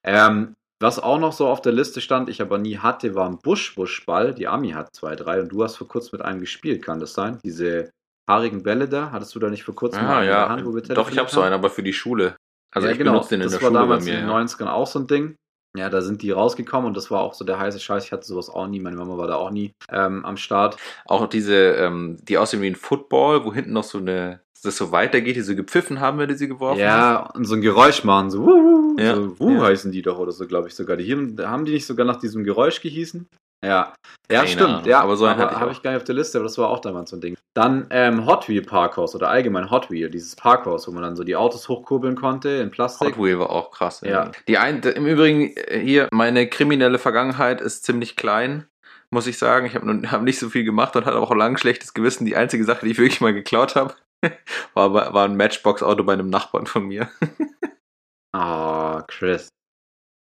[0.02, 3.38] Ähm, was auch noch so auf der Liste stand, ich aber nie hatte, war ein
[3.38, 4.34] Busch-Busch-Ball.
[4.34, 7.14] Die Ami hat zwei, drei und du hast vor kurzem mit einem gespielt, kann das
[7.14, 7.38] sein?
[7.44, 7.90] Diese
[8.28, 10.46] haarigen Bälle da, hattest du da nicht vor kurzem Ah, ja.
[10.46, 12.34] der Hand, wo wir Doch, ich habe so einen, aber für die Schule.
[12.74, 13.12] Also ja, ich genau.
[13.12, 14.14] benutze den in das der war Schule bei damals mir.
[14.14, 14.36] in den Ja.
[14.36, 15.36] 90ern auch so ein Ding.
[15.76, 18.04] Ja, da sind die rausgekommen und das war auch so der heiße Scheiß.
[18.04, 18.78] Ich hatte sowas auch nie.
[18.78, 20.76] Meine Mama war da auch nie ähm, am Start.
[21.06, 24.76] Auch diese, ähm, die aussehen wie ein Football, wo hinten noch so eine, dass das
[24.76, 26.80] so weitergeht, die so gepfiffen haben, wenn du sie geworfen hast.
[26.80, 28.30] Ja, und so ein Geräusch machen.
[28.30, 29.62] So, wuh, Ja, so wuh ja.
[29.62, 30.96] heißen die doch oder so, glaube ich sogar.
[30.96, 31.16] Die hier,
[31.48, 33.26] haben die nicht sogar nach diesem Geräusch gehießen?
[33.64, 33.94] Ja,
[34.30, 34.70] ja, Keine stimmt.
[34.70, 35.70] Ahnung, Ja, aber so habe auch.
[35.70, 37.36] ich gar nicht auf der Liste, aber das war auch damals so ein Ding.
[37.54, 41.24] Dann ähm, Hot Wheel Parkhaus oder allgemein Hot Wheel, dieses Parkhaus, wo man dann so
[41.24, 43.08] die Autos hochkurbeln konnte in Plastik.
[43.08, 44.00] Hot Wheel war auch krass.
[44.00, 44.30] Ja.
[44.48, 48.66] Die ein, Im Übrigen, äh, hier, meine kriminelle Vergangenheit ist ziemlich klein,
[49.10, 49.66] muss ich sagen.
[49.66, 52.24] Ich habe hab nicht so viel gemacht und hatte auch lange schlechtes Gewissen.
[52.24, 53.94] Die einzige Sache, die ich wirklich mal geklaut habe,
[54.74, 57.08] war, war ein Matchbox-Auto bei einem Nachbarn von mir.
[58.36, 59.46] Ah, Chris.
[59.46, 60.23] Kannst du nicht machen.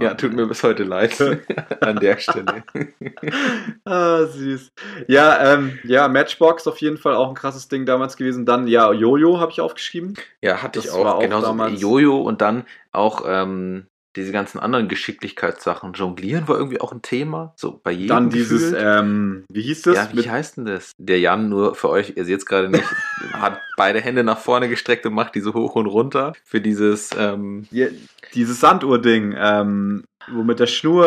[0.00, 1.20] Ja, tut mir bis heute leid
[1.80, 2.64] an der Stelle.
[3.84, 4.72] ah, süß.
[5.08, 8.46] Ja, ähm, ja, Matchbox auf jeden Fall auch ein krasses Ding damals gewesen.
[8.46, 10.14] Dann, ja, Jojo habe ich aufgeschrieben.
[10.40, 11.20] Ja, hatte Das ich auch.
[11.20, 13.86] wie Jojo und dann auch ähm,
[14.16, 15.92] diese ganzen anderen Geschicklichkeitssachen.
[15.92, 18.08] Jonglieren war irgendwie auch ein Thema, so bei jedem.
[18.08, 19.96] Dann dieses, ähm, wie hieß das?
[19.96, 20.92] ja, wie heißt denn das?
[20.98, 22.84] Der Jan, nur für euch, ihr seht es gerade nicht,
[23.32, 27.66] hat beide Hände nach vorne gestreckt und macht diese hoch und runter für dieses, ähm,
[27.70, 27.88] Ja,
[28.34, 31.04] dieses Sanduhr-Ding, ähm, wo mit der Schnur,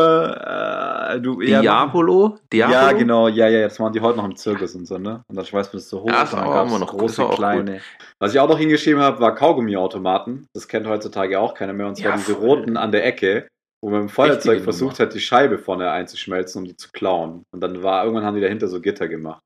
[1.11, 2.37] äh, du ja, Diabolo?
[2.51, 2.77] Diabolo?
[2.79, 5.23] Ja, genau, ja, ja, das machen die heute noch im Zirkus und so, ne?
[5.27, 6.43] Und dann schmeißt man das so hoch Ja, und ist dann
[6.79, 7.37] noch- ist große, auch gut.
[7.37, 7.81] kleine.
[8.19, 10.47] Was ich auch noch hingeschrieben habe, war Kaugummiautomaten.
[10.53, 11.87] Das kennt heutzutage auch keiner mehr.
[11.87, 12.45] Und zwar Ja, diese voll.
[12.59, 13.47] roten an der Ecke,
[13.83, 16.89] wo man mit dem Feuerzeug Richtige versucht hat, die Scheibe vorne einzuschmelzen, um die zu
[16.91, 17.43] klauen.
[17.53, 19.41] Und dann war, irgendwann haben die dahinter so Gitter gemacht.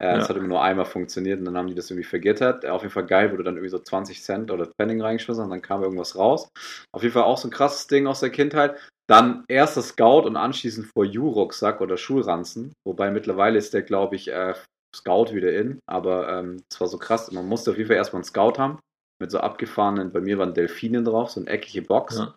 [0.00, 0.28] Äh, Das Ja.
[0.30, 2.64] hat immer nur einmal funktioniert und dann haben die das irgendwie vergittert.
[2.64, 5.50] Äh, Auf jeden Fall geil, du dann irgendwie so 20 Cent oder Pfennig reingeschmissen und
[5.50, 6.48] dann kam irgendwas raus.
[6.92, 8.76] Auf jeden Fall auch so ein krasses Ding aus der Kindheit.
[9.08, 12.72] Dann erster Scout und anschließend For You-Rucksack oder Schulranzen.
[12.86, 14.54] Wobei mittlerweile ist der, glaube ich, äh,
[14.94, 15.80] Scout wieder in.
[15.86, 17.30] Aber ähm, es war so krass.
[17.32, 18.78] Man musste auf jeden Fall erstmal einen Scout haben.
[19.20, 22.18] Mit so abgefahrenen, bei mir waren Delfinen drauf, so eine eckige Box.
[22.18, 22.34] Ja.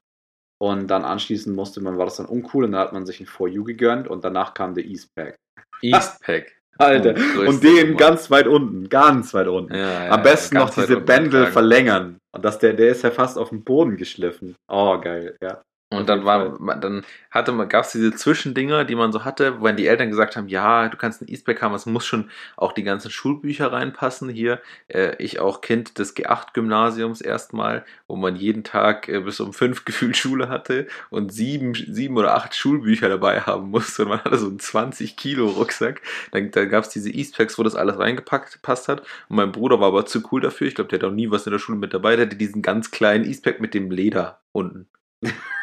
[0.62, 3.26] Und dann anschließend musste man, war das dann uncool und dann hat man sich ein
[3.26, 5.36] For You gegönnt und danach kam der Eastpack.
[5.82, 6.56] Eastpack.
[6.78, 7.16] Alter.
[7.38, 9.74] Oh, und den ganz weit unten, ganz weit unten.
[9.74, 12.18] Ja, ja, Am besten noch diese Bändel verlängern.
[12.34, 14.56] Und das, der, der ist ja fast auf den Boden geschliffen.
[14.70, 15.62] Oh, geil, ja.
[15.96, 19.76] Und dann war, dann hatte man, gab es diese Zwischendinger, die man so hatte, wenn
[19.76, 22.84] die Eltern gesagt haben, ja, du kannst ein Eastpack haben, es muss schon auch die
[22.84, 24.30] ganzen Schulbücher reinpassen.
[24.30, 29.54] Hier, äh, ich auch Kind des G8-Gymnasiums erstmal, wo man jeden Tag äh, bis um
[29.54, 34.04] fünf gefühlt Schule hatte und sieben, sieben oder acht Schulbücher dabei haben musste.
[34.04, 36.02] Und man hatte so einen 20 Kilo Rucksack.
[36.32, 39.02] Dann, dann gab es diese Eastpacks, wo das alles reingepackt passt hat.
[39.28, 40.68] Und mein Bruder war aber zu cool dafür.
[40.68, 42.16] Ich glaube, der hat auch nie was in der Schule mit dabei.
[42.16, 44.88] Der hatte diesen ganz kleinen Eastpack mit dem Leder unten.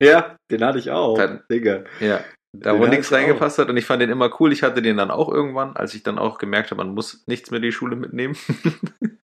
[0.00, 1.16] Ja, den hatte ich auch.
[1.16, 1.84] Dann- Digga.
[2.00, 2.20] Ja,
[2.52, 3.16] da Den wo nichts auch.
[3.16, 4.52] reingepasst hat und ich fand den immer cool.
[4.52, 7.50] Ich hatte den dann auch irgendwann, als ich dann auch gemerkt habe, man muss nichts
[7.50, 8.36] mehr in die Schule mitnehmen.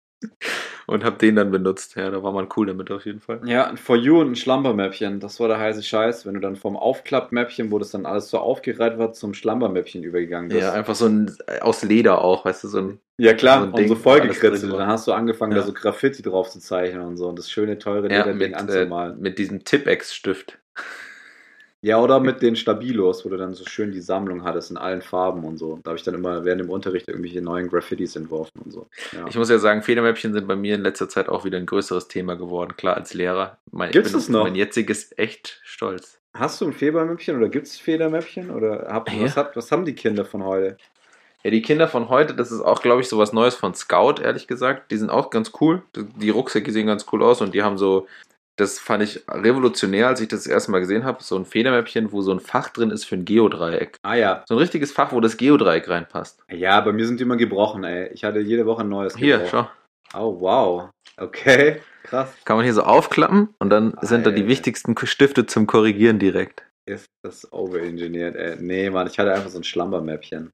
[0.87, 1.95] und habe den dann benutzt.
[1.95, 3.41] Ja, da war man cool damit auf jeden Fall.
[3.45, 5.19] Ja, ein For You und ein Schlampermäppchen.
[5.19, 8.39] Das war der heiße Scheiß, wenn du dann vom Aufklappmäppchen, wo das dann alles so
[8.39, 10.61] aufgereiht war, zum Schlampermäppchen übergegangen bist.
[10.61, 13.69] Ja, einfach so ein aus Leder auch, weißt du, so ein Ja, klar, so ein
[13.71, 14.73] und Ding, so wo alles vollgekritzelt.
[14.73, 15.59] Dann hast du angefangen, Ja.
[15.59, 17.27] da so Graffiti drauf zu zeichnen und so.
[17.29, 19.19] Und das schöne, teure ja, Lederding mit, äh, anzumalen.
[19.21, 20.57] mit diesem Tipex-Stift.
[21.83, 25.01] Ja, oder mit den Stabilos, wo du dann so schön die Sammlung hattest in allen
[25.01, 25.79] Farben und so.
[25.83, 28.87] Da habe ich dann immer während dem Unterricht irgendwelche neuen Graffitis entworfen und so.
[29.13, 29.25] Ja.
[29.27, 32.07] Ich muss ja sagen, Federmäppchen sind bei mir in letzter Zeit auch wieder ein größeres
[32.07, 32.75] Thema geworden.
[32.77, 33.57] Klar, als Lehrer.
[33.71, 34.43] Mein, Gibt's das noch?
[34.43, 36.19] Mein jetziges echt stolz.
[36.35, 38.51] Hast du ein Federmäppchen oder gibt es Federmäppchen?
[38.51, 39.23] Oder hab, Ja.
[39.23, 40.77] was, hat, was haben die Kinder von heute?
[41.43, 44.21] Ja, die Kinder von heute, das ist auch, glaube ich, so was Neues von Scout,
[44.21, 44.91] ehrlich gesagt.
[44.91, 45.81] Die sind auch ganz cool.
[45.95, 48.05] Die Rucksäcke sehen ganz cool aus und die haben so,
[48.57, 52.11] das fand ich revolutionär, als ich das, das erste Mal gesehen habe, so ein Federmäppchen,
[52.11, 53.97] wo so ein Fach drin ist für ein Geodreieck.
[54.03, 54.43] Ah ja.
[54.47, 56.43] So ein richtiges Fach, wo das Geodreieck reinpasst.
[56.51, 58.09] Ja, bei mir sind die immer gebrochen, ey.
[58.13, 59.67] Ich hatte jede Woche ein neues Hier, gebrochen.
[60.13, 60.19] schau.
[60.19, 60.89] Oh, wow.
[61.17, 62.33] Okay, krass.
[62.45, 66.65] Kann man hier so aufklappen und dann sind da die wichtigsten Stifte zum Korrigieren direkt.
[66.85, 68.57] Ist das overengineert, ey.
[68.59, 70.51] Nee, Mann, ich hatte einfach so ein Schlampermäppchen.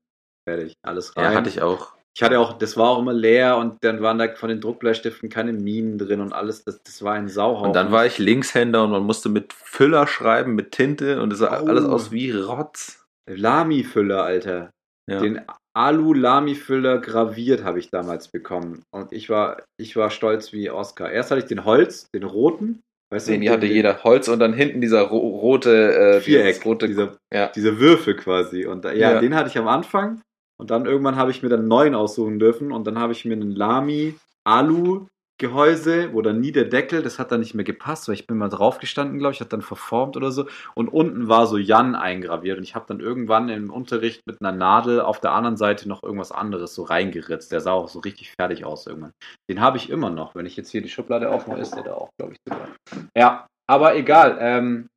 [0.48, 0.74] Fertig.
[0.86, 1.24] Alles rein.
[1.24, 1.97] Ja, hatte ich auch.
[2.18, 5.30] Ich hatte auch, das war auch immer leer und dann waren da von den Druckbleistiften
[5.30, 6.64] keine Minen drin und alles.
[6.64, 7.68] Das, das war ein Sauhaufen.
[7.68, 11.38] Und dann war ich Linkshänder und man musste mit Füller schreiben, mit Tinte und es
[11.38, 11.68] sah Oh.
[11.68, 13.06] alles aus wie Rotz.
[13.30, 14.72] Lami-Füller, Alter.
[15.08, 15.20] Ja.
[15.20, 15.42] Den
[15.76, 18.82] Alu-Lami-Füller graviert habe ich damals bekommen.
[18.92, 21.12] Und ich war, ich war stolz wie Oscar.
[21.12, 22.82] Erst hatte ich den Holz, den roten.
[23.14, 26.66] Weißt Den du, hatte den- jeder Holz und dann hinten dieser ro rote äh, Viereck,
[26.66, 27.48] rote dieser, ja.
[27.56, 28.66] dieser Würfel quasi.
[28.66, 29.20] Und da- ja, Ja.
[29.22, 30.20] den hatte ich am Anfang.
[30.60, 32.72] Und dann irgendwann habe ich mir dann einen neuen aussuchen dürfen.
[32.72, 35.08] Und dann habe ich mir einen Lami Alu
[35.40, 38.38] Gehäuse, wo dann nie der Deckel, das hat dann nicht mehr gepasst, weil ich bin
[38.38, 40.48] mal drauf gestanden, glaube ich, hat dann verformt oder so.
[40.74, 42.58] Und unten war so Jan eingraviert.
[42.58, 46.02] Und ich habe dann irgendwann im Unterricht mit einer Nadel auf der anderen Seite noch
[46.02, 47.52] irgendwas anderes so reingeritzt.
[47.52, 49.12] Der sah auch so richtig fertig aus irgendwann.
[49.48, 50.34] Den habe ich immer noch.
[50.34, 52.70] Wenn ich jetzt hier die Schublade aufmache, ist der da auch, glaube ich, sogar.
[53.16, 54.38] Ja, aber egal.
[54.42, 54.88] Ähm,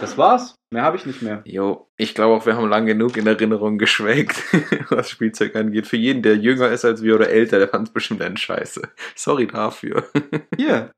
[0.00, 0.54] das war's.
[0.72, 1.42] Mehr habe ich nicht mehr.
[1.44, 4.36] Jo, ich glaube auch, wir haben lang genug in Erinnerung geschwelgt,
[4.90, 5.86] was Spielzeug angeht.
[5.86, 8.82] Für jeden, der jünger ist als wir oder älter, der fand es bestimmt ein Scheiße.
[9.16, 10.08] Sorry dafür.
[10.56, 10.92] Hier,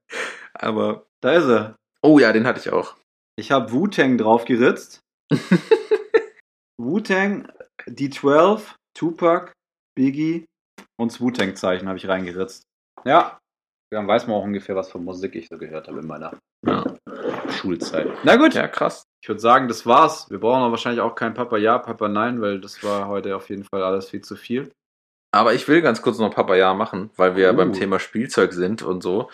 [0.55, 1.76] Aber, da ist er.
[2.03, 2.96] oh ja, den hatte ich auch.
[3.36, 5.00] Ich habe Wu-Tang draufgeritzt.
[6.78, 7.50] Wu-Tang,
[7.88, 9.53] D12, Tupac,
[9.94, 10.44] Biggie
[11.00, 12.64] und das Wu-Tang-Zeichen habe ich reingeritzt.
[13.05, 13.38] Ja,
[13.90, 16.84] dann weiß man auch ungefähr, was für Musik ich so gehört habe in meiner Ja,
[17.53, 18.09] Schulzeit.
[18.24, 19.05] Na gut, ja krass.
[19.22, 20.28] ich würde sagen, das war's.
[20.30, 23.48] Wir brauchen aber wahrscheinlich auch kein Papa Ja, Papa Nein, weil das war heute auf
[23.50, 24.72] jeden Fall alles viel zu viel.
[25.34, 27.57] Aber ich will ganz kurz noch Papa Ja machen, weil wir ja Uh.
[27.57, 29.30] beim Thema Spielzeug sind und so.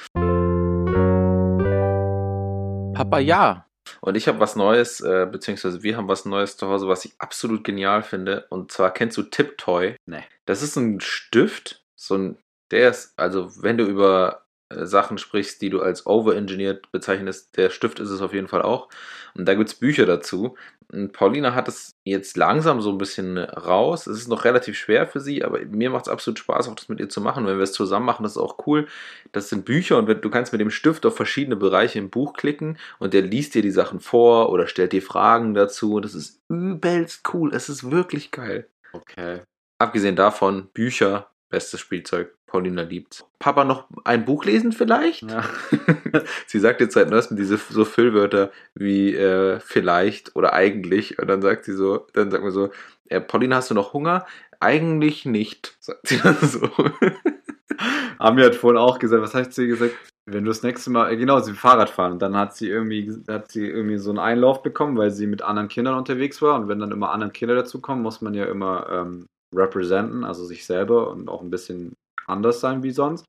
[2.94, 3.64] Papa Ja.
[4.00, 7.14] Und ich habe was Neues, äh, beziehungsweise wir haben was Neues zu Hause, was ich
[7.18, 8.46] absolut genial finde.
[8.50, 9.96] Und zwar kennst du Tiptoy?
[10.06, 10.24] Nee.
[10.46, 12.38] Das ist ein Stift, so ein,
[12.70, 17.56] der ist, also wenn du über Sachen sprichst, die du als overengineert bezeichnest.
[17.56, 18.88] Der Stift ist es auf jeden Fall auch.
[19.34, 20.56] Und da gibt es Bücher dazu.
[20.90, 24.06] Und Paulina hat es jetzt langsam so ein bisschen raus.
[24.06, 26.88] Es ist noch relativ schwer für sie, aber mir macht es absolut Spaß, auch das
[26.88, 27.46] mit ihr zu machen.
[27.46, 28.88] Wenn wir es zusammen machen, das ist auch cool.
[29.32, 32.78] Das sind Bücher und du kannst mit dem Stift auf verschiedene Bereiche im Buch klicken
[32.98, 36.00] und der liest dir die Sachen vor oder stellt dir Fragen dazu.
[36.00, 37.54] Das ist übelst cool.
[37.54, 38.66] Es ist wirklich geil.
[38.92, 39.42] Okay.
[39.78, 42.34] Abgesehen davon, Bücher, bestes Spielzeug.
[42.46, 43.26] Paulina liebt's.
[43.38, 45.22] Papa noch ein Buch lesen vielleicht?
[45.22, 45.44] Ja.
[46.46, 51.18] Sie sagt jetzt seit neuestem diese so Füllwörter wie äh, vielleicht oder eigentlich.
[51.18, 52.70] Und dann sagt sie so, dann sagt man so,
[53.08, 54.26] äh, Paulina, hast du noch Hunger?
[54.60, 56.70] Eigentlich nicht, sagt sie dann so.
[58.18, 59.94] Ami hat vorhin auch gesagt, was hat sie gesagt?
[60.26, 63.12] Wenn du das nächste Mal, äh, genau, sie Fahrrad fahren und dann hat sie irgendwie,
[63.28, 66.68] hat sie irgendwie so einen Einlauf bekommen, weil sie mit anderen Kindern unterwegs war und
[66.68, 71.10] wenn dann immer andere Kinder dazukommen, muss man ja immer ähm, representen, also sich selber
[71.10, 71.94] und auch ein bisschen
[72.26, 73.24] anders sein wie sonst.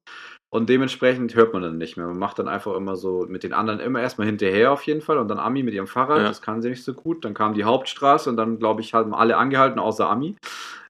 [0.52, 2.08] Und dementsprechend hört man dann nicht mehr.
[2.08, 5.20] Man macht dann einfach immer so mit den anderen immer erstmal hinterher auf jeden Fall
[5.20, 6.28] und dann Ami mit ihrem Fahrrad, Ja.
[6.28, 7.24] das kann sie nicht so gut.
[7.24, 10.36] Dann kam die Hauptstraße und dann, glaube ich, haben alle angehalten, außer Ami.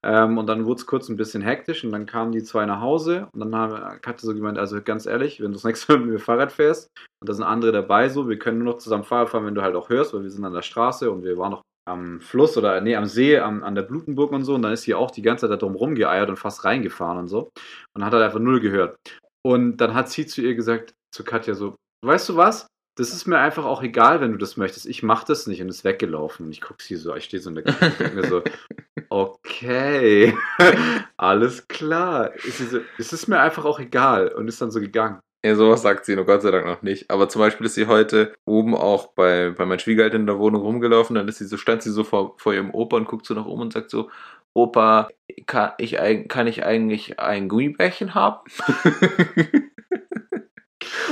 [0.01, 2.79] Ähm, und dann wurde es kurz ein bisschen hektisch und dann kamen die zwei nach
[2.79, 5.99] Hause und dann haben, hatte so gemeint, also ganz ehrlich, wenn du das nächste Mal
[5.99, 6.87] mit mir Fahrrad fährst
[7.21, 9.61] und da sind andere dabei so, wir können nur noch zusammen Fahrrad fahren, wenn du
[9.61, 12.57] halt auch hörst, weil wir sind an der Straße und wir waren noch am Fluss
[12.57, 15.11] oder nee, am See, am, an der Blutenburg und so und dann ist sie auch
[15.11, 17.49] die ganze Zeit da drum rumgeeiert und fast reingefahren und so
[17.95, 18.97] und hat halt einfach null gehört.
[19.45, 21.75] Und dann hat sie zu ihr gesagt, zu Katja so,
[22.05, 22.67] weißt du was?
[22.97, 24.85] Das ist mir einfach auch egal, wenn du das möchtest.
[24.85, 26.47] Ich mach das nicht und ist weggelaufen.
[26.47, 28.43] Und ich gucke sie so, ich stehe so in der Küche und denke mir so,
[29.09, 30.35] okay,
[31.17, 32.35] alles klar.
[32.35, 35.21] Ist sie so, es ist mir einfach auch egal und ist dann so gegangen.
[35.43, 37.09] Ja, sowas sagt sie nur Gott sei Dank noch nicht.
[37.09, 40.61] Aber zum Beispiel ist sie heute oben auch bei, bei meinen Schwiegereltern in der Wohnung
[40.61, 41.15] rumgelaufen.
[41.15, 43.45] Dann ist sie so, stand sie so vor, vor ihrem Opa und guckt so nach
[43.45, 44.09] oben und sagt so,
[44.53, 45.09] Opa,
[45.45, 48.39] kann ich, kann ich eigentlich ein Gummibärchen haben?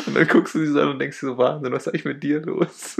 [0.07, 2.23] und dann guckst du sie so an und denkst so, Wahnsinn, was ist eigentlich mit
[2.23, 2.97] dir los?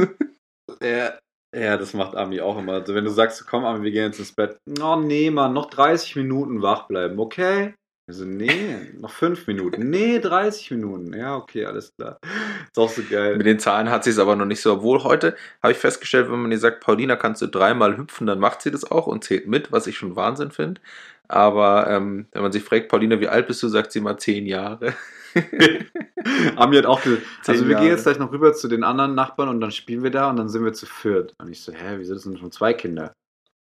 [0.82, 1.17] Ja,
[1.55, 2.73] ja, das macht Ami auch immer.
[2.73, 4.57] Also wenn du sagst, komm Ami, wir gehen jetzt ins Bett.
[4.82, 7.73] Oh nee, Mann, noch 30 Minuten wach bleiben, okay?
[8.09, 9.89] Also nee, noch 5 Minuten.
[9.89, 11.13] Nee, 30 Minuten.
[11.13, 12.17] Ja, okay, alles klar.
[12.23, 13.35] Ist auch so geil.
[13.35, 14.73] Mit den Zahlen hat sie es aber noch nicht so.
[14.75, 18.39] Obwohl heute habe ich festgestellt, wenn man ihr sagt, Paulina, kannst du dreimal hüpfen, dann
[18.39, 20.79] macht sie das auch und zählt mit, was ich schon Wahnsinn finde.
[21.27, 24.45] Aber ähm, wenn man sich fragt, Paulina, wie alt bist du, sagt sie mal zehn
[24.45, 24.93] Jahre.
[26.55, 27.83] Ami hat auch gesagt, also wir Jahre.
[27.83, 30.37] gehen jetzt gleich noch rüber zu den anderen Nachbarn und dann spielen wir da und
[30.37, 31.33] dann sind wir zu viert.
[31.41, 33.11] Und ich so, hä, wieso sind schon zwei Kinder?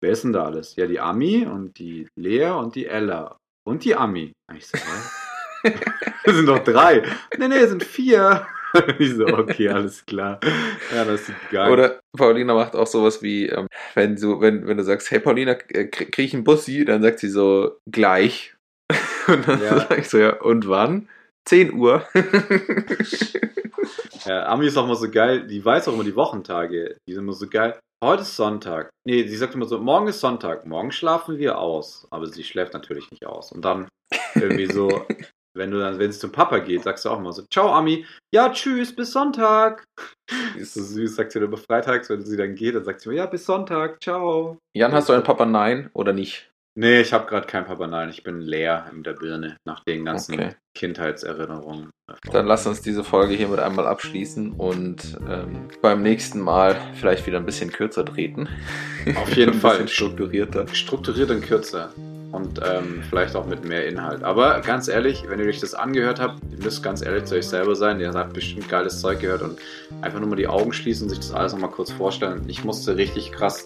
[0.01, 0.75] Wer ist denn da alles?
[0.75, 3.37] Ja, die Ami und die Lea und die Ella.
[3.64, 4.34] Und die Ami.
[4.49, 4.84] Und ich so, hä?
[6.26, 7.03] Das sind doch drei.
[7.38, 8.45] Nee, nee, es sind vier.
[8.99, 10.39] Ich so, okay, alles klar.
[10.95, 11.70] Ja, das ist geil.
[11.74, 15.51] Oder Paulina macht auch sowas wie, ähm, wenn, du, wenn, wenn du sagst, hey Paulina,
[15.74, 18.55] äh, krie- krieg ich einen Bussi, dann sagt sie so, gleich.
[19.28, 19.78] Und dann Ja.
[19.82, 21.09] sag ich so, ja, und wann?
[21.45, 22.07] 10 Uhr.
[24.26, 26.95] Ja, Ami ist auch immer so geil, die weiß auch immer die Wochentage.
[27.07, 27.78] Die sind immer so geil.
[28.04, 28.89] Heute ist Sonntag.
[29.06, 32.08] Nee, sie sagt immer so, morgen ist Sonntag, morgen schlafen wir aus.
[32.10, 33.52] Aber sie schläft natürlich nicht aus.
[33.52, 33.89] Und dann
[34.34, 34.89] irgendwie so,
[35.56, 38.08] wenn du dann, wenn es zum Papa geht, sagst du auch immer so, ciao Ami,
[38.34, 39.84] ja, tschüss, bis Sonntag.
[40.58, 43.10] Ist so süß, sagt sie dann immer freitags, wenn sie dann geht, dann sagt sie
[43.10, 44.58] immer, ja, bis Sonntag, ciao.
[44.76, 46.51] Jan, hast du einen Papa Nein oder nicht?
[46.74, 50.05] Nee, ich habe gerade kein Papa, nein, ich bin leer in der Birne nach den
[50.05, 50.55] ganzen Okay.
[50.74, 51.89] Kindheitserinnerungen.
[52.32, 57.38] Dann lass uns diese Folge hiermit einmal abschließen und ähm, beim nächsten Mal vielleicht wieder
[57.39, 58.47] ein bisschen kürzer treten.
[59.15, 59.88] Auf jeden ein Fall.
[59.88, 60.65] strukturierter.
[60.74, 61.93] strukturiert und kürzer
[62.32, 64.23] und ähm, vielleicht auch mit mehr Inhalt.
[64.23, 67.47] Aber ganz ehrlich, wenn ihr euch das angehört habt, ihr müsst ganz ehrlich zu euch
[67.47, 67.99] selber sein.
[67.99, 69.57] Ihr habt bestimmt geiles Zeug gehört und
[70.01, 72.43] einfach nur mal die Augen schließen und sich das alles nochmal kurz vorstellen.
[72.47, 73.65] Ich musste richtig krass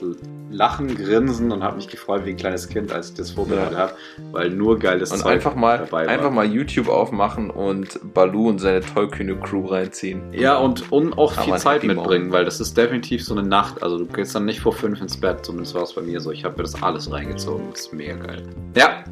[0.49, 3.77] lachen, grinsen und habe mich gefreut wie ein kleines Kind, als ich das vorbereitet Ja.
[3.79, 3.93] habe,
[4.31, 6.13] weil nur geiles Und Zeug einfach mal, dabei war.
[6.13, 10.21] einfach mal YouTube aufmachen und Balu und seine tollkühne Crew reinziehen.
[10.33, 13.83] Ja, und, und auch viel Zeit mitbringen, weil das ist definitiv so eine Nacht.
[13.83, 16.31] Also du gehst dann nicht vor fünf ins Bett, zumindest war es bei mir so.
[16.31, 17.65] Ich habe mir das alles reingezogen.
[17.71, 18.43] Das ist mega geil.
[18.75, 19.03] Ja,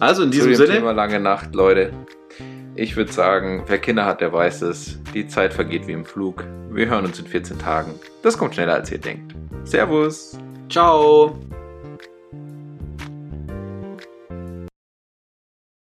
[0.00, 0.74] also in Zu diesem dem Sinne.
[0.74, 1.92] Thema lange Nacht, Leute.
[2.74, 4.98] Ich würde sagen, wer Kinder hat, der weiß es.
[5.12, 6.44] Die Zeit vergeht wie im Flug.
[6.70, 7.94] Wir hören uns in 14 Tagen.
[8.22, 9.34] Das kommt schneller, als ihr denkt.
[9.64, 10.38] Servus!
[10.70, 11.38] Ciao.